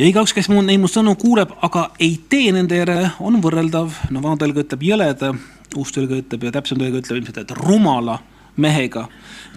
ja 0.00 0.08
igaüks, 0.08 0.32
kes 0.32 0.48
mu, 0.48 0.62
neid 0.64 0.80
mu 0.80 0.88
sõnu 0.88 1.14
kuuleb, 1.20 1.52
aga 1.66 1.90
ei 2.00 2.14
tee 2.32 2.52
nende 2.56 2.78
järele, 2.78 3.10
on 3.20 3.36
võrreldav, 3.44 3.96
no 4.10 4.22
vana 4.24 4.40
tõlge 4.40 4.64
ütleb 4.64 4.84
jõleda, 4.86 5.34
uus 5.76 5.92
tõlge 5.92 6.22
ütleb 6.22 6.46
ja 6.46 6.52
täpsem 6.54 6.80
tõlge 6.80 7.02
ütleb 7.02 7.20
ilmselt, 7.20 7.42
et 7.42 7.56
rumala 7.58 8.16
mehega, 8.56 9.08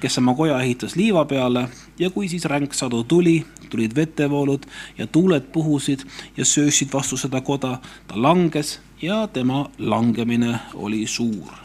kes 0.02 0.18
oma 0.18 0.36
koja 0.36 0.60
ehitas 0.62 0.96
liiva 0.96 1.26
peale 1.26 1.68
ja 2.00 2.10
kui 2.10 2.30
siis 2.30 2.46
ränk 2.46 2.74
sadu 2.74 3.04
tuli, 3.04 3.46
tulid 3.70 3.96
vetevoolud 3.96 4.66
ja 4.98 5.08
tuuled 5.08 5.50
puhusid 5.54 6.06
ja 6.38 6.46
söösid 6.46 6.94
vastu 6.94 7.18
seda 7.18 7.42
koda, 7.42 7.80
ta 8.08 8.22
langes 8.22 8.80
ja 9.02 9.28
tema 9.28 9.70
langemine 9.78 10.60
oli 10.74 11.08
suur 11.08 11.64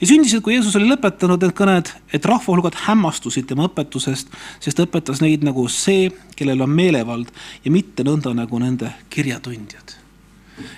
ja 0.00 0.06
sündisid, 0.08 0.42
kui 0.44 0.54
Jeesus 0.54 0.76
oli 0.78 0.88
lõpetanud 0.90 1.42
need 1.42 1.54
kõned, 1.56 1.90
et 2.14 2.26
rahvahulgad 2.28 2.76
hämmastusid 2.86 3.46
tema 3.50 3.68
õpetusest, 3.68 4.32
sest 4.62 4.80
õpetas 4.82 5.22
neid 5.24 5.44
nagu 5.46 5.66
see, 5.72 6.10
kellel 6.38 6.64
on 6.66 6.72
meelevald 6.74 7.30
ja 7.64 7.72
mitte 7.74 8.06
nõnda 8.06 8.34
nagu 8.36 8.60
nende 8.62 8.90
kirjatundjad. 9.10 10.00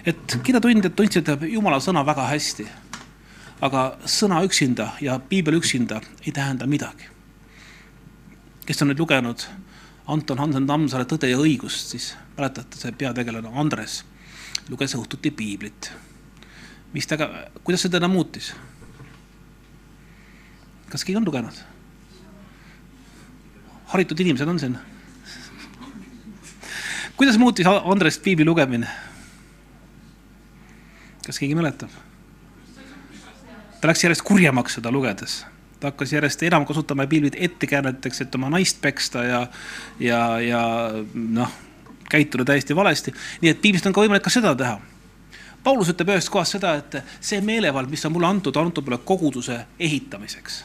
et 0.07 0.39
kirjatundjad 0.43 0.95
tundsid 0.97 1.29
Jumala 1.53 1.81
sõna 1.81 2.05
väga 2.07 2.29
hästi. 2.31 2.67
Aga 3.61 3.97
sõna 4.05 4.43
üksinda 4.45 4.91
ja 5.01 5.19
piibel 5.19 5.57
üksinda 5.57 6.01
ei 6.27 6.33
tähenda 6.33 6.67
midagi. 6.67 7.09
kes 8.67 8.83
on 8.83 8.89
nüüd 8.91 8.99
lugenud 8.99 9.47
Anton 10.07 10.39
Hansen 10.39 10.67
Tammsaare 10.67 11.05
Tõde 11.05 11.29
ja 11.31 11.39
õigust, 11.39 11.91
siis 11.95 12.15
mäletate, 12.37 12.79
see 12.79 12.93
peategelane 12.93 13.51
Andres 13.55 14.05
luges 14.69 14.95
õhtuti 14.95 15.31
piiblit. 15.31 15.93
mis 16.93 17.07
ta, 17.07 17.17
kuidas 17.65 17.83
see 17.83 17.91
teda 17.91 18.09
muutis? 18.09 18.55
kas 20.91 21.05
keegi 21.05 21.17
on 21.17 21.27
lugenud? 21.27 21.63
haritud 23.87 24.21
inimesed 24.21 24.49
on 24.49 24.59
siin? 24.59 24.79
kuidas 27.17 27.39
muutis 27.39 27.67
Andrest 27.67 28.23
piibli 28.23 28.45
lugemine? 28.45 28.89
kas 31.27 31.39
keegi 31.39 31.55
mäletab? 31.55 32.06
Ta 33.81 33.89
läks 33.91 34.05
järjest 34.05 34.25
kurjemaks 34.27 34.79
seda 34.79 34.93
lugedes, 34.93 35.45
ta 35.81 35.91
hakkas 35.91 36.13
järjest 36.13 36.43
enam 36.49 36.67
kasutama 36.67 37.07
piiblit 37.07 37.37
ettekääneteks, 37.39 38.21
et 38.21 38.35
oma 38.35 38.51
naist 38.51 38.81
peksta 38.81 39.25
ja, 39.25 39.47
ja, 40.01 40.21
ja 40.41 40.63
noh, 41.15 41.57
käituda 42.11 42.45
täiesti 42.45 42.77
valesti. 42.77 43.15
nii 43.41 43.51
et 43.51 43.61
piiblist 43.63 43.87
on 43.87 43.97
ka 43.97 44.05
võimalik 44.05 44.25
ka 44.25 44.31
seda 44.31 44.55
teha. 44.55 44.79
Paulus 45.67 45.89
ütleb 45.91 46.15
ühest 46.15 46.31
kohast 46.31 46.55
seda, 46.55 46.77
et 46.79 47.01
see 47.21 47.41
meelevald, 47.43 47.91
mis 47.91 48.05
on 48.07 48.15
mulle 48.15 48.29
antud, 48.31 48.57
antud 48.57 48.87
mulle 48.87 49.03
koguduse 49.05 49.65
ehitamiseks 49.79 50.63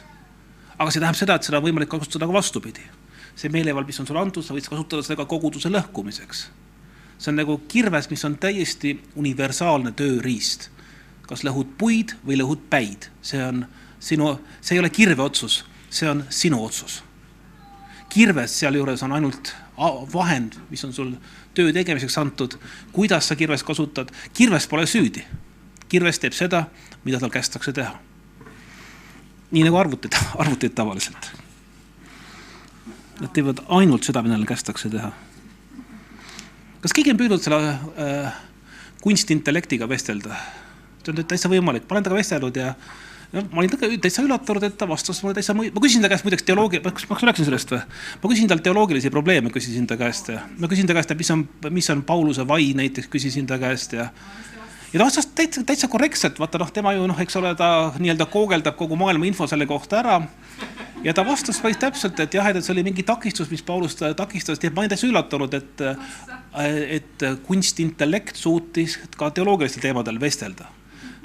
aga 0.82 0.90
see 0.90 1.02
tähendab 1.02 1.18
seda, 1.18 1.36
et 1.36 1.46
seda 1.46 1.60
on 1.60 1.66
võimalik 1.66 1.90
kasutada 1.90 2.28
ka 2.28 2.34
vastupidi. 2.34 2.84
see 3.34 3.48
meelevald, 3.48 3.86
mis 3.88 3.98
on 4.00 4.06
sulle 4.06 4.20
antud, 4.20 4.44
sa 4.44 4.52
võid 4.52 4.66
kasutada 4.68 5.02
seda 5.02 5.16
ka 5.22 5.28
koguduse 5.30 5.70
lõhkumiseks. 5.72 6.44
see 7.18 7.30
on 7.32 7.38
nagu 7.38 7.58
kirves, 7.68 8.10
mis 8.10 8.24
on 8.24 8.36
täiesti 8.36 8.98
universaalne 9.16 9.92
tööriist. 9.92 10.70
Kas 11.28 11.44
lõhud 11.46 11.76
puid 11.78 12.16
või 12.26 12.38
lõhud 12.40 12.66
päid, 12.70 13.08
see 13.22 13.42
on 13.44 13.64
sinu, 14.02 14.34
see 14.60 14.76
ei 14.76 14.82
ole 14.82 14.90
kirve 14.90 15.22
otsus, 15.22 15.62
see 15.90 16.08
on 16.10 16.24
sinu 16.30 16.62
otsus. 16.64 17.02
kirves 18.12 18.58
sealjuures 18.60 19.02
on 19.02 19.12
ainult 19.12 19.54
vahend, 20.12 20.58
mis 20.70 20.84
on 20.84 20.92
sul 20.92 21.14
töö 21.54 21.72
tegemiseks 21.72 22.18
antud, 22.18 22.58
kuidas 22.92 23.28
sa 23.28 23.36
kirvest 23.36 23.64
kasutad, 23.64 24.12
kirves 24.32 24.66
pole 24.66 24.86
süüdi. 24.86 25.24
kirves 25.88 26.18
teeb 26.18 26.32
seda, 26.32 26.66
mida 27.04 27.20
tal 27.20 27.30
kästakse 27.30 27.72
teha 27.72 27.98
nii 29.52 29.66
nagu 29.66 29.78
arvutid, 29.78 30.16
arvutid 30.42 30.74
tavaliselt. 30.76 31.28
Nad 33.20 33.30
teevad 33.36 33.60
ainult 33.76 34.08
seda, 34.08 34.22
mida 34.24 34.36
neile 34.36 34.48
kästakse 34.48 34.90
teha. 34.92 35.12
kas 36.82 36.94
keegi 36.96 37.12
on 37.12 37.18
püüdnud 37.20 37.44
selle 37.44 37.68
äh, 37.70 38.40
kunstintellektiga 39.04 39.86
vestelda? 39.88 40.34
See 41.04 41.14
on 41.14 41.24
täitsa 41.24 41.50
võimalik, 41.52 41.88
ma 41.88 41.96
olen 41.96 42.06
temaga 42.08 42.20
vestelnud 42.20 42.60
ja 42.60 42.74
no 43.32 43.42
ma 43.52 43.62
olin 43.62 43.98
täitsa 44.02 44.24
üllatunud, 44.24 44.66
et 44.66 44.76
ta 44.78 44.88
vastas 44.88 45.22
mulle 45.24 45.36
täitsa, 45.38 45.54
ma 45.56 45.66
küsisin 45.80 46.04
ta 46.04 46.10
käest 46.12 46.26
muideks 46.26 46.46
teoloogia, 46.48 46.82
kas 46.84 47.08
ma 47.10 47.18
rääkisin 47.22 47.48
sellest 47.48 47.74
või? 47.74 47.82
ma 48.22 48.32
küsisin 48.32 48.52
talt 48.52 48.64
teoloogilisi 48.66 49.12
probleeme, 49.12 49.52
küsisin 49.54 49.88
ta 49.88 49.96
käest 50.00 50.32
ja 50.34 50.42
ma 50.58 50.70
küsisin 50.70 50.90
ta 50.90 50.96
käest, 50.98 51.14
et 51.14 51.20
mis 51.20 51.32
on, 51.34 51.46
mis 51.70 51.90
on 51.94 52.02
Pauluse 52.06 52.46
vai 52.48 52.72
näiteks, 52.78 53.10
küsisin 53.12 53.48
ta 53.48 53.60
käest 53.62 53.96
ja 53.96 54.10
ja 54.92 55.00
ta 55.00 55.06
vastas 55.06 55.30
täitsa, 55.32 55.64
täitsa 55.64 55.88
korrektselt, 55.88 56.40
vaata 56.40 56.60
noh, 56.60 56.72
tema 56.72 56.92
ju 56.92 57.06
noh, 57.08 57.20
eks 57.24 57.36
ole, 57.40 57.54
ta 57.56 57.70
nii-öelda 57.96 58.26
koogeldab 58.32 58.76
kogu 58.76 58.98
maailma 59.00 59.24
info 59.28 59.48
selle 59.48 59.66
kohta 59.66 60.02
ära. 60.02 60.18
ja 61.04 61.14
ta 61.16 61.24
vastas 61.26 61.60
päris 61.60 61.80
täpselt, 61.80 62.20
et 62.20 62.34
jah, 62.34 62.50
et 62.50 62.60
see 62.60 62.74
oli 62.74 62.84
mingi 62.84 63.02
takistus, 63.02 63.48
mis 63.50 63.64
Paulust 63.64 64.04
takistas, 64.16 64.60
nii 64.60 64.68
et 64.68 64.76
ma 64.76 64.84
olin 64.84 64.92
täitsa 64.92 65.08
üllatunud, 65.08 65.56
et, 65.56 65.82
et 67.00 67.26
kunstintellekt 67.48 68.36
suutis 68.36 68.98
ka 69.16 69.32
teoloogilistel 69.32 69.88
teemadel 69.88 70.20
vestelda 70.20 70.68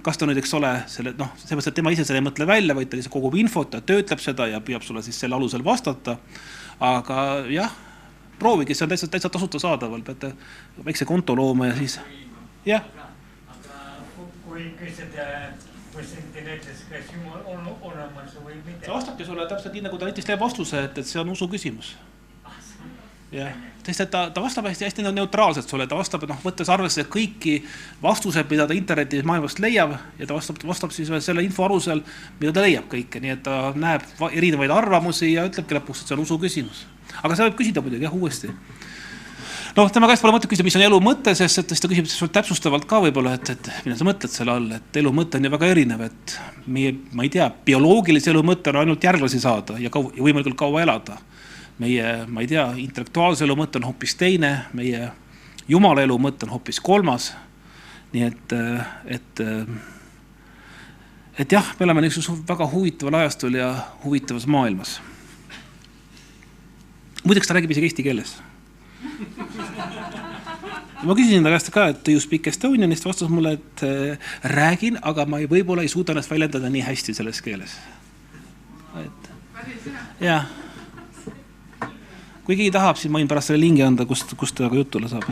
kas 0.08 0.20
ta 0.20 0.28
nüüd, 0.30 0.39
eks 0.39 0.53
ole, 0.55 0.70
selle 0.91 1.12
noh, 1.20 1.34
seepärast, 1.41 1.72
et 1.72 1.76
tema 1.76 1.91
ise 1.91 2.05
seda 2.08 2.22
ei 2.22 2.24
mõtle 2.24 2.47
välja, 2.47 2.76
vaid 2.78 2.88
ta 2.91 2.99
lihtsalt 2.99 3.14
kogub 3.14 3.36
infot, 3.39 3.70
ta 3.74 3.82
töötleb 3.84 4.24
seda 4.24 4.47
ja 4.47 4.62
püüab 4.64 4.86
sulle 4.86 5.03
siis 5.03 5.20
selle 5.20 5.36
alusel 5.36 5.66
vastata. 5.66 6.18
aga 6.80 7.18
jah, 7.51 7.74
proovige, 8.39 8.76
see 8.78 8.86
on 8.86 8.93
täitsa, 8.93 9.10
täitsa 9.12 9.34
tasuta 9.34 9.60
saadaval, 9.60 10.05
peate 10.08 10.32
väikse 10.86 11.05
konto 11.10 11.36
looma 11.36 11.72
ja 11.72 11.76
siis 11.82 11.99
jah 12.66 12.86
kui 14.47 14.72
küsida 14.80 15.26
internetist, 15.97 16.86
kas 16.89 17.10
jumal 17.14 17.41
on 17.45 17.68
olemas 17.82 18.36
või 18.43 18.55
mitte. 18.66 18.86
ta 18.86 18.93
vastabki 18.93 19.26
sulle 19.26 19.47
täpselt 19.49 19.74
nii, 19.74 19.84
nagu 19.88 19.97
ta 19.97 20.10
näiteks 20.10 20.30
teeb 20.30 20.41
vastuse, 20.41 20.84
et, 20.88 20.97
et 21.01 21.10
see 21.10 21.20
on 21.22 21.30
usu 21.34 21.47
küsimus. 21.49 21.95
Jah, 23.32 23.56
sest 23.86 24.04
et 24.06 24.12
ta, 24.12 24.26
ta 24.34 24.44
vastab 24.44 24.68
hästi, 24.70 24.88
hästi 24.88 25.06
neutraalselt 25.08 25.70
sulle, 25.70 25.88
ta 25.88 26.00
vastab, 26.00 26.24
noh, 26.30 26.40
võttes 26.44 26.70
arvesse 26.72 27.06
kõiki 27.12 27.58
vastuseid, 28.04 28.48
mida 28.52 28.68
ta 28.68 28.76
internetis 28.78 29.26
maailmast 29.28 29.62
leiab 29.64 29.96
ja 30.20 30.28
ta 30.28 30.38
vastab, 30.38 30.60
vastab 30.68 30.96
siis 30.96 31.12
selle 31.26 31.44
info 31.44 31.68
alusel, 31.68 32.04
mida 32.42 32.56
ta 32.56 32.66
leiab 32.66 32.88
kõike, 32.92 33.22
nii 33.24 33.36
et 33.36 33.44
ta 33.48 33.74
näeb 33.76 34.08
erinevaid 34.32 34.74
arvamusi 34.74 35.34
ja 35.34 35.48
ütlebki 35.50 35.80
lõpuks, 35.80 36.04
et 36.04 36.12
see 36.12 36.18
on 36.18 36.24
usu 36.24 36.40
küsimus. 36.42 36.86
aga 37.24 37.36
seda 37.36 37.50
võib 37.50 37.60
küsida 37.62 37.84
muidugi 37.84 38.08
jah, 38.08 38.16
uuesti 38.16 38.54
noh, 39.78 39.92
tema 39.94 40.10
käest 40.10 40.24
pole 40.26 40.34
mõtet 40.34 40.50
küsida, 40.50 40.66
mis 40.66 40.78
on 40.80 40.84
elu 40.88 40.98
mõte, 41.04 41.34
sest 41.38 41.62
et 41.62 41.74
siis 41.74 41.84
ta 41.84 41.90
küsib 41.92 42.10
sult 42.10 42.34
täpsustavalt 42.36 42.88
ka 42.90 43.02
võib-olla, 43.04 43.36
et, 43.38 43.52
et 43.54 43.70
mida 43.86 43.98
sa 44.00 44.08
mõtled 44.08 44.34
selle 44.34 44.56
all, 44.56 44.72
et 44.80 45.00
elu 45.02 45.12
mõte 45.14 45.38
on 45.38 45.48
ju 45.48 45.52
väga 45.54 45.70
erinev, 45.74 46.04
et 46.08 46.38
meie, 46.66 46.96
ma 47.14 47.26
ei 47.28 47.32
tea, 47.34 47.50
bioloogilise 47.68 48.32
elu 48.34 48.44
mõte 48.48 48.74
on 48.74 48.82
ainult 48.82 49.06
järglasi 49.06 49.42
saada 49.44 49.78
ja 49.82 49.92
kaua, 49.94 50.14
ja 50.18 50.26
võimalikult 50.26 50.58
kaua 50.60 50.82
elada. 50.86 51.20
Meie, 51.80 52.26
ma 52.28 52.42
ei 52.42 52.50
tea, 52.50 52.66
intellektuaalse 52.82 53.46
elu 53.46 53.56
mõte 53.58 53.82
on 53.82 53.88
hoopis 53.90 54.16
teine, 54.18 54.52
meie 54.78 55.12
jumala 55.70 56.06
elu 56.06 56.18
mõte 56.22 56.48
on 56.48 56.56
hoopis 56.56 56.80
kolmas. 56.80 57.34
nii 58.14 58.24
et, 58.24 58.54
et, 59.06 59.42
et 61.44 61.52
jah, 61.52 61.74
me 61.80 61.86
oleme 61.86 62.06
niisuguses 62.06 62.44
väga 62.48 62.68
huvitaval 62.72 63.20
ajastul 63.22 63.54
ja 63.60 63.74
huvitavas 64.04 64.48
maailmas. 64.48 65.02
muideks 67.24 67.48
ta 67.48 67.54
räägib 67.54 67.72
isegi 67.72 67.92
eesti 67.92 68.04
keeles 68.04 68.38
ma 71.04 71.16
küsisin 71.16 71.46
ta 71.46 71.52
käest 71.54 71.72
ka, 71.74 71.88
et 71.92 72.00
do 72.06 72.14
you 72.16 72.22
speak 72.24 72.48
Estonianist, 72.50 73.06
vastas 73.06 73.30
mulle, 73.30 73.58
et 73.58 73.84
äh, 73.86 74.32
räägin, 74.44 74.98
aga 75.06 75.26
ma 75.30 75.42
võib-olla 75.46 75.86
ei 75.86 75.92
suuda 75.92 76.16
ennast 76.16 76.32
väljendada 76.32 76.72
nii 76.74 76.84
hästi 76.88 77.16
selles 77.18 77.42
keeles. 77.46 77.78
et 78.98 79.30
jah. 80.24 80.48
Kui 82.48 82.56
keegi 82.56 82.72
tahab, 82.74 82.95
siis 82.98 83.12
ma 83.12 83.20
võin 83.20 83.28
pärast 83.30 83.52
selle 83.52 83.62
lingi 83.62 83.84
anda, 83.86 84.08
kust, 84.08 84.32
kust 84.39 84.56
temaga 84.58 84.80
jutule 84.80 85.12
saab. 85.12 85.28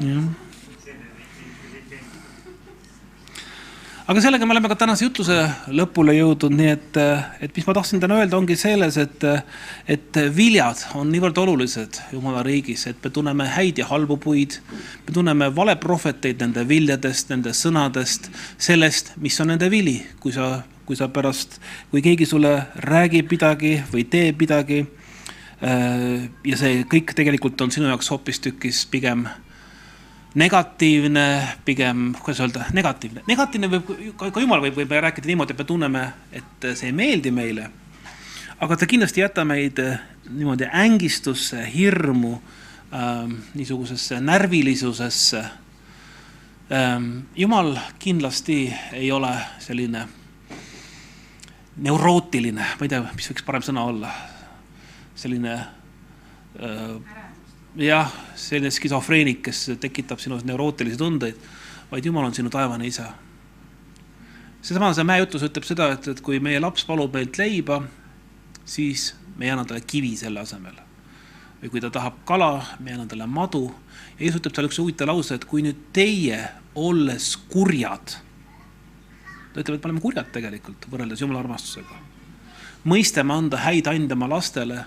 jah 0.00 0.22
aga 4.10 4.22
sellega 4.24 4.46
me 4.46 4.56
oleme 4.56 4.68
ka 4.72 4.74
tänase 4.74 5.04
jutluse 5.04 5.36
lõpule 5.70 6.16
jõudnud, 6.16 6.54
nii 6.58 6.70
et, 6.72 6.96
et 7.46 7.52
mis 7.54 7.66
ma 7.68 7.74
tahtsin 7.76 8.00
täna 8.02 8.16
öelda, 8.18 8.40
ongi 8.40 8.56
selles, 8.58 8.96
et, 8.98 9.26
et 9.86 10.18
viljad 10.34 10.82
on 10.98 11.06
niivõrd 11.14 11.38
olulised 11.38 12.00
Jumala 12.10 12.42
riigis, 12.42 12.88
et 12.90 12.98
me 13.04 13.12
tunneme 13.14 13.46
häid 13.54 13.78
ja 13.78 13.86
halbu 13.86 14.16
puid. 14.18 14.58
me 15.06 15.14
tunneme 15.14 15.52
valeprohveteid 15.54 16.42
nende 16.42 16.66
viljadest, 16.66 17.30
nende 17.30 17.54
sõnadest, 17.54 18.26
sellest, 18.58 19.14
mis 19.22 19.38
on 19.40 19.52
nende 19.54 19.70
vili, 19.70 20.00
kui 20.18 20.34
sa, 20.34 20.64
kui 20.90 20.98
sa 20.98 21.06
pärast, 21.06 21.60
kui 21.92 22.02
keegi 22.02 22.26
sulle 22.26 22.50
räägib 22.82 23.30
midagi 23.30 23.76
või 23.92 24.02
teeb 24.10 24.42
midagi. 24.42 24.80
ja 25.60 26.56
see 26.56 26.82
kõik 26.88 27.12
tegelikult 27.14 27.60
on 27.60 27.70
sinu 27.70 27.86
jaoks 27.86 28.08
hoopistükkis 28.10 28.86
pigem 28.90 29.26
negatiivne, 30.34 31.48
pigem, 31.64 32.14
kuidas 32.14 32.40
öelda, 32.40 32.64
negatiivne, 32.72 33.22
negatiivne 33.26 33.70
võib, 33.70 33.92
ka 34.18 34.40
jumal 34.40 34.62
võib, 34.62 34.78
võib 34.78 34.94
rääkida 35.06 35.30
niimoodi, 35.30 35.54
et 35.54 35.62
me 35.62 35.66
tunneme, 35.68 36.04
et 36.32 36.68
see 36.74 36.90
ei 36.90 36.96
meeldi 36.96 37.30
meile. 37.34 37.70
aga 38.60 38.76
ta 38.76 38.86
kindlasti 38.86 39.20
ei 39.20 39.24
jäta 39.24 39.44
meid 39.44 39.78
eh, 39.78 39.98
niimoodi 40.30 40.68
ängistusse, 40.72 41.66
hirmu 41.74 42.32
ähm,, 42.94 43.34
niisugusesse 43.54 44.20
närvilisusesse 44.20 45.44
ähm,. 46.72 47.20
jumal 47.36 47.76
kindlasti 47.98 48.72
ei 48.92 49.12
ole 49.12 49.34
selline 49.58 50.19
neurootiline, 51.76 52.66
ma 52.78 52.86
ei 52.86 52.90
tea, 52.90 53.02
mis 53.14 53.30
võiks 53.30 53.46
parem 53.46 53.64
sõna 53.64 53.84
olla, 53.88 54.10
selline 55.18 55.54
äh, 55.54 57.20
jah, 57.78 58.12
selline 58.38 58.70
skisofreenik, 58.74 59.42
kes 59.46 59.70
tekitab 59.80 60.20
sinus 60.22 60.44
neurootilisi 60.48 60.98
tundeid, 60.98 61.38
vaid 61.90 62.06
Jumal 62.06 62.28
on 62.28 62.34
sinu 62.34 62.50
taevane 62.50 62.86
isa. 62.86 63.12
seesama, 64.62 64.92
see 64.94 65.06
mäejutus 65.06 65.46
ütleb 65.46 65.64
seda, 65.64 65.90
et, 65.94 66.08
et 66.08 66.20
kui 66.20 66.40
meie 66.40 66.60
laps 66.60 66.84
palub 66.84 67.14
meilt 67.14 67.38
leiba, 67.38 67.80
siis 68.64 69.14
me 69.36 69.46
ei 69.46 69.52
anna 69.54 69.64
talle 69.64 69.80
kivi 69.86 70.16
selle 70.16 70.40
asemel. 70.40 70.74
või 71.60 71.68
kui 71.70 71.80
ta 71.80 71.90
tahab 71.92 72.22
kala, 72.24 72.64
me 72.80 72.90
ei 72.90 72.96
anna 72.96 73.06
talle 73.06 73.26
madu. 73.26 73.70
ja 74.18 74.26
Jeesus 74.26 74.40
ütleb 74.40 74.54
seal 74.56 74.68
üks 74.70 74.80
huvitav 74.80 75.12
lause, 75.12 75.34
et 75.34 75.44
kui 75.44 75.62
nüüd 75.62 75.88
teie, 75.92 76.48
olles 76.74 77.36
kurjad, 77.50 78.16
ta 79.52 79.60
ütleb, 79.60 79.76
et 79.76 79.84
me 79.84 79.90
oleme 79.90 80.00
kurjad 80.00 80.32
tegelikult 80.32 80.86
võrreldes 80.90 81.20
Jumala 81.20 81.40
armastusega. 81.40 81.96
mõistame 82.84 83.32
anda 83.34 83.56
häid 83.56 83.86
ande 83.86 84.14
oma 84.14 84.28
lastele, 84.28 84.84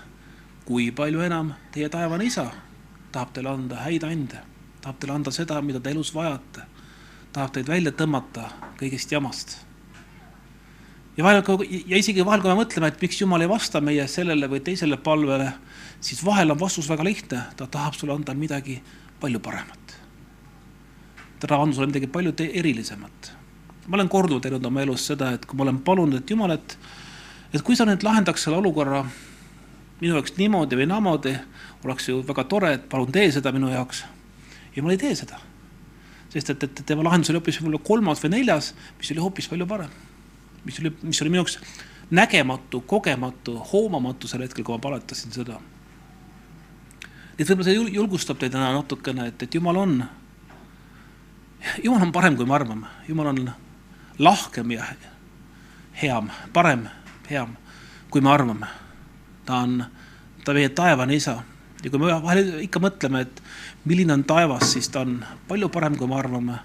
kui 0.64 0.90
palju 0.90 1.20
enam 1.20 1.54
teie 1.72 1.88
taevane 1.88 2.24
isa 2.24 2.50
tahab 3.14 3.34
teile 3.34 3.52
anda 3.52 3.82
häid 3.84 4.06
ande, 4.06 4.40
tahab 4.82 4.98
teile 5.00 5.14
anda 5.18 5.32
seda, 5.34 5.60
mida 5.62 5.80
te 5.82 5.92
elus 5.94 6.10
vajate, 6.14 6.64
tahab 7.34 7.52
teid 7.54 7.70
välja 7.70 7.94
tõmmata 7.94 8.48
kõigest 8.80 9.14
jamast. 9.14 9.58
ja 11.16 11.22
vahel, 11.22 11.44
ja 11.86 12.00
isegi 12.00 12.24
vahel, 12.26 12.42
kui 12.42 12.50
me 12.50 12.58
mõtleme, 12.58 12.90
et 12.90 13.02
miks 13.02 13.20
Jumal 13.20 13.44
ei 13.44 13.50
vasta 13.50 13.80
meie 13.80 14.06
sellele 14.10 14.48
või 14.50 14.64
teisele 14.66 14.98
palvele, 14.98 15.52
siis 16.00 16.24
vahel 16.26 16.50
on 16.50 16.58
vastus 16.58 16.90
väga 16.90 17.06
lihtne, 17.06 17.44
ta 17.56 17.70
tahab 17.70 17.94
sulle 17.94 18.16
anda 18.16 18.34
midagi 18.34 18.80
palju 19.20 19.40
paremat. 19.40 19.96
ta 21.38 21.46
tahab 21.46 21.68
anda 21.68 21.76
sulle 21.76 21.92
midagi 21.92 22.10
palju 22.10 22.34
erilisemat. 22.50 23.32
Ma 23.88 23.98
olen 23.98 24.08
korduvalt 24.08 24.46
teinud 24.46 24.64
oma 24.64 24.82
elus 24.82 25.06
seda, 25.10 25.32
et 25.36 25.46
kui 25.46 25.58
ma 25.58 25.66
olen 25.66 25.78
palunud, 25.84 26.20
et 26.20 26.30
Jumal, 26.30 26.56
et, 26.56 26.76
et 27.52 27.62
kui 27.62 27.76
sa 27.76 27.86
nüüd 27.88 28.04
lahendaks 28.06 28.46
selle 28.46 28.58
olukorra 28.60 29.04
minu 30.00 30.16
jaoks 30.16 30.36
niimoodi 30.38 30.78
või 30.78 30.86
naamoodi, 30.90 31.34
oleks 31.84 32.08
ju 32.08 32.20
väga 32.26 32.44
tore, 32.50 32.72
et 32.78 32.86
palun 32.90 33.12
tee 33.12 33.30
seda 33.32 33.52
minu 33.54 33.70
jaoks. 33.72 34.04
jumal 34.76 34.94
ei 34.94 34.98
tee 34.98 35.14
seda. 35.14 35.38
sest 36.28 36.50
et, 36.50 36.64
et 36.64 36.82
tema 36.86 37.04
lahendus 37.06 37.30
oli 37.30 37.38
hoopis 37.38 37.60
võib-olla 37.60 37.82
kolmas 37.86 38.22
või 38.24 38.32
neljas, 38.34 38.72
mis 38.98 39.10
oli 39.14 39.22
hoopis 39.22 39.48
palju 39.48 39.66
parem. 39.66 39.90
mis 40.64 40.80
oli, 40.80 40.92
mis 41.02 41.22
oli 41.22 41.30
minu 41.30 41.44
jaoks 41.44 41.58
nägematu, 42.10 42.80
kogematu, 42.80 43.58
hoomamatu 43.72 44.28
sel 44.28 44.42
hetkel, 44.42 44.64
kui 44.64 44.74
ma 44.74 44.82
paletasin 44.82 45.32
seda. 45.32 45.60
nii 47.36 47.44
et 47.44 47.48
võib-olla 47.48 47.68
see 47.68 47.78
julgustab 47.98 48.38
teid 48.38 48.52
täna 48.52 48.72
natukene, 48.74 49.28
et, 49.28 49.42
et 49.42 49.54
jumal 49.54 49.76
on, 49.76 50.00
jumal 51.82 52.08
on 52.08 52.12
parem, 52.12 52.36
kui 52.36 52.46
me 52.46 52.58
arvame, 52.58 52.90
jumal 53.08 53.30
on 53.30 53.44
lahkem 54.18 54.70
ja 54.70 54.84
heam, 56.02 56.30
parem, 56.52 56.88
heam, 57.30 57.56
kui 58.10 58.20
me 58.20 58.30
arvame. 58.30 58.66
ta 59.46 59.56
on, 59.56 59.84
ta 60.44 60.52
on 60.52 60.56
meie 60.56 60.68
taevane 60.68 61.14
isa 61.14 61.42
ja 61.84 61.90
kui 61.90 61.98
me 61.98 62.12
vahel 62.22 62.60
ikka 62.64 62.80
mõtleme, 62.80 63.20
et 63.26 63.42
milline 63.84 64.14
on 64.14 64.24
taevas, 64.24 64.72
siis 64.72 64.88
ta 64.88 65.02
on 65.04 65.18
palju 65.48 65.68
parem, 65.68 65.96
kui 65.96 66.08
me 66.08 66.18
arvame. 66.18 66.58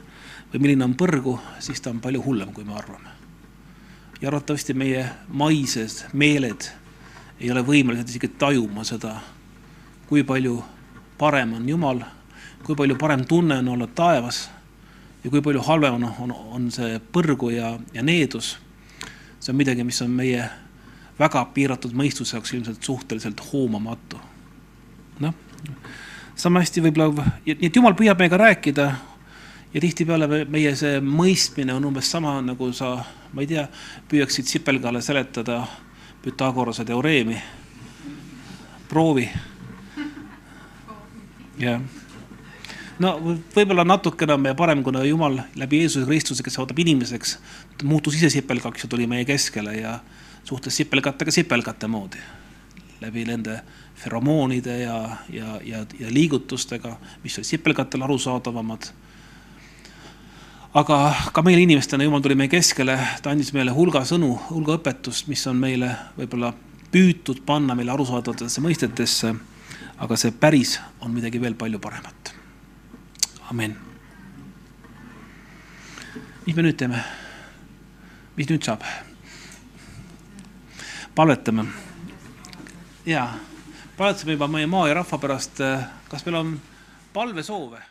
või 0.53 0.61
milline 0.61 0.83
on 0.83 0.95
põrgu, 0.97 1.39
siis 1.59 1.81
ta 1.81 1.91
on 1.91 1.99
palju 2.01 2.23
hullem, 2.25 2.53
kui 2.53 2.63
me 2.63 2.73
arvame. 2.73 3.09
ja 4.21 4.27
arvatavasti 4.27 4.73
meie 4.73 5.09
maised 5.27 6.05
meeled 6.13 6.71
ei 7.39 7.51
ole 7.51 7.61
võimelised 7.61 8.09
isegi 8.09 8.27
tajuma 8.27 8.83
seda, 8.83 9.21
kui 10.07 10.23
palju 10.23 10.63
parem 11.17 11.53
on 11.53 11.69
Jumal, 11.69 12.01
kui 12.63 12.75
palju 12.75 12.95
parem 12.95 13.25
tunne 13.25 13.57
on 13.57 13.67
olla 13.67 13.87
taevas 13.87 14.49
ja 15.23 15.29
kui 15.29 15.41
palju 15.43 15.61
halvem 15.67 15.99
on, 15.99 16.09
on, 16.25 16.33
on 16.55 16.71
see 16.71 16.99
põrgu 17.13 17.51
ja, 17.53 17.73
ja 17.93 18.03
needus. 18.03 18.57
see 19.39 19.53
on 19.53 19.59
midagi, 19.59 19.83
mis 19.83 20.01
on 20.01 20.11
meie 20.11 20.49
väga 21.19 21.45
piiratud 21.53 21.95
mõistuse 21.95 22.37
jaoks 22.37 22.53
ilmselt 22.53 22.83
suhteliselt 22.83 23.41
hoomamatu 23.51 24.19
noh, 25.19 25.33
sama 26.39 26.63
hästi 26.63 26.83
võib-olla, 26.83 27.25
nii 27.45 27.67
et 27.67 27.75
jumal 27.75 27.95
püüab 27.99 28.19
meiega 28.19 28.39
rääkida 28.39 28.89
ja 29.73 29.81
tihtipeale 29.81 30.45
meie 30.49 30.73
see 30.79 30.99
mõistmine 31.03 31.75
on 31.75 31.89
umbes 31.91 32.09
sama, 32.11 32.39
nagu 32.41 32.71
sa, 32.73 32.95
ma 33.33 33.43
ei 33.43 33.49
tea, 33.51 33.67
püüaksid 34.09 34.49
sipelgale 34.49 35.01
seletada 35.05 35.61
Pythagorase 36.19 36.83
teoreemi. 36.83 37.37
proovi. 38.89 39.29
jah. 41.65 41.81
No 42.99 43.13
võib-olla 43.55 43.85
natukene 43.87 44.35
on 44.35 44.41
meie 44.43 44.55
parem, 44.55 44.83
kuna 44.83 45.03
Jumal 45.07 45.39
läbi 45.55 45.83
Jeesuse 45.83 46.07
Kristuse, 46.07 46.43
kes 46.43 46.59
saadab 46.59 46.79
inimeseks, 46.79 47.37
muutus 47.83 48.19
ise 48.19 48.29
sipelgaks 48.33 48.83
ja 48.83 48.91
tuli 48.91 49.07
meie 49.07 49.25
keskele 49.25 49.77
ja 49.79 49.99
suhtles 50.43 50.75
sipelgatega 50.81 51.31
sipelgate 51.31 51.87
moodi 51.87 52.21
läbi 53.01 53.25
nende 53.25 53.61
feromoonide 53.95 54.79
ja, 54.79 55.09
ja, 55.29 55.59
ja, 55.63 55.85
ja 55.99 56.11
liigutustega, 56.11 56.95
mis 57.23 57.37
olid 57.37 57.47
sipelgatel 57.47 58.03
arusaadavamad. 58.03 58.89
aga 60.73 60.97
ka 61.33 61.41
meile 61.41 61.61
inimestena, 61.61 62.03
jumal 62.03 62.21
tuli 62.21 62.35
meie 62.35 62.51
keskele, 62.51 62.97
ta 63.23 63.31
andis 63.31 63.53
meile 63.53 63.71
hulga 63.75 64.03
sõnu, 64.05 64.33
hulga 64.49 64.77
õpetust, 64.77 65.27
mis 65.27 65.45
on 65.47 65.57
meile 65.59 65.95
võib-olla 66.17 66.53
püütud 66.91 67.43
panna 67.45 67.75
meile 67.75 67.95
arusaadavatesse 67.95 68.61
mõistetesse. 68.61 69.35
aga 69.99 70.15
see 70.15 70.31
päris 70.31 70.79
on 71.01 71.11
midagi 71.11 71.41
veel 71.41 71.55
palju 71.55 71.79
paremat. 71.79 72.38
Amen. 73.49 73.77
mis 76.45 76.55
me 76.55 76.63
nüüd 76.63 76.77
teeme? 76.77 77.03
mis 78.37 78.49
nüüd 78.49 78.63
saab? 78.63 78.85
palvetame. 81.15 81.65
jaa 83.05 83.29
palvetasime 83.97 84.37
juba 84.37 84.47
meie 84.47 84.67
maa 84.67 84.87
ja 84.87 84.99
rahva 85.01 85.17
pärast. 85.17 85.59
kas 86.09 86.25
meil 86.25 86.35
on 86.35 86.59
palvesoove? 87.13 87.81